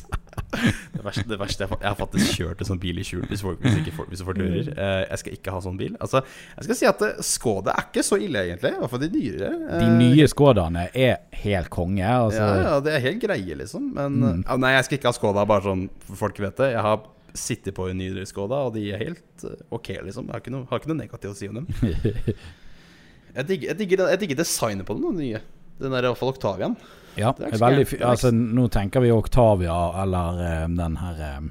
[0.93, 3.43] Det verste, det verste jeg, jeg har faktisk kjørt en sånn bil i skjul, hvis
[3.45, 4.69] folk, hvis ikke folk, hvis folk lurer.
[4.73, 5.97] Eh, jeg skal ikke ha sånn bil.
[6.03, 6.21] Altså,
[6.57, 8.71] jeg skal si at eh, Skoda er ikke så ille, egentlig.
[8.75, 9.51] I hvert fall de nyere.
[9.67, 12.07] De Eh, nye Skodaene er helt konge.
[12.07, 13.91] Altså, ja, ja, det er helt greie, liksom.
[13.97, 14.41] Men Mm.
[14.63, 15.85] Nei, jeg skal ikke ha Skoda, bare sånn
[16.17, 16.71] folk vet det.
[16.73, 17.03] Jeg har
[17.37, 20.25] sittet på en nyere Skoda, og de er helt ok, liksom.
[20.25, 21.67] Jeg har ikke noe, har ikke noe negativt å si om dem.
[23.37, 25.41] Jeg digger, jeg digger, jeg digger designet på den, den nye.
[25.77, 26.73] Den der i hvert fall Octavian.
[27.17, 31.49] Ja, veldig altså, Nå tenker vi Octavia eller um, den her um,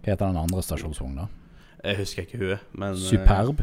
[0.00, 1.28] Hva heter den andre stasjonsvognen, da?
[1.84, 3.62] Jeg husker ikke huet, men eh, Superb.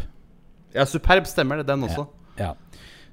[0.73, 2.07] Ja, Superb stemmer det, den også.
[2.39, 2.53] Ja.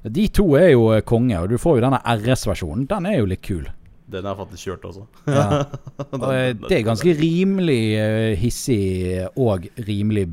[0.04, 2.86] De to er jo konge, og du får jo denne RS-versjonen.
[2.88, 3.66] Den er jo litt kul.
[4.14, 5.04] Den har jeg faktisk kjørt også.
[5.32, 5.44] Ja.
[6.12, 6.26] Og,
[6.68, 10.26] det er ganske rimelig hissig og rimelig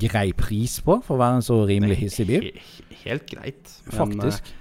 [0.00, 2.46] grei pris på, for å være en så rimelig hissig bil.
[3.02, 3.74] Helt greit.
[3.90, 4.46] Faktisk.
[4.46, 4.59] eh,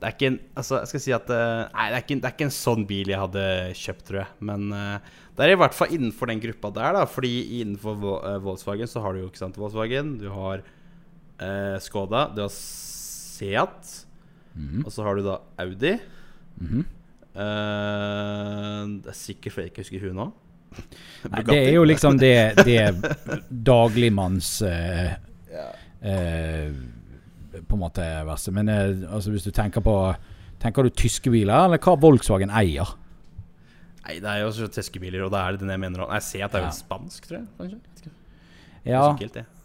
[0.00, 2.28] det er ikke en Altså, jeg skal si at eh, Nei, det er, ikke, det
[2.28, 3.46] er ikke en sånn bil jeg hadde
[3.76, 4.36] kjøpt, tror jeg.
[4.50, 7.06] Men uh, det er i hvert fall innenfor den gruppa der, da.
[7.08, 12.28] Fordi innenfor eh, Volkswagen så har du jo ikke sant Volkswagen, du har uh, Skoda,
[12.34, 13.92] du har Seat,
[14.54, 14.84] Mhm.
[14.84, 15.98] og så har du da Audi.
[16.60, 16.84] Mm -hmm.
[17.34, 20.32] uh, det er sikkert fordi jeg ikke husker hun nå.
[21.30, 22.94] Nei, det er jo liksom det, det
[23.66, 25.12] dagligmanns uh,
[26.02, 26.70] eh,
[27.66, 28.52] På en måte verste.
[28.54, 29.94] Men eh, altså, hvis du tenker på
[30.60, 32.90] Tenker du tyske biler, eller hva Volkswagen eier?
[34.04, 36.02] Nei, det er jo også tyske biler, og da er det den jeg mener.
[36.18, 36.74] Jeg ser at det er jo Ja.
[36.76, 37.46] spansk, tror jeg.
[37.56, 38.10] Kanskje?
[38.84, 39.00] Ja,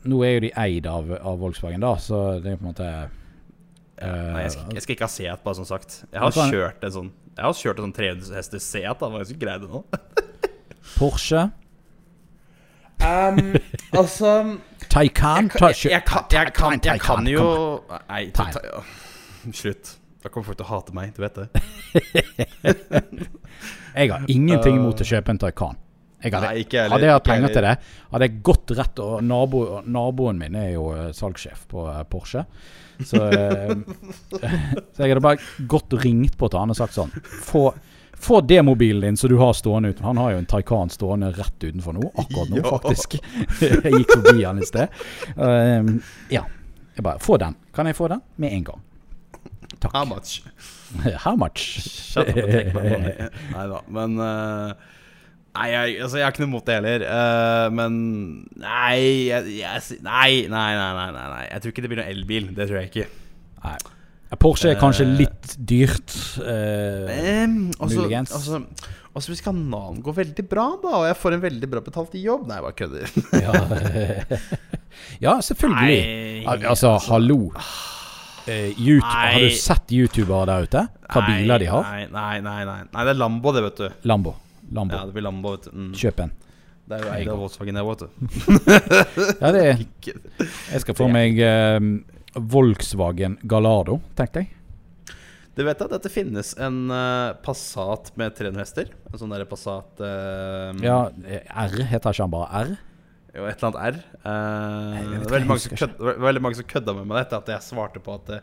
[0.07, 2.87] nå er jo de eid av, av Volkswagen, da, så det er på en måte
[2.87, 6.01] Ja, nei, jeg skal, jeg skal ikke ha Seat, bare som sagt.
[6.11, 8.99] Jeg har sånn, kjørt en sånn Jeg har kjørt en sånn 300 hester Seat.
[8.99, 9.83] da, men Jeg skal greie det nå.
[10.97, 11.45] Porsche,
[13.05, 13.53] Um,
[13.91, 14.29] altså
[14.89, 16.03] Taycan jeg,
[17.01, 17.45] kan- jo.
[18.09, 18.81] Nei, ta, ta, ja.
[19.61, 19.85] slutt.
[20.23, 21.47] Da kommer folk til å hate meg, du vet det.
[23.95, 25.77] Jeg har ingenting imot å kjøpe en Taycan.
[26.25, 27.73] Jeg hadde, Nei, ikke heller, hadde jeg hatt penger til det,
[28.15, 32.41] hadde jeg gått rett og nabo, Naboen min er jo eh, salgssjef på eh, Porsche.
[33.05, 33.75] Så, eh,
[34.95, 35.37] så jeg hadde bare
[35.69, 37.11] gått og ringt på til han og sagt sånn
[37.43, 37.65] Få,
[38.19, 40.03] Få demobilen din som du har stående ute.
[40.03, 42.71] Han har jo en Taycan stående rett utenfor nå, akkurat nå, Ja.
[42.77, 43.17] faktisk.
[43.61, 44.87] jeg gikk forbi han i sted.
[45.37, 45.95] Uh,
[46.33, 46.45] ja.
[46.95, 47.55] Jeg bare Få den.
[47.75, 48.23] Kan jeg få den?
[48.39, 48.81] Med en gang.
[49.79, 49.91] Takk.
[49.93, 50.41] How much?
[51.25, 51.81] How much?
[52.15, 54.93] Nei da, men uh
[55.55, 57.03] Nei, jeg, altså, jeg har ikke noe imot det heller.
[57.07, 57.93] Uh, men
[58.59, 61.43] nei, jeg, jeg, nei, nei, nei, nei, nei.
[61.47, 62.49] Jeg tror ikke det blir noen elbil.
[62.57, 63.05] Det tror jeg ikke.
[63.63, 63.77] Nei.
[64.39, 66.15] Porsche er kanskje Eh, litt dyrt.
[66.41, 68.31] eh, Um, altså, Muligens.
[68.33, 68.63] altså,
[69.15, 72.47] altså Hvis kanalen går veldig bra, da og jeg får en veldig bra betalt jobb
[72.49, 73.05] Nei, jeg bare kødder.
[73.45, 74.39] ja.
[75.25, 75.99] ja, selvfølgelig.
[76.01, 77.51] Nei, Al- Altså, hallo.
[78.47, 80.81] Eh, YouTube, har du sett youtubere der ute?
[81.09, 81.83] Hva Nei, biler de har?
[81.83, 82.81] Nei, nei, nei, nei.
[82.93, 83.87] nei, det er Lambo, det, vet du.
[84.05, 84.35] Lambo.
[84.73, 84.93] Lambo.
[84.99, 85.71] Ja, det blir Lambo, vet du.
[85.73, 85.93] Mm.
[85.97, 86.33] Kjøp en.
[86.85, 88.07] Det er jo eid av Volkswagen, det, vet du.
[89.41, 89.79] Ja, det er
[90.75, 91.79] Jeg skal få meg eh,
[92.35, 94.51] Volkswagen Gallardo, tenkte jeg.
[95.55, 98.91] Du vet at dette finnes en eh, Passat med 300 hester?
[99.07, 102.73] En sånn derre Passat uh, Ja, eh, R heter ikke han bare R?
[103.35, 104.01] Jo, et eller annet R.
[104.19, 105.33] Uh, Nei, det var
[106.27, 108.35] veldig mange, som kødda, med meg etter at jeg svarte på at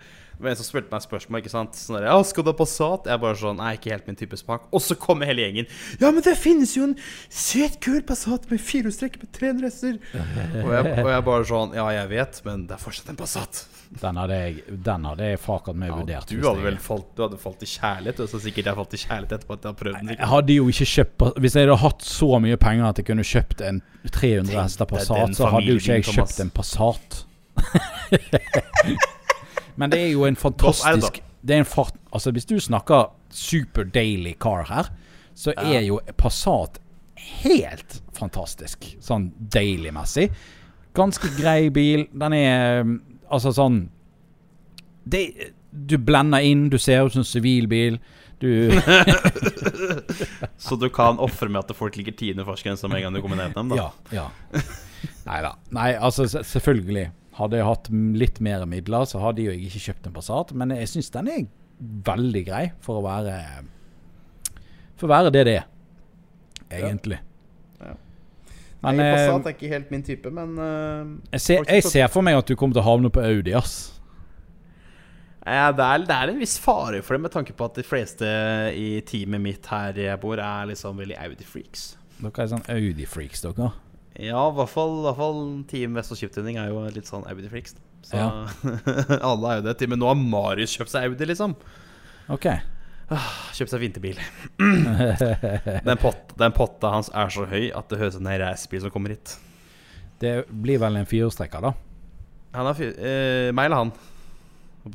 [0.42, 1.38] Det var en som spurte meg spørsmål.
[1.38, 1.76] ikke sant?
[1.78, 4.34] Sånn der, ja, 'Skal du ha Passat?' Jeg bare sånn Nei, ikke helt min type
[4.34, 4.62] smak.
[4.74, 5.68] Og så kommer hele gjengen.
[6.00, 6.96] 'Ja, men det finnes jo en
[7.30, 10.00] søt, kul Passat med firehjulstrekk med 300 hester'.
[10.64, 13.66] og, jeg, og jeg bare sånn Ja, jeg vet, men det er fortsatt en Passat.
[14.00, 16.26] Den hadde jeg, den hadde jeg fakat meg Ja, vurdert.
[16.26, 19.02] du hadde vel falt, du hadde falt i kjærlighet, og så sikkert jeg falt i
[19.04, 20.08] kjærlighet etterpå at jeg har prøvd den.
[20.16, 23.22] Jeg hadde jo ikke kjøpt Hvis jeg hadde hatt så mye penger at jeg kunne
[23.22, 27.24] kjøpt en 300 hester Passat, så hadde jo ikke jeg kjøpt en Passat.
[29.76, 34.34] Men det er jo en fantastisk Det en fart Altså, hvis du snakker super daily
[34.38, 34.90] car her,
[35.34, 36.78] så er jo Passat
[37.42, 38.84] helt fantastisk.
[39.00, 40.28] Sånn daily-messig.
[40.96, 42.06] Ganske grei bil.
[42.12, 42.96] Den er um,
[43.32, 43.86] altså sånn
[45.08, 47.98] det, Du blender inn, du ser ut som en sivilbil.
[48.42, 48.74] Du
[50.64, 53.38] Så du kan ofre med at folk ligger tiende fartsgrensa med en gang du kommer
[53.38, 53.76] ned til dem, da?
[53.78, 53.90] Ja.
[54.12, 54.62] ja.
[55.28, 55.56] Nei da.
[56.02, 57.08] Altså selvfølgelig.
[57.38, 60.52] Hadde jeg hatt litt mer midler, så hadde jo jeg ikke kjøpt en Passat.
[60.58, 61.44] Men jeg syns den er
[62.06, 63.36] veldig grei for å være
[65.00, 65.64] For å være det det er,
[66.70, 67.18] egentlig.
[67.80, 67.94] Ja.
[68.84, 72.12] Men Nei, eh, Passat er ikke helt min type, men uh, jeg, ser, jeg ser
[72.12, 73.76] for meg at du kommer til å havne på Audi, ass.
[75.46, 77.86] ja, det, er, det er en viss fare for det, med tanke på at de
[77.86, 78.28] fleste
[78.78, 81.88] i teamet mitt her jeg bor, er liksom veldig Audi-freaks.
[82.20, 83.72] Dere er sånn Audi-freaks, dere.
[84.20, 85.38] Ja, i hvert fall, i hvert fall
[85.70, 87.76] Team Vest og Chiptuning er jo litt sånn Audi-freaks.
[88.04, 88.26] Så Ja.
[89.30, 89.76] alle er jo det.
[89.80, 91.54] Til og med nå har Marius kjøpt seg Audi, liksom.
[92.32, 92.48] OK.
[93.56, 94.20] Kjøpt seg vinterbil.
[95.88, 98.84] Den, pot, den potta hans er så høy at det høres ut som en racerbil
[98.84, 99.34] som kommer hit.
[100.22, 101.72] Det blir vel en firehjulstrekker, da?
[102.56, 102.92] Han er fyr...
[103.00, 103.92] Eh, meg eller han?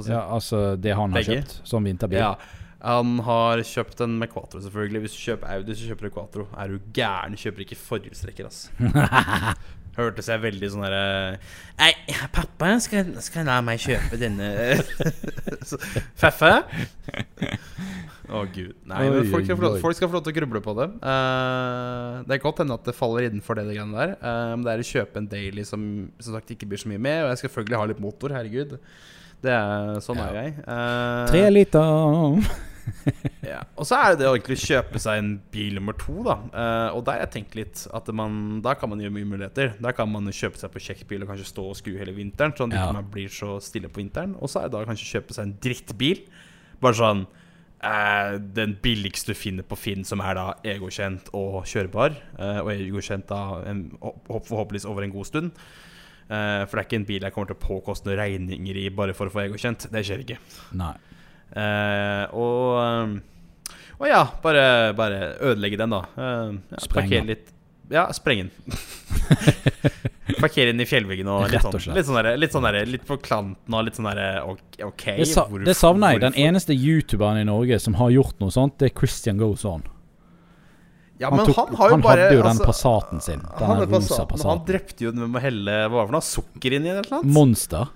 [0.08, 1.38] Ja, altså det han har Begge.
[1.42, 2.20] kjøpt som vinterbil?
[2.20, 2.34] Ja,
[2.82, 5.02] han har kjøpt en med Quatro, selvfølgelig.
[5.06, 6.48] Hvis du kjøper Audi, så kjøper du Quatro.
[6.58, 8.68] Er du gæren, kjøper ikke forhjulstrekker, ass.
[9.98, 11.38] Hørtes jeg veldig sånn herre
[11.80, 11.88] Nei,
[12.30, 14.52] pappa skal, skal la meg kjøpe denne
[16.22, 16.52] Feffe?
[18.28, 18.76] Å, gud.
[18.86, 20.88] Nei, Oi, folk skal, lov, folk skal få lov til å gruble på det.
[21.00, 24.16] Uh, det er godt hende at det faller innenfor det, det greiene der.
[24.20, 25.86] Eh, det er å kjøpe en daily som
[26.20, 27.22] som sagt ikke blir så mye med.
[27.24, 28.76] Og jeg skal selvfølgelig ha litt motor, herregud.
[29.44, 30.30] Det er, sånn Ja.
[30.32, 30.54] er jeg.
[30.66, 32.42] Uh, Tre liter
[33.44, 33.62] ja.
[33.76, 36.38] Og så er det det å egentlig kjøpe seg en bil nummer to, da.
[36.54, 39.74] Uh, og der har jeg tenkt litt at man, da kan man gjøre mye muligheter.
[39.84, 42.72] Der kan man kjøpe seg på kjekkbil og kanskje stå og skru hele vinteren, sånn
[42.74, 42.92] at Ja.
[42.96, 44.36] man blir så stille på vinteren.
[44.40, 46.24] Og så er det da kanskje kjøpe seg en drittbil.
[46.82, 47.26] Bare sånn
[47.84, 52.16] uh, Den billigste du finner på Finn, som er da egokjent og kjørbar.
[52.40, 55.52] eh, og egokjent da en, forhåpentligvis over en god stund.
[56.28, 58.88] Eh, for det er ikke en bil jeg kommer til å påkoste noen regninger i
[58.94, 59.88] bare for å få egokjent.
[59.94, 60.40] Det skjer ikke.
[60.80, 60.94] Nei.
[61.56, 63.14] Eh, og um,
[63.98, 66.02] Og ja, bare, bare ødelegge den, da.
[66.18, 67.32] Uh, ja, Spreng den.
[67.32, 67.54] litt
[67.90, 68.52] Ja, spreng den.
[70.42, 71.96] Parkere den i fjellveggen og litt sånn.
[71.96, 75.28] Litt, sånn der, litt, sånn der, litt på klanten og litt sånn derre ok, Det,
[75.32, 76.26] sa, det savner jeg.
[76.28, 79.88] Den eneste youtuberen i Norge som har gjort noe sånt, det er Christian Goes On.
[81.18, 83.42] Ja, Han, tok, han han, bare hadde jo den altså, Passaten sin.
[83.42, 86.18] Den han, rosa Passaten, han drepte jo den med å helle Hva var det for
[86.18, 86.28] noe?
[86.28, 87.32] Sukker inn i det eller noe?
[87.38, 87.90] Monster.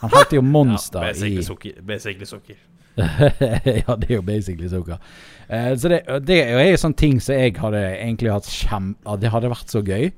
[0.00, 1.78] Han heter jo Monster ja, i basically sukker.
[1.92, 2.60] Basically sukker.
[3.86, 4.98] Ja, det er jo basically sukker.
[5.46, 8.92] Uh, så det, det er jo sånne ting som jeg hadde egentlig hatt kjem...
[9.22, 10.10] Det hadde vært så gøy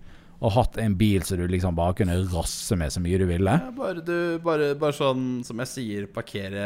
[0.45, 3.55] å hatt en bil som du liksom bare kunne rasse med så mye du ville.
[3.65, 6.65] Ja, bare, du, bare, bare sånn som jeg sier, parkere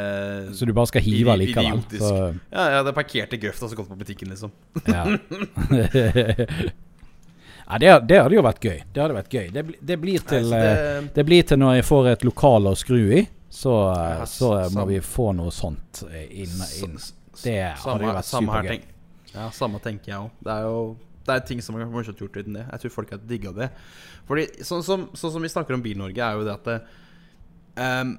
[0.57, 1.83] Så du bare skal hive likevel.
[1.95, 2.13] Så,
[2.51, 4.53] Ja, jeg hadde parkert i grøfta og så gått på butikken, liksom.
[4.89, 5.05] ja.
[7.69, 8.79] ja det, det hadde jo vært gøy.
[8.93, 9.49] Det hadde vært gøy.
[9.55, 12.71] Det, det blir til så eh, det, Det blir til når jeg får et lokal
[12.71, 16.63] å skru i, så, eh, Ja, så må sam- vi få noe sånt eh, inn.
[16.83, 16.97] inn.
[17.43, 18.81] Det hadde jo vært supergøy.
[19.35, 20.33] Ja, samme tenker jeg òg.
[20.43, 20.79] Det er jo
[21.29, 22.65] det er ting som er morsomt gjort uten det.
[22.73, 23.69] Jeg tror folk har digga det.
[24.29, 26.79] Fordi sånn som, sånn som vi snakker om Bil-Norge, er jo det at det,
[27.79, 28.17] um,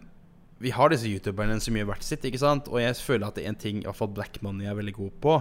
[0.59, 2.67] Vi har disse youtuberne som gjør hvert sitt, ikke sant?
[2.67, 4.95] Og jeg føler at det er en ting i hvert fall Black Money er veldig
[4.97, 5.35] god på,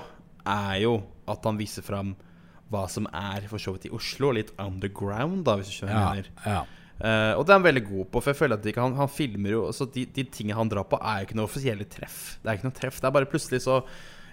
[0.47, 0.93] er jo
[1.28, 2.12] at han viser fram
[2.70, 6.12] hva som er for så vidt i Oslo, litt underground, da, hvis du skjønner hva
[6.20, 6.31] jeg Ja, mener.
[6.47, 6.61] ja.
[6.99, 9.07] Uh, og det er han veldig god på, for jeg føler at ikke, han, han
[9.11, 12.16] filmer jo Så de, de tingene han drar på, er jo ikke noe offisielle treff.
[12.43, 12.99] Det er ikke noe treff.
[12.99, 13.77] Det er bare plutselig så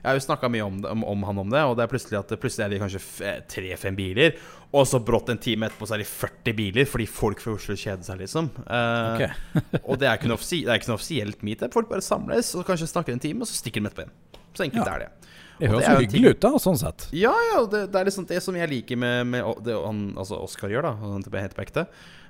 [0.06, 1.90] Jeg har jo snakka mye om, det, om, om han om det, og det er
[1.90, 4.36] plutselig at plutselig er det kanskje f- tre-fem biler,
[4.76, 7.74] og så brått en time etterpå så er de 40 biler fordi folk fra Oslo
[7.80, 8.52] kjeder seg, liksom.
[8.70, 9.56] Eh, Ok.
[9.90, 11.74] og det er, ikke noe offisi det er ikke noe offisielt meetup.
[11.74, 14.44] Folk bare samles og kanskje snakker en time, og så stikker de etterpå igjen.
[14.56, 14.94] Så enkelt Ja.
[14.96, 15.12] er det.
[15.56, 17.08] Det høres det jo hyggelig ut, da, sånn sett.
[17.16, 20.36] Ja, ja, det, det er liksom det som jeg liker med, med det han, altså
[20.44, 20.92] Oscar gjør, da.
[21.00, 21.86] Han heter på ekte.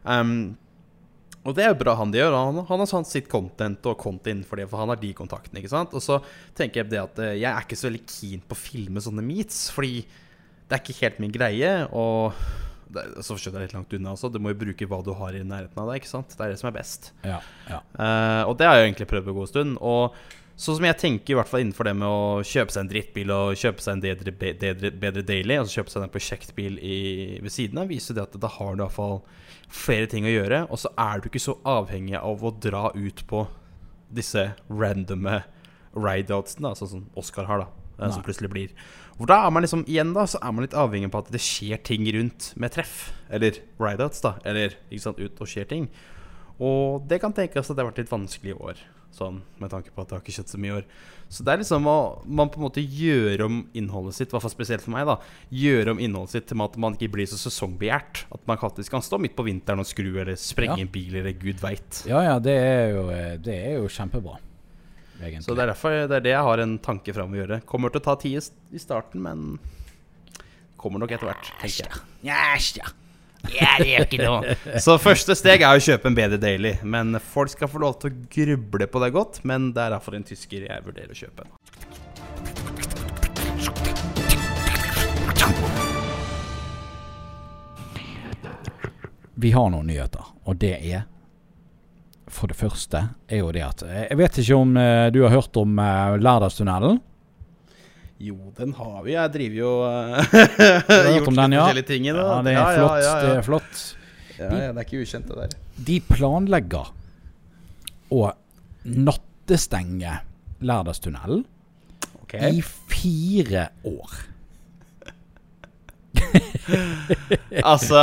[0.06, 0.36] Um,
[1.46, 2.36] og det er jo bra han det gjør.
[2.36, 5.62] Han, han har sånn sitt content og content innenfor det, for han har de kontaktene.
[5.62, 5.94] ikke sant?
[5.94, 6.18] Og så
[6.58, 9.26] tenker jeg det at eh, jeg er ikke så veldig keen på å filme sånne
[9.26, 10.00] meets, fordi
[10.66, 11.74] det er ikke helt min greie.
[11.94, 12.34] Og
[12.96, 14.32] det, så skjønner jeg litt langt unna også.
[14.34, 16.02] Du må jo bruke hva du har i nærheten av deg.
[16.02, 16.34] ikke sant?
[16.34, 17.12] Det er det som er best.
[17.28, 17.38] Ja,
[17.70, 17.84] ja.
[17.94, 19.78] Uh, og det har jeg egentlig prøvd en god stund.
[19.86, 20.18] Og
[20.56, 23.38] sånn som jeg tenker i hvert fall innenfor det med å kjøpe seg en drittbil
[23.38, 27.00] og kjøpe seg en bedre, bedre, bedre daily, altså kjøpe seg en prosjektbil i,
[27.44, 29.20] ved siden av, viser det at da har du i hvert fall
[29.72, 30.66] flere ting å gjøre.
[30.70, 33.46] Og så er du ikke så avhengig av å dra ut på
[34.16, 35.42] disse randomme
[35.96, 37.86] rideoutsene, sånn som Oscar har, da.
[37.96, 38.12] Nei.
[38.12, 38.72] Som plutselig blir.
[39.16, 41.40] Hvor da er man liksom igjen da Så er man litt avhengig på at det
[41.40, 43.14] skjer ting rundt med treff.
[43.32, 44.36] Eller rideouts, da.
[44.44, 45.88] Eller ikke sant, ut og skjer ting.
[46.60, 48.82] Og det kan tenkes at det har vært litt vanskelig i år,
[49.16, 50.88] sånn med tanke på at det har ikke skjedd så mye i år.
[51.32, 51.96] Så det er liksom å
[52.28, 55.16] man på en måte gjøre om innholdet sitt, i hvert fall spesielt for meg, da.
[55.56, 58.26] Gjøre om innholdet sitt til at man ikke blir så sesongbegjært.
[58.36, 60.84] At man faktisk kan stå midt på vinteren og skru eller sprenge Ja.
[60.86, 62.04] en bil eller gud veit.
[62.06, 64.38] Ja, ja, det er jo, eh, det er jo kjempebra,
[65.22, 65.44] egentlig.
[65.48, 67.62] Så det er derfor det er det jeg har en tanke fram å gjøre.
[67.66, 69.58] Kommer til å ta tid i starten, men
[70.78, 72.04] kommer nok etter hvert, tenker jeg.
[72.28, 72.86] Yes, Ja,
[73.50, 74.56] det gjør ikke noe.
[74.86, 76.76] Så første steg er å kjøpe en bedre daily.
[76.84, 79.42] Men folk skal få lov til å gruble på det godt.
[79.48, 81.50] Men det er derfor en tysker jeg vurderer å kjøpe.
[89.36, 91.04] Vi har noen nyheter, og det er
[92.32, 95.34] For det første er jo det at eh, Jeg vet ikke om eh, du har
[95.36, 97.02] hørt om uh, Lærdalstunnelen?
[98.18, 99.12] Jo, den har vi.
[99.12, 101.66] Jeg driver jo uh, gjort om den, litt ja?
[101.66, 102.22] forskjellige ting i det.
[102.24, 103.02] Ja, det er Ja, flott.
[103.02, 103.82] Ja, ja, Det er flott.
[104.36, 105.58] Ja, ja, det er ikke ukjent, det der.
[105.90, 106.94] De planlegger
[108.16, 108.22] å
[108.86, 110.20] nattestenge
[110.66, 111.44] Lærdalstunnelen
[112.22, 112.56] okay.
[112.56, 114.16] i fire år.
[117.66, 118.00] Altså,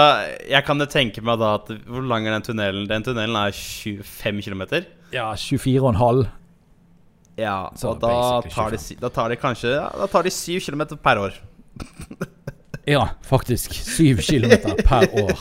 [0.47, 2.84] jeg kan jo tenke meg da at Hvor lang er den tunnelen?
[2.86, 4.62] Den tunnelen er 25 km.
[5.12, 6.22] Ja, 24,5.
[7.41, 10.59] Ja, Så og da tar, de, da tar de kanskje ja, Da tar de 7
[10.61, 11.39] km per år.
[12.85, 13.73] Ja, faktisk.
[13.73, 14.53] 7 km
[14.85, 15.39] per år.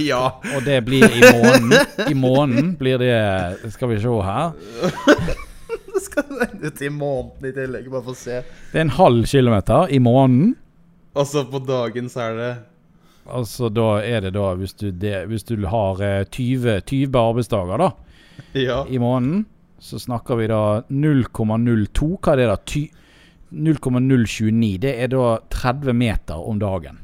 [0.00, 0.40] Ja.
[0.56, 1.74] Og det blir i måneden.
[2.10, 4.52] I måneden blir det Skal vi se her.
[5.98, 8.36] Det skal regne ut i måneden i tillegg, bare for å se.
[8.70, 10.52] Det er en halv kilometer i måneden.
[11.18, 12.50] Og så på dagen så er det
[13.28, 17.82] Altså da er det da Hvis du, det, hvis du har eh, 20, 20 arbeidsdager
[17.82, 17.88] da
[18.56, 18.78] Ja.
[18.88, 19.42] i måneden,
[19.78, 22.58] så snakker vi da 0,02 Hva er det da?
[23.48, 24.78] 0,029.
[24.82, 26.98] Det er da 30 meter om dagen.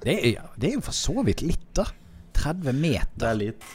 [0.00, 1.84] Det er, det jo for så vidt litt, da.
[2.40, 3.16] 30 meter.
[3.20, 3.66] Det er litt.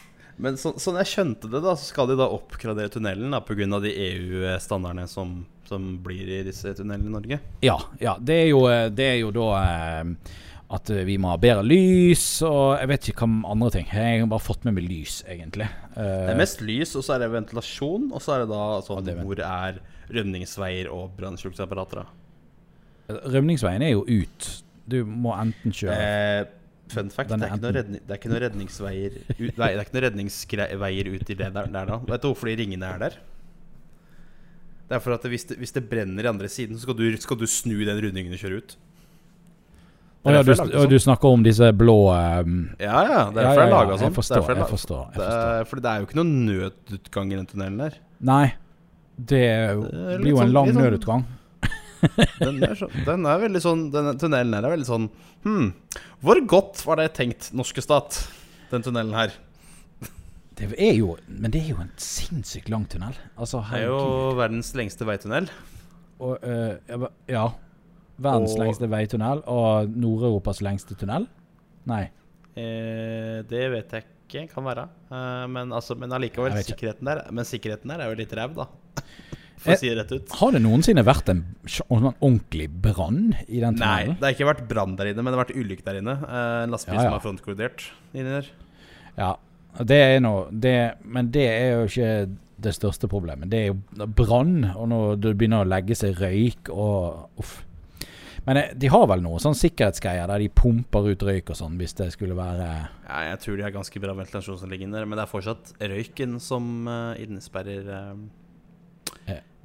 [0.41, 3.67] Men så, sånn jeg skjønte det, da, så skal de da oppgradere tunnelen da, pga.
[3.83, 5.37] de EU-standardene som,
[5.69, 7.39] som blir i disse tunnelene i Norge.
[7.63, 8.17] Ja, ja.
[8.19, 10.33] Det er jo, eh, det er jo da eh,
[10.73, 13.87] at eh, vi må ha bedre lys, og jeg vet ikke hva andre ting.
[13.91, 15.67] Jeg har bare fått med meg lys, egentlig.
[15.93, 19.05] Det er mest lys, og så er det ventilasjon, og så er det da sånn
[19.05, 19.79] det er hvor er
[20.15, 22.09] rømningsveier og brannslukningsapparater.
[23.35, 24.49] Rømningsveien er jo ut.
[24.89, 26.41] Du må enten kjøre Eh,
[26.93, 29.95] fun fact, det er redning, det er ikke noen redningsveier ut, Nei, det er ikke
[29.95, 32.01] noen redningsveier ut i det der, der da.
[32.09, 33.17] Vet du hvorfor de ringene er der?
[34.85, 37.07] Det er for at hvis det, hvis det brenner i andre siden, så skal du,
[37.21, 38.75] skal du snu den rundingen og kjøre ut.
[40.25, 40.51] Å ja, du,
[40.89, 42.53] du snakker om disse blå um...
[42.81, 43.19] Ja, ja.
[43.29, 44.07] Det er ja, derfor ja, jeg laga sånn.
[44.07, 44.47] Jeg forstår.
[44.55, 45.51] Jeg forstår, jeg Det forstår.
[45.59, 47.97] er, fordi det er jo ikke noen nødutgang i den tunnelen der.
[48.31, 48.45] Nei,
[49.15, 49.41] det
[49.85, 51.25] det blir jo en sånn- lang sånn- nødutgang.
[52.39, 55.05] Den er, så, den er veldig sånn Denne tunnelen her er veldig sånn
[55.45, 55.69] Hm,
[56.21, 58.19] hvor godt var det tenkt, norske stat,
[58.69, 59.33] den tunnelen her?
[60.59, 63.15] Det er jo Men det er jo en sinnssykt lang tunnel.
[63.37, 65.49] Altså, Det er jo verdens lengste veitunnel.
[66.19, 67.47] Og, uh, ja.
[68.21, 71.27] Verdens Og- lengste veitunnel og Nord-Europas lengste tunnel?
[71.85, 72.03] Nei.
[72.55, 74.87] Eh, det vet jeg ikke, kan være.
[75.11, 78.65] Eh, men, altså, men allikevel, sikkerheten der, men sikkerheten der er jo litt ræv, da.
[79.57, 80.31] for Eh, å si det rett ut.
[80.39, 81.43] Har det noensinne vært en
[81.89, 83.79] en ordentlig brann i den tunnelen?
[83.79, 86.15] Nei, det har ikke vært brann der inne, men det har vært ulykke der inne.
[86.23, 87.09] Eh, En lastebil Ja, ja.
[87.09, 88.49] som har frontkollidert inni der.
[89.17, 89.35] Ja,
[89.83, 93.49] det er noe det, Men det er jo ikke det største problemet.
[93.49, 97.65] Det er jo brann, og når det begynner å legge seg røyk og Uff.
[98.45, 101.77] Men eh, de har vel noe sånn sikkerhetsgreier der de pumper ut røyk og sånn,
[101.81, 105.19] hvis det skulle være Ja, jeg tror de har ganske bra ventilasjonsanlegg inne der, men
[105.19, 108.25] det er fortsatt røyken som eh, innesperrer eh,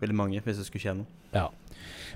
[0.00, 1.08] veldig mange, hvis det skulle skje noe.
[1.34, 1.46] Ja.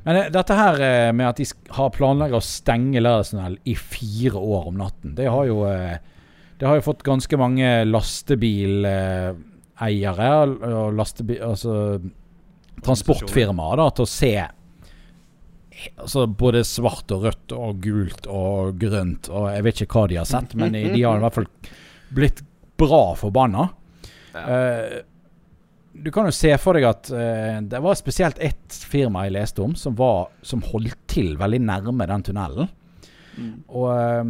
[0.05, 1.47] Men eh, dette her eh, med at de
[1.77, 5.97] har planlegger å stenge Lærdalstunnelen i fire år om natten, det har jo eh,
[6.59, 10.31] Det har jo fått ganske mange lastebileiere
[10.70, 11.99] og lastebil, altså,
[12.85, 14.35] transportfirmaer da, til å se
[15.97, 20.21] altså, både svart og rødt og gult og grønt og jeg vet ikke hva de
[20.21, 21.51] har sett, men de har i hvert fall
[22.15, 22.45] blitt
[22.81, 23.69] bra forbanna.
[24.35, 24.45] Ja.
[24.45, 25.03] Uh,
[25.95, 29.63] du kan jo se for deg at uh, det var spesielt ett firma jeg leste
[29.63, 32.73] om, som, var, som holdt til veldig nærme den tunnelen.
[33.35, 33.55] Mm.
[33.67, 34.29] Og eh,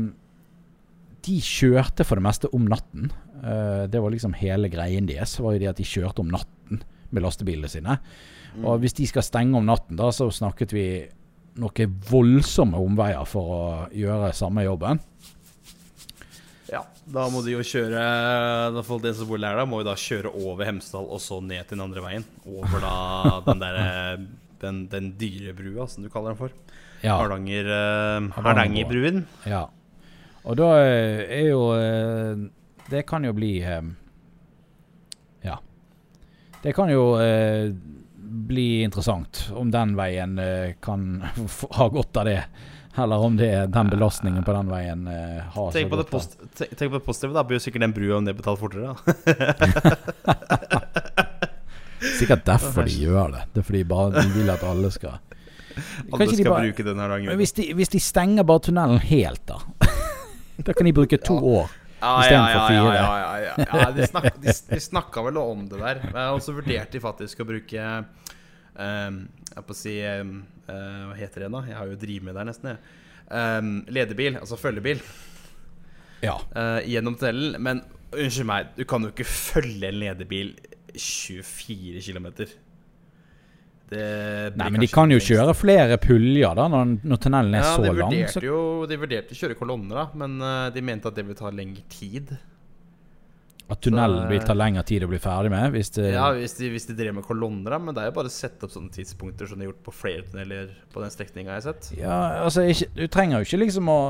[1.24, 3.10] de kjørte for det meste om natten.
[3.44, 5.36] Uh, det var liksom hele greien deres.
[5.40, 6.80] var jo det at De kjørte om natten
[7.12, 7.98] med lastebilene sine.
[8.54, 8.64] Mm.
[8.64, 10.86] Og hvis de skal stenge om natten, da så snakket vi
[11.60, 13.64] noen voldsomme omveier for å
[13.94, 15.00] gjøre samme jobben.
[16.70, 19.82] Ja, da må de jo kjøre i hvert fall det som bor der, da må
[19.82, 22.26] jo da kjøre over Hemsedal og så ned til den andre veien.
[22.48, 22.96] Over da
[23.50, 23.88] den derre
[24.64, 26.54] den, den dyre brua, som du kaller den for.
[27.04, 29.26] Ja, Hardanger uh, Hardangerbruen.
[29.44, 29.66] ja.
[30.44, 32.40] Og da eh, er jo eh,
[32.92, 33.86] Det kan jo bli eh,
[35.40, 35.54] Ja.
[36.60, 37.72] Det kan jo eh,
[38.24, 41.22] bli interessant om den veien eh, kan
[41.78, 42.40] ha godt av det.
[42.96, 46.04] Eller om det er den belastningen på den veien eh, har så Tenk på det
[46.04, 48.94] godt post, tenk, tenk på det positive, da blir jo sikkert den brua nedbetalt fortere.
[48.94, 48.94] da
[52.18, 53.42] Sikkert derfor de gjør det.
[53.54, 55.16] Det er fordi bare de vil at alle skal
[56.14, 57.36] Alle skal bare- bruke den Men dagen.
[57.40, 59.58] hvis de, hvis de stenger bare tunnelen helt, da
[60.62, 61.72] Da kan de bruke to år.
[62.04, 62.94] Ja, Istedenfor ja, fire.
[62.94, 63.78] Ja, ja, ja, ja.
[63.80, 66.02] ja de, snak, de, de snakka vel om det der.
[66.34, 67.86] Og så vurderte de faktisk å bruke
[68.76, 70.36] um, Jeg på å si um,
[70.68, 71.62] Hva heter det da?
[71.70, 73.00] Jeg har jo drevet med der nesten, jeg.
[73.24, 75.00] Um, lederbil, altså følgebil,
[76.24, 76.36] Ja.
[76.52, 77.56] uh, gjennom tunnelen.
[77.64, 77.82] Men
[78.12, 80.54] unnskyld meg, du kan jo ikke følge en lederbil
[80.94, 82.28] 24 km.
[83.90, 87.62] Det blir Nei, men de kan jo kjøre flere puljer da når, når tunnelen er
[87.62, 88.14] Ja, så lang.
[88.32, 88.58] Så, jo
[88.88, 91.84] De vurderte å kjøre kolonner, da, men uh, de mente at det ville ta lengre
[91.92, 92.32] tid.
[93.70, 95.72] at tunnelen så- vil ta lengre tid å bli ferdig med.
[95.72, 98.16] Hvis det, Ja, hvis de, hvis de drev med kolonner, da, men det er jo
[98.18, 101.10] bare å sette opp sånne tidspunkter som de har gjort på flere tunneler på den
[101.10, 101.92] strekninga jeg har sett.
[101.96, 104.00] Ja, altså ikke, Du trenger jo ikke liksom å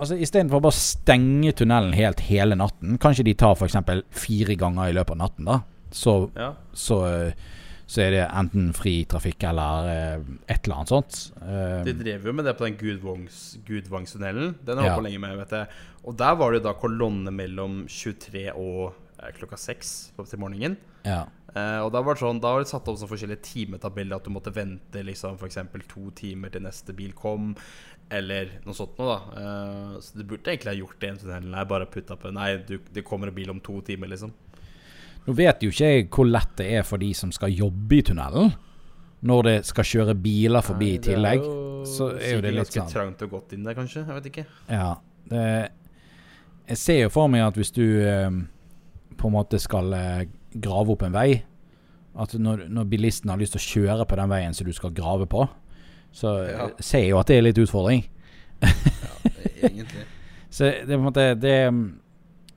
[0.00, 3.74] Altså Istedenfor bare å stenge tunnelen helt hele natten, kanskje de tar f.eks.
[4.10, 5.58] fire ganger i løpet av natten, da.
[5.92, 6.54] Så, Ja.
[6.72, 7.32] så, eh,
[7.90, 10.20] så er det enten fri trafikk eller eh,
[10.54, 11.16] et eller annet sånt.
[11.42, 12.76] Eh, De drev jo med det på den
[13.66, 14.54] Gudvangstunnelen.
[14.64, 14.96] Den har jeg Ja.
[15.00, 15.68] på lenge med, vet jeg.
[16.04, 20.76] Og der var det da kolonne mellom 23 og eh, klokka 6 på til morgenen.
[21.04, 21.26] ja.
[21.50, 24.22] Eh, og da var det sånn Da var det satt opp sånn forskjellige timetabeller, at
[24.22, 25.56] du måtte vente liksom f.eks.
[25.88, 27.56] to timer til neste bil kom,
[28.08, 29.40] eller noe sånt noe, da.
[29.40, 31.66] Eh, så du burde egentlig ha gjort det i en tunnel.
[31.66, 34.30] Bare putta på Nei, du, det kommer en bil om to timer, liksom.
[35.26, 38.02] Nå vet jo ikke jeg hvor lett det er for de som skal jobbe i
[38.02, 38.52] tunnelen.
[39.22, 41.42] Når det skal kjøre biler forbi i tillegg.
[41.86, 42.92] så er jo det litt ganske sånn.
[42.92, 44.06] trangt og godt inn der, kanskje.
[44.06, 44.44] Jeg vet ikke.
[44.68, 44.94] Ja.
[45.30, 45.44] Det,
[46.70, 48.30] jeg ser jo for meg at hvis du eh,
[49.20, 50.22] på en måte skal eh,
[50.54, 51.42] grave opp en vei
[52.18, 54.90] At når, når bilisten har lyst til å kjøre på den veien som du skal
[54.96, 55.44] grave på,
[56.12, 56.64] så Ja.
[56.66, 58.02] eh, ser jeg jo at det er litt utfordring.
[58.62, 58.70] ja,
[59.62, 60.06] Egentlig.
[60.50, 61.70] Så det, måte det,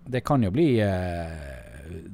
[0.10, 1.63] det kan jo bli eh,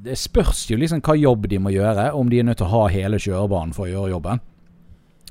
[0.04, 2.74] Det spørs jo liksom hva jobb de må gjøre, om de er nødt til å
[2.74, 4.42] ha hele kjørebanen for å gjøre jobben.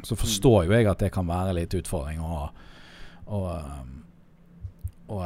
[0.06, 2.45] Så forstår jo jeg at det kan være litt utfordring å,
[3.28, 3.40] å,
[5.11, 5.18] å,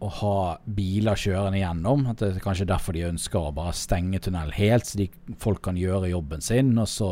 [0.00, 2.06] å ha biler kjørende gjennom.
[2.12, 5.10] At det er kanskje derfor de ønsker å bare stenge tunnelen helt, så de,
[5.40, 6.72] folk kan gjøre jobben sin.
[6.80, 7.10] Og så,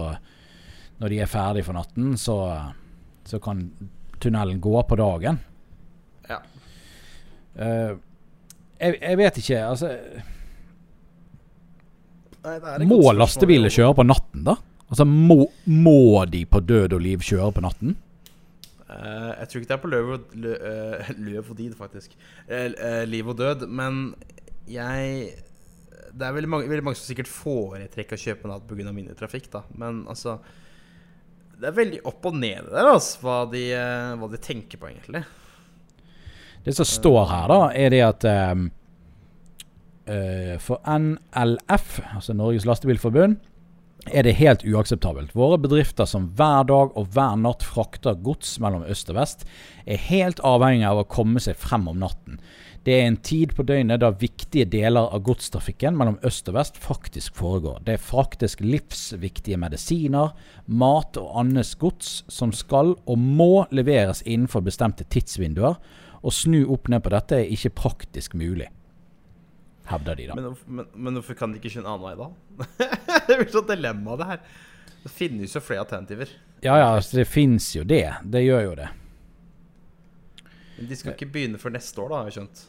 [1.03, 2.39] når de er ferdig for natten, så,
[3.29, 3.67] så kan
[4.23, 5.43] tunnelen gå på dagen.
[6.31, 6.41] Ja.
[7.53, 7.99] Uh,
[8.81, 9.91] jeg, jeg vet ikke, altså
[12.43, 14.57] Nei, Må lastebiler kjøre på natten, da?
[14.93, 17.95] Altså må, må de på død og liv kjøre på natten?
[18.93, 22.17] Uh, jeg tror ikke det er på løv og, lø, uh, løv og did, faktisk.
[22.51, 23.65] Uh, liv og død.
[23.71, 24.03] Men
[24.69, 25.31] jeg
[26.13, 28.93] Det er veldig mange, veldig mange som sikkert foretrekker å kjøpe natt pga.
[28.93, 29.63] mindre trafikk, da.
[29.81, 30.41] Men altså
[31.57, 33.65] Det er veldig opp og ned der, altså, hva de,
[34.19, 35.23] hva de tenker på, egentlig.
[36.65, 38.55] Det som står her, da, er det at eh,
[40.03, 43.37] For NLF, altså Norges Lastebilforbund,
[44.11, 45.35] er det helt uakseptabelt.
[45.39, 49.47] Våre bedrifter som hver dag og hver natt frakter gods mellom øst og vest,
[49.87, 52.41] er helt avhengig av å komme seg frem om natten.
[52.83, 56.81] Det er en tid på døgnet da viktige deler av godstrafikken mellom øst og vest
[56.83, 57.79] faktisk foregår.
[57.87, 60.35] Det er faktisk livsviktige medisiner,
[60.67, 65.79] mat og annet gods som skal og må leveres innenfor bestemte tidsvinduer.
[66.23, 68.67] Å snu opp ned på dette er ikke praktisk mulig,
[69.91, 70.37] hevder de da.
[70.39, 72.29] Men, men, men hvorfor kan de ikke en annen vei, da?
[73.29, 74.43] det blir sånn dilemma, det her.
[75.03, 76.31] Det finnes jo flere alternativer.
[76.63, 78.05] Ja ja, altså, det fins jo det.
[78.23, 78.89] Det gjør jo det.
[80.77, 82.65] Men de skal ikke begynne før neste år, da, har jeg skjønt.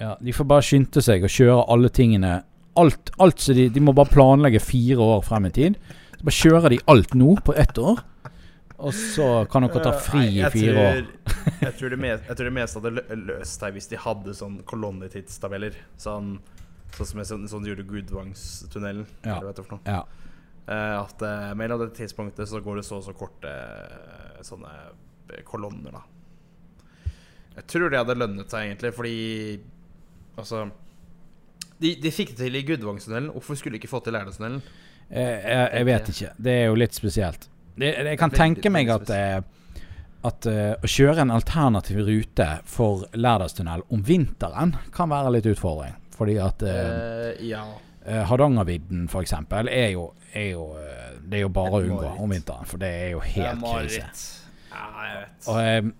[0.00, 2.40] Ja, De får bare skynde seg og kjøre alle tingene
[2.74, 5.76] Alt, alt så de, de må bare planlegge fire år frem i tid.
[6.18, 8.00] Så bare kjører de alt nå på ett år.
[8.82, 11.04] Og så kan dere ta fri Nei, i fire år.
[11.62, 15.76] jeg, tror det meste hadde løst seg hvis de hadde sånn kolonnetidstabeller.
[16.00, 16.36] Sånn,
[16.96, 19.06] sånn som jeg sånn, sånn de gjorde Gudvangstunnelen.
[19.22, 19.38] Ja.
[19.38, 19.78] Eller hva.
[19.86, 20.02] Ja.
[20.64, 24.72] Uh, at uh, mellom det tidspunktet så går det så og så korte uh, sånne
[25.28, 27.12] eh, kolonner, da.
[27.58, 29.18] Jeg tror det hadde lønnet seg, egentlig, fordi
[30.34, 30.64] Altså
[31.78, 33.28] De, de fikk det til i Gudvangstunnelen.
[33.36, 34.64] Hvorfor skulle de ikke få til Lærdalstunnelen?
[35.04, 36.30] Jeg, jeg, jeg vet ikke.
[36.42, 37.46] Det er jo litt spesielt.
[37.74, 39.40] Det, jeg kan tenke meg at, eh,
[40.24, 45.96] at eh, å kjøre en alternativ rute for Lærdalstunnel om vinteren kan være litt utfordring.
[46.14, 47.64] Fordi at uh, ja.
[48.28, 49.32] Hardangervidden f.eks.
[49.34, 50.68] er jo, er jo
[51.24, 54.44] Det er jo bare å unngå om vinteren, for det er jo er helt krise.
[54.74, 55.48] Ja, jeg vet.
[55.50, 55.92] Og eh,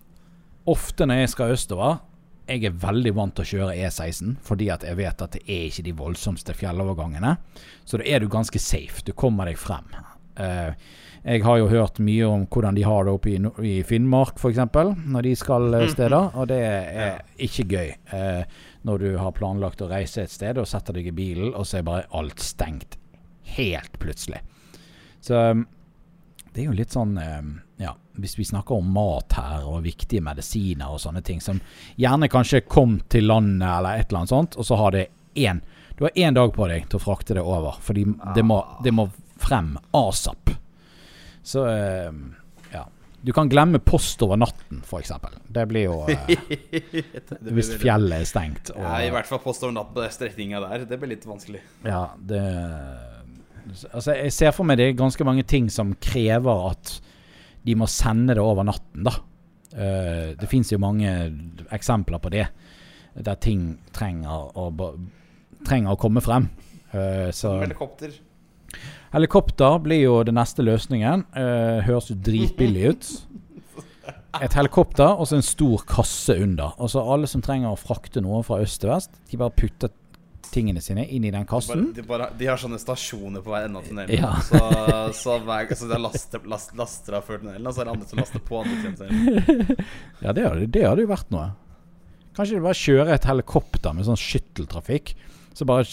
[0.75, 2.03] ofte når jeg skal østover
[2.49, 5.69] Jeg er veldig vant til å kjøre E16 fordi at jeg vet at det er
[5.71, 7.39] ikke de voldsomste fjellovergangene.
[7.89, 9.01] Så da er du ganske safe.
[9.07, 9.89] Du kommer deg frem.
[10.37, 10.77] Eh,
[11.25, 14.61] jeg har jo hørt mye om hvordan de har det oppe i, i Finnmark f.eks.
[15.09, 17.95] når de skal eh, steder, og det er ikke gøy.
[18.13, 21.65] Eh, når du har planlagt å reise et sted og setter deg i bilen, og
[21.65, 22.99] så er bare alt stengt
[23.57, 24.43] helt plutselig.
[25.25, 25.65] Så um,
[26.53, 27.17] det er jo litt sånn
[27.81, 31.57] Ja, hvis vi snakker om mat her, og viktige medisiner og sånne ting, som
[31.97, 35.65] gjerne kanskje kom til landet eller et eller annet sånt, og så har det én
[35.97, 38.05] Du har én dag på deg til å frakte det over, fordi
[38.37, 39.09] det, må, det må
[39.41, 40.44] frem asap.
[41.45, 42.21] Så um,
[42.73, 42.87] ja.
[43.25, 45.13] Du kan glemme post over natten, f.eks.
[45.55, 46.31] Det blir jo eh,
[47.45, 48.73] Det Hvis fjellet er stengt.
[48.75, 50.87] Og, Ja, I hvert fall post over natten på den strekninga der.
[50.89, 51.63] Det blir litt vanskelig.
[51.87, 52.45] Ja, det
[53.65, 56.99] Altså, jeg ser for meg det er ganske mange ting som krever at
[57.65, 59.15] de må sende det over natten, da.
[59.73, 61.09] Eh, det fins jo mange
[61.73, 62.45] eksempler på det,
[63.17, 64.69] der ting trenger å,
[65.65, 66.51] trenger å komme frem.
[66.93, 68.13] Eh, så Helikopter.
[69.15, 71.27] Helikopter blir jo den neste løsningen.
[71.37, 73.11] Uh, høres jo dritbillig ut.
[74.43, 76.75] Et helikopter og så en stor kasse under.
[76.83, 79.93] Og så alle som trenger å frakte noe fra øst til vest, de bare putter
[80.55, 81.89] tingene sine inn i den kassen.
[81.97, 84.15] de, bare, de har sånne stasjoner på hver ende av tunnelen.
[84.15, 84.33] Ja.
[84.45, 84.61] Så,
[85.19, 88.11] så, hver, så de laster, last, laster av før tunnelen, og så er det andre
[88.11, 89.85] som laster på andre tunnelen.
[90.25, 91.49] Ja, det hadde, det hadde jo vært noe.
[92.35, 95.15] Kanskje de bare kjører et helikopter med sånn skytteltrafikk.
[95.55, 95.87] Så bare,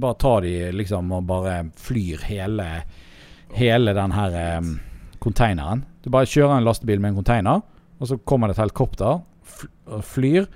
[0.00, 2.66] bare tar de liksom og bare flyr hele,
[3.56, 4.74] hele den her um,
[5.22, 5.84] konteineren.
[6.02, 7.62] Du bare kjører en lastebil med en konteiner,
[8.00, 9.22] og så kommer det et helikopter,
[9.92, 10.48] og flyr.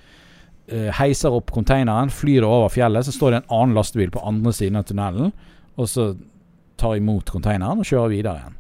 [0.73, 4.25] Uh, heiser opp konteineren, flyr det over fjellet, så står det en annen lastebil på
[4.27, 5.35] andre siden av tunnelen,
[5.77, 6.11] og så
[6.81, 8.57] tar imot konteineren og kjører videre igjen.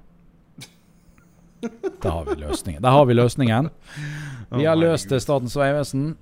[2.03, 2.83] Der har vi løsningen.
[2.83, 3.69] Der har vi løsningen.
[4.55, 6.15] Vi har løst det, Statens vegvesen.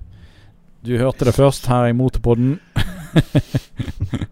[0.84, 2.58] Du hørte det først her i Motorpodden.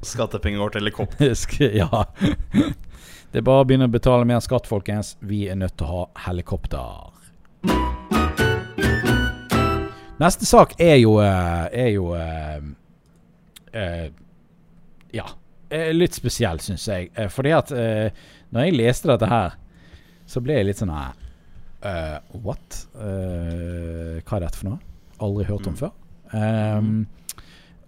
[0.03, 1.35] Skattepenger går til helikopter.
[1.83, 2.05] Ja.
[3.33, 5.15] Det er bare å begynne å betale mer skatt, folkens.
[5.25, 7.09] Vi er nødt til å ha helikopter.
[10.23, 12.61] Neste sak er jo eh, Er jo uh,
[13.75, 14.09] uh,
[15.17, 15.25] Ja.
[15.97, 17.09] Litt spesiell, syns jeg.
[17.33, 19.55] Fordi at uh, når jeg leste dette her,
[20.29, 21.19] så ble jeg litt sånn her
[22.45, 22.77] What?
[22.95, 24.77] Hva er dette for noe?
[25.25, 25.81] Aldri hørt om Mm.
[25.81, 25.91] før.
[26.33, 26.91] Um,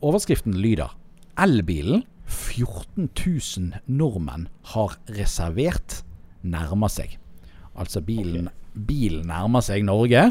[0.04, 0.92] overskriften lyder
[1.40, 6.02] Elbilen 14 000 nordmenn har reservert
[6.44, 7.16] nærmer seg.
[7.74, 8.48] Altså bilen,
[8.86, 10.28] bilen nærmer seg Norge,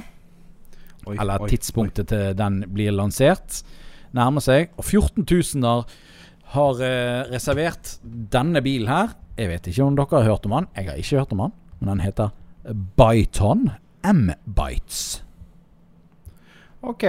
[1.03, 3.59] Oi, eller oi, tidspunktet til den blir lansert,
[4.15, 4.71] nærmer seg.
[4.79, 5.83] Og 14 000
[6.53, 9.17] har eh, reservert denne bilen her.
[9.37, 10.69] Jeg vet ikke om dere har hørt om den.
[10.77, 12.33] Jeg har ikke hørt om den, men den heter
[12.97, 13.69] Byton
[14.07, 15.23] M-Bites.
[16.83, 17.03] Ok.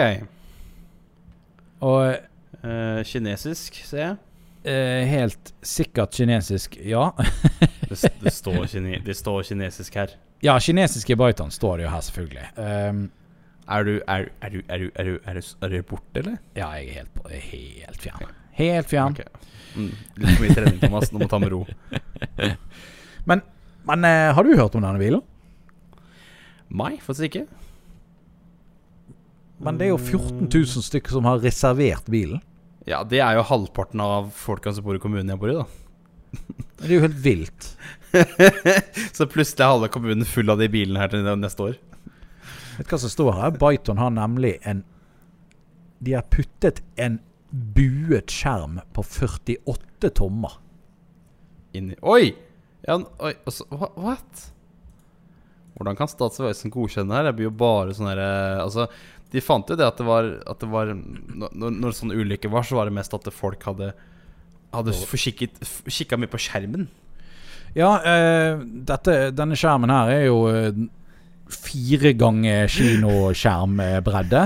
[1.84, 2.16] Og
[2.64, 4.16] Eh, kinesisk, ser jeg.
[4.64, 7.10] eh, helt sikkert kinesisk, ja.
[7.90, 10.14] Det, det, står kine, det står kinesisk her.
[10.42, 12.46] Ja, kinesisk i Baitan står det jo her, selvfølgelig.
[12.56, 13.02] Um,
[13.68, 16.34] Er du, er, er, du, er, du, er, du, er, du, er du borte, eller?
[16.56, 18.32] ja, jeg er helt, på- helt fjern.
[18.58, 19.14] Helt fjern.
[19.16, 19.52] Okay.
[19.74, 19.90] Mm.
[20.20, 21.08] Litt for mye trening, Thomas.
[21.12, 21.62] Nå må ta med ro.
[23.30, 23.40] Men,
[23.88, 25.22] men uh, har du hørt om denne bilen?
[26.76, 27.46] Nei, faktisk ikke.
[29.64, 32.42] Men det er jo 14 000 stykker som har reservert bilen.
[32.88, 35.66] Ja, det er jo halvparten av folka som bor i kommunen jeg bor i, da.
[36.78, 37.68] Det er jo helt vilt.
[39.16, 41.78] Så plutselig er halve kommunen full av de bilene her til neste år.
[42.74, 43.54] Vet du hva som står her?
[43.60, 44.82] Byton har nemlig en
[46.04, 47.20] De har puttet en
[47.50, 50.58] buet skjerm på 48 tommer.
[51.72, 52.34] Inni Oi!
[52.84, 54.50] Ja, oi altså, What?
[55.74, 57.28] Hvordan kan Statens godkjenne det her?
[57.30, 58.28] Det blir jo bare sånn herre
[58.62, 58.88] Altså,
[59.34, 62.66] de fant jo det at det var, at det var når, når sånne ulykker var,
[62.66, 63.94] så var det mest at folk hadde
[64.74, 66.88] Hadde kikka mye på skjermen.
[67.78, 70.80] Ja, eh, dette, denne skjermen her er jo eh,
[71.46, 74.42] fire ganger kinoskjermbredde.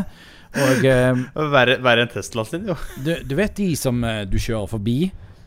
[0.64, 1.22] Og eh,
[1.54, 2.76] Verre, verre enn Tesla sin, jo.
[3.04, 4.98] du, du vet de som eh, du kjører forbi,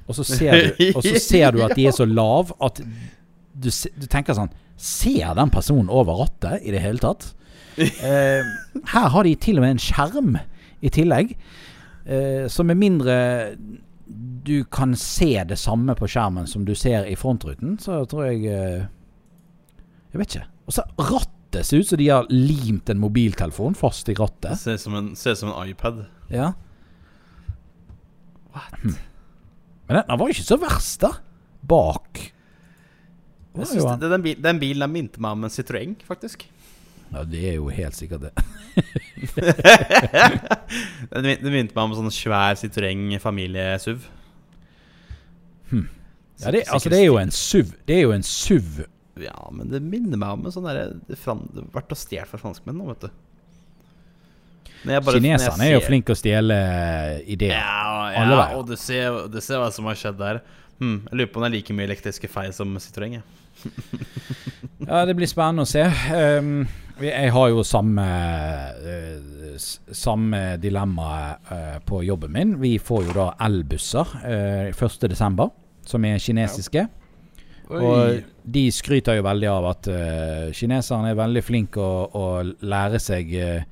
[0.08, 3.70] og så ser du, og så ser du at de er så lav at du,
[3.70, 4.50] du tenker sånn
[4.82, 7.28] Ser den personen over rattet i det hele tatt?
[7.78, 8.44] Eh,
[8.94, 10.34] her har de til og med en skjerm
[10.82, 11.36] i tillegg.
[12.06, 13.16] Eh, så med mindre
[14.44, 18.44] du kan se det samme på skjermen som du ser i frontruten, så tror jeg
[18.52, 18.82] eh,
[20.12, 20.48] Jeg vet ikke.
[20.68, 24.58] Og så rattet ser ut som de har limt en mobiltelefon fast i rattet.
[24.60, 26.06] Ser ut som, en- som en iPad.
[26.32, 26.52] Ja.
[28.82, 28.96] Hm.
[29.88, 31.14] Men den, var jo ikke så verst, da.
[31.68, 32.20] Bak.
[33.56, 33.68] Det,
[34.10, 36.46] den, bilen, den bilen minte meg om en Citroën, faktisk.
[37.12, 38.34] Ja, det er jo helt sikkert det.
[41.12, 44.06] Den, begynte meg om sånn svær Citroën familie-SUV.
[46.42, 47.74] Ja, det, altså, det er jo en SUV.
[47.86, 48.80] Det er jo en SUV.
[49.22, 52.40] Ja, men det minner meg om en sånn derre Det det har vært stjålet fra
[52.42, 53.12] franskmenn nå, vet du.
[54.82, 56.56] Bare- Kineserne er jo flinke å stjele
[57.30, 57.60] ideer.
[57.60, 58.56] Ja, Alle ja veier.
[58.58, 60.42] og du ser, du ser hva som har skjedd der.
[60.80, 63.22] Hmm, jeg lurer på om det er like mye elektriske feil som Citroën.
[64.88, 65.86] Ja, det blir spennende å se.
[66.18, 66.64] Um,
[67.00, 68.06] jeg har jo samme
[68.84, 69.58] eh,
[69.96, 71.10] Samme dilemma
[71.52, 72.54] eh, på jobben min.
[72.62, 75.44] Vi får jo da elbusser uh, 1.12.,
[75.86, 76.86] som er kinesiske.
[77.72, 78.24] Og
[78.56, 82.26] de skryter jo veldig av at uh, kineserne er veldig flinke å, å
[82.68, 83.68] lære seg eh,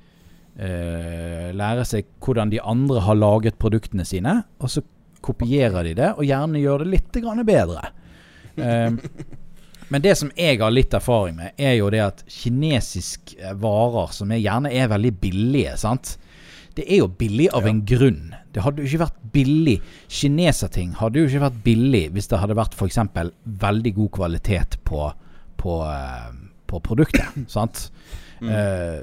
[0.59, 4.83] eh, Lære seg hvordan de andre har laget produktene sine, og så
[5.25, 7.89] kopierer de det, og gjerne gjør det litt grann bedre.
[8.59, 8.91] Eh,
[9.89, 14.31] men det som jeg har litt erfaring med, er jo det at kinesiske varer som
[14.31, 16.15] er, gjerne er veldig billige, sant.
[16.77, 18.35] Det er jo billig av en grunn.
[18.53, 19.75] Det hadde jo ikke vært billig
[20.09, 22.99] Kineserting hadde jo ikke vært billig hvis det hadde vært f.eks.
[23.61, 25.09] veldig god kvalitet på,
[25.59, 26.29] på, eh,
[26.69, 27.35] på produktet.
[27.55, 27.89] sant?
[28.41, 29.01] Eh,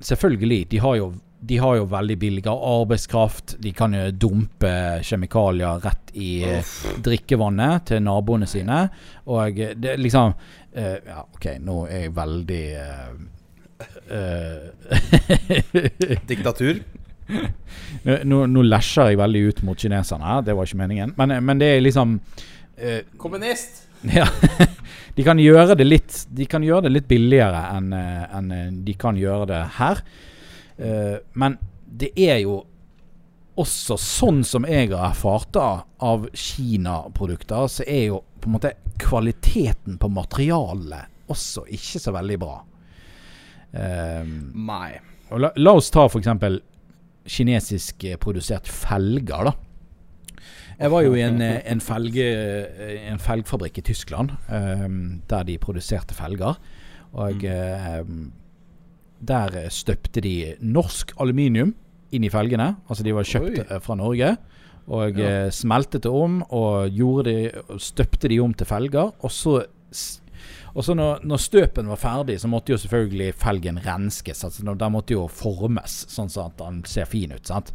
[0.00, 1.10] selvfølgelig, de har, jo,
[1.40, 3.54] de har jo veldig billigere arbeidskraft.
[3.64, 4.72] De kan jo dumpe
[5.06, 6.86] kjemikalier rett i Uff.
[7.00, 8.88] drikkevannet til naboene sine.
[9.32, 13.10] Og eh, det liksom uh, Ja, OK, nå er jeg veldig uh,
[14.12, 14.64] uh,
[16.30, 16.74] Diktatur.
[18.24, 21.10] Nå, nå lesjer jeg veldig ut mot kineserne, her, det var ikke meningen.
[21.18, 22.08] Men, men det er liksom
[22.76, 23.86] eh, Kommunist!
[24.16, 24.24] Ja.
[25.12, 28.94] De kan gjøre det litt De kan gjøre det litt billigere enn en eh, de
[28.96, 29.96] kan gjøre det her.
[30.80, 32.62] Eh, men det er jo
[33.60, 35.68] også sånn som jeg har erfart da,
[36.00, 42.38] av Kina-produkter, så er jo på en måte kvaliteten på materialet også ikke så veldig
[42.40, 42.58] bra.
[43.70, 44.92] Eh, Nei.
[45.30, 46.60] la, la oss ta eksempel
[47.30, 49.56] kinesisk eh, produsert felger, da.
[50.80, 52.26] Jeg var jo i en, eh, en, felge,
[53.12, 56.56] en felgfabrikk i Tyskland, um, der de produserte felger.
[57.20, 58.00] Og eh,
[59.20, 61.74] der støpte de norsk aluminium
[62.12, 62.72] inn i felgene.
[62.88, 63.78] Altså de var kjøpt Oi.
[63.84, 64.32] fra Norge.
[64.90, 65.28] Og Ja.
[65.46, 69.12] eh, smeltet det om og gjorde de, støpte de om til felger.
[69.22, 69.66] Og så
[70.74, 74.44] og så når, når støpen var ferdig, så måtte jo selvfølgelig felgen renskes.
[74.44, 77.46] Altså Den måtte jo formes, sånn at den ser fin ut.
[77.46, 77.72] sant?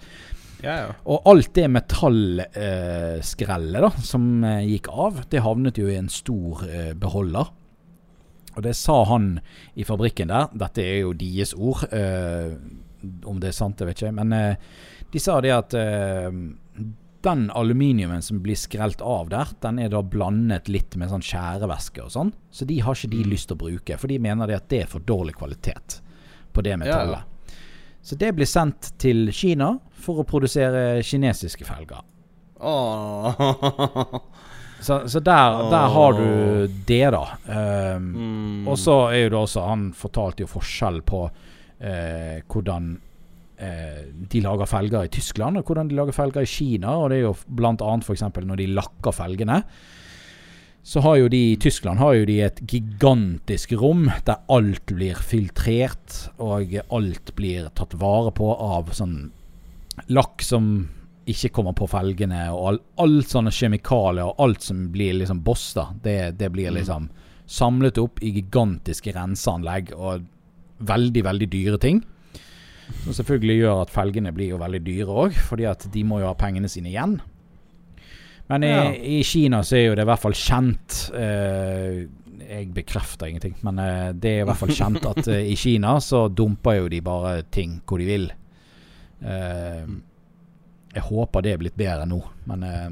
[0.63, 0.87] Ja, ja.
[1.05, 6.07] Og alt det metallskrellet eh, da, som eh, gikk av, det havnet jo i en
[6.09, 7.45] stor eh, beholder.
[8.55, 9.35] Og det sa han
[9.75, 10.51] i fabrikken der.
[10.55, 11.85] Dette er jo deres ord.
[11.91, 12.55] Eh,
[13.27, 14.13] om det er sant, det vet ikke.
[14.15, 14.69] Men eh,
[15.11, 16.31] de sa det at eh,
[17.25, 22.03] den aluminiumen som blir skrelt av der, den er da blandet litt med sånn skjærevæske
[22.05, 22.33] og sånn.
[22.53, 24.83] Så de har ikke de lyst til å bruke, for de mener det at det
[24.83, 25.99] er for dårlig kvalitet
[26.53, 27.31] på det metallet.
[28.05, 29.71] Så det blir sendt til Kina
[30.05, 32.05] for å produsere kinesiske felger.
[32.61, 33.41] Åh.
[34.81, 37.23] Så, så der, der har du det, da.
[37.47, 38.71] Um, Mm.
[38.71, 41.25] Og så er jo det også Han fortalte jo forskjell på
[41.79, 42.95] eh, hvordan
[43.61, 43.99] eh,
[44.31, 46.95] de lager felger i Tyskland, og hvordan de lager felger i Kina.
[46.97, 48.25] Og det er jo blant annet f.eks.
[48.41, 49.61] når de lakker felgene.
[50.85, 55.17] Så har jo de i Tyskland har jo de et gigantisk rom der alt blir
[55.17, 59.31] filtrert, og alt blir tatt vare på av sånn
[60.13, 60.89] lakk som
[61.31, 65.87] ikke kommer på felgene, og all, alt sånne kjemikalier og alt som blir liksom bossa,
[66.03, 67.07] det, det blir liksom
[67.49, 70.25] samlet opp i gigantiske renseanlegg og
[70.85, 72.03] veldig, veldig dyre ting.
[73.03, 76.27] Som selvfølgelig gjør at felgene blir jo veldig dyre òg, fordi at de må jo
[76.29, 77.17] ha pengene sine igjen.
[78.49, 78.83] Men i, Ja.
[78.93, 82.03] i Kina så er jo det i hvert fall kjent eh,
[82.45, 85.95] Jeg bekrefter ingenting, men eh, det er i hvert fall kjent at eh, i Kina
[85.97, 88.27] så dumper jo de bare ting hvor de vil.
[89.25, 89.85] Eh,
[90.95, 92.89] jeg håper det er blitt bedre nå, men eh,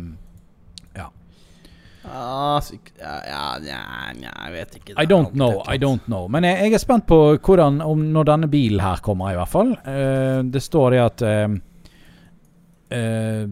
[2.04, 3.82] Ja, syk, ja, ja, ja,
[4.20, 4.96] ja, jeg vet ikke.
[5.00, 6.28] I don't know, I don't know.
[6.28, 9.52] Men jeg, jeg er spent på hvordan, om når denne bilen her kommer, i hvert
[9.52, 9.72] fall.
[9.88, 11.56] Uh, det står det at uh,
[12.92, 13.46] uh,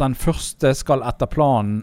[0.00, 1.82] Den første skal etter planen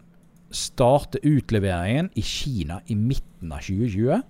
[0.49, 4.25] starte utleveringen i Kina i midten av 2020.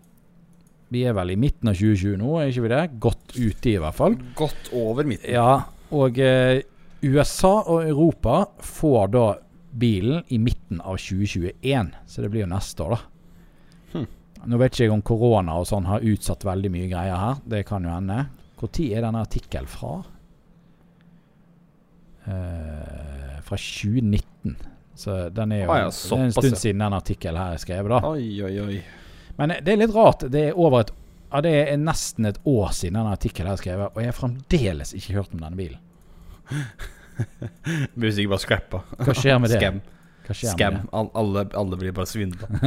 [0.92, 2.84] Vi er vel i midten av 2020 nå, er ikke vi det?
[3.04, 4.16] Godt ute, i hvert fall.
[4.40, 5.30] Godt over midten.
[5.36, 5.62] Ja,
[5.96, 6.64] og eh,
[7.02, 9.28] USA og Europa får da
[9.78, 12.99] bilen i midten av 2021, så det blir jo neste år, da.
[13.94, 14.07] Hm.
[14.48, 17.41] Nå vet ikke jeg om korona og sånn har utsatt veldig mye greier her.
[17.45, 18.24] Det kan jo hende.
[18.57, 19.91] Når er denne artikkelen fra?
[22.26, 24.57] Eh, fra 2019.
[24.98, 27.61] Så den er jo Ah, ja, det er en stund siden den artikkelen her er
[27.61, 27.99] skrevet, da.
[28.10, 28.80] Oi, oi, oi.
[29.38, 30.26] Men det er litt rart.
[30.34, 30.95] Det er over et
[31.28, 34.94] ja, det er nesten et år siden denne artikkelen er skrevet, og jeg har fremdeles
[34.95, 35.82] ikke hørt om denne bilen.
[37.98, 38.82] Blir ikke bare scrappa.
[39.02, 39.61] Hva skjer med det?
[39.61, 39.80] Scam.
[40.36, 40.82] Scam.
[40.91, 42.48] alle, alle blir bare svindla.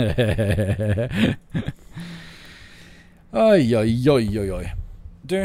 [3.51, 4.65] oi, oi, oi, oi, oi.
[5.23, 5.39] Du,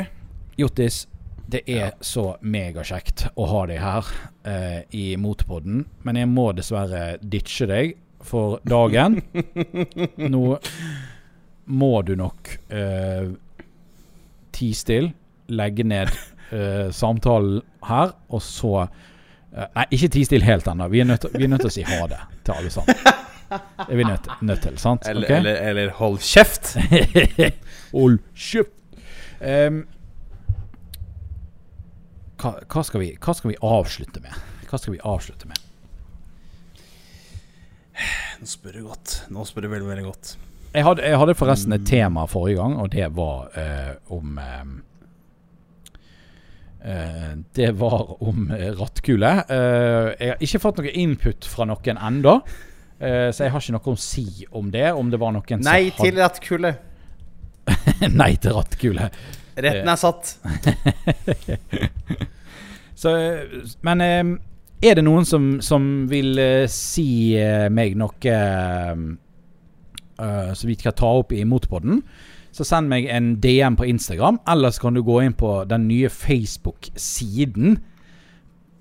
[0.57, 1.06] Jotis.
[1.45, 4.07] Det er så megakjekt å ha deg her
[4.49, 7.94] eh, i Motorpodden, men jeg må dessverre ditche deg
[8.26, 9.20] for dagen.
[10.34, 10.57] Nå
[11.66, 13.30] må du nok eh,
[14.57, 15.14] tie stille,
[15.53, 16.10] legge ned
[16.52, 18.88] eh, samtalen her, og så uh,
[19.76, 20.88] Nei, ikke ti stille helt ennå.
[20.92, 22.98] Vi, er nødt til- å si ha det til alle sammen.
[23.50, 25.06] Det er vi nødt, nødt til, sant?
[25.08, 25.36] Eller, Ok?
[25.38, 26.74] eller, eller hold kjeft.
[27.96, 28.74] Hold kjeft!
[29.40, 29.86] Um,
[32.42, 34.36] hva, hva, skal vi, hva skal vi avslutte med?
[34.68, 35.62] Hva skal vi avslutte med?
[38.42, 39.14] Nå spør du godt.
[39.32, 40.34] Nå spør du veldig, veldig godt.
[40.76, 44.66] Jeg hadde, jeg hadde forresten et tema forrige gang, og det var uh, om eh,
[46.86, 49.32] Det var om eh, rattkule.
[49.49, 53.95] Eh, jeg har ikke fått noe input fra noen eh, så jeg har ikke noe
[53.95, 54.91] å si om det.
[54.94, 56.76] Om det var noen Nei som til rattkule.
[58.22, 59.10] Nei til rattkule.
[59.56, 60.36] Retten er satt.
[62.95, 63.12] Så,
[63.84, 64.24] men eh,
[64.86, 68.94] er det noen som, som vil eh, si eh, meg noe eh,
[70.22, 71.99] eh, som vi skal ta opp i Motorpodden,
[72.56, 74.40] så send meg en DM på Instagram.
[74.48, 77.80] Ellers kan du gå inn på den nye Facebook-siden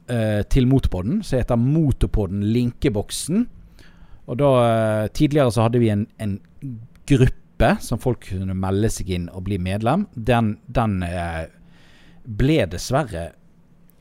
[0.06, 3.48] eh, til Motorpodden, som heter Motorpodden Linkeboksen.
[4.30, 6.36] Og da eh, Tidligere så hadde vi en, en
[7.08, 10.06] gruppe som folk kunne melde seg inn og bli medlem.
[10.14, 11.46] Den, den eh,
[12.24, 13.32] ble dessverre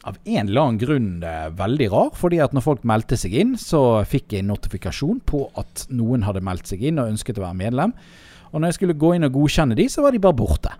[0.03, 2.11] av en eller annen grunn eh, veldig rar.
[2.19, 6.25] Fordi at når folk meldte seg inn, så fikk jeg en notifikasjon på at noen
[6.27, 7.97] hadde meldt seg inn og ønsket å være medlem.
[8.53, 10.73] Og når jeg skulle gå inn og godkjenne de, så var de bare borte.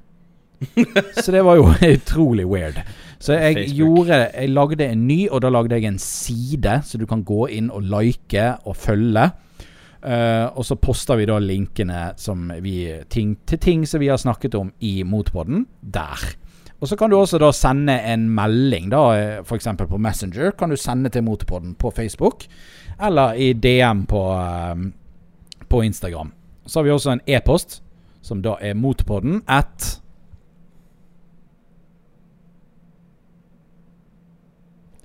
[1.18, 2.78] så det var jo utrolig weird.
[3.20, 3.78] Så jeg Facebook.
[3.78, 7.48] gjorde Jeg lagde en ny, og da lagde jeg en side, så du kan gå
[7.56, 9.32] inn og like og følge.
[10.04, 14.20] Uh, og så poster vi da linkene som vi, ting, til ting som vi har
[14.20, 16.26] snakket om i Motpodden, der.
[16.84, 19.70] Og så kan du også da sende en melding, da, f.eks.
[19.80, 20.52] på Messenger.
[20.60, 22.44] Kan du sende til Motorpodden på Facebook,
[23.00, 24.82] eller i DM på, eh,
[25.70, 26.34] på Instagram.
[26.66, 27.82] Så har vi også en e-post,
[28.24, 30.00] som da er motpodden at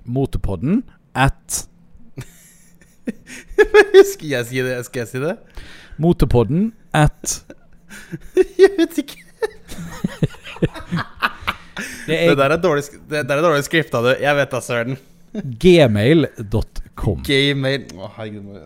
[0.09, 0.83] Motopodden
[1.13, 1.67] at
[4.13, 4.77] Skal jeg si det?
[4.87, 5.35] Skal jeg si det?
[6.01, 7.43] Motorpodden at
[8.61, 9.17] Jeg vet ikke.
[10.59, 10.67] Det
[12.09, 14.09] Det er der er dårlig, det der er dårlig skripta, du.
[14.19, 14.97] Jeg vet da, søren.
[15.61, 17.21] gmail.com.
[17.23, 18.57] Gmail Å, herregud.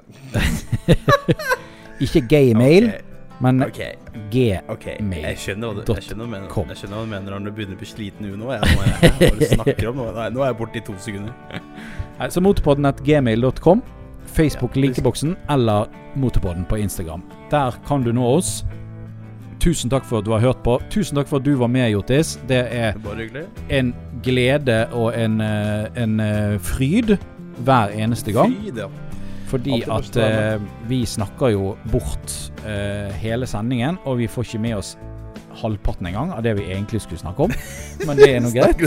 [2.01, 3.01] Ikke gaymail, okay.
[3.43, 3.91] men okay.
[4.31, 5.11] gmail.com.
[5.23, 8.53] Jeg skjønner hva du, mener, når du begynner å bli sliten nå.
[8.53, 8.85] Jeg, nå
[9.21, 10.01] jeg, du snakker om?
[10.01, 11.35] Nå, Nei, nå er jeg borte i to sekunder.
[12.19, 13.83] Nei, Så motorpodden at gmail.com.
[14.33, 17.21] Facebook-likeboksen eller Motorpodden på Instagram.
[17.51, 18.65] Der kan du nå oss.
[19.63, 20.75] tusen takk for at du har hørt på.
[20.91, 22.35] Tusen takk for at du var med, Jotis.
[22.49, 22.97] Det er
[23.69, 23.93] en
[24.23, 27.17] glede og en, eh, en eh, fryd
[27.63, 28.51] hver eneste gang.
[28.59, 28.89] Fryd, ja.
[29.53, 32.34] Fordi at eh, vi snakker jo bort
[32.65, 34.95] eh, hele sendingen, og vi får ikke med oss
[35.61, 37.53] halvparten engang av det vi egentlig skulle snakke om.
[38.07, 38.81] Men det er nå greit.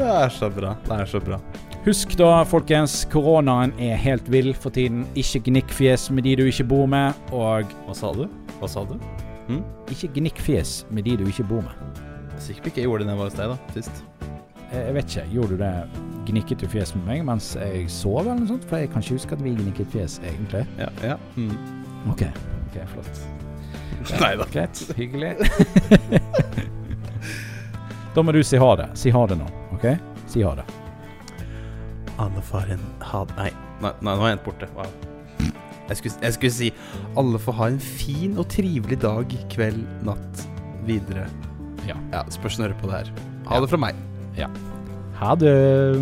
[0.00, 0.74] Det er så bra.
[0.86, 1.36] Det er så bra.
[1.84, 5.02] Husk da, folkens, koronaen er helt vill for tiden.
[5.18, 8.26] Ikke gnikk fjes med de du ikke bor med, og Hva sa du?
[8.60, 8.96] Hva sa du?
[9.90, 12.04] ikke gnikk fjes med de du ikke bor med.
[12.40, 13.56] Sikkert ikke jeg gjorde det da jeg var hos deg, da.
[13.74, 14.04] Sist.
[14.70, 15.72] Jeg jeg vet ikke, gjorde du det?
[16.30, 18.66] Gnikket du fjes med meg mens jeg sov, eller noe sånt?
[18.70, 20.62] For jeg kan ikke huske at vi gnikket fjes, egentlig.
[20.78, 20.90] Ja.
[21.02, 21.16] ja.
[21.34, 21.56] Mm.
[22.12, 22.22] OK,
[22.68, 23.22] ok, flott.
[24.22, 24.46] Nei da.
[24.52, 24.82] Greit.
[24.96, 25.34] Hyggelig.
[28.14, 28.88] da må du si ha det.
[28.98, 29.88] Si ha det nå, OK?
[30.30, 30.66] Si ha det.
[32.20, 33.24] Alle får en ha...
[33.38, 33.50] Nei.
[33.80, 34.68] Nei, nei, nå er jeg borte.
[34.76, 34.90] Wow.
[35.90, 36.68] Jeg skulle, jeg skulle si
[37.18, 40.44] alle får ha en fin og trivelig dag, kveld, natt,
[40.86, 41.26] videre.
[41.88, 41.96] Ja.
[42.12, 43.12] ja spørs når du hører på det her.
[43.48, 43.64] Ha Ja.
[43.64, 43.98] det fra meg.
[45.20, 45.96] Ha det.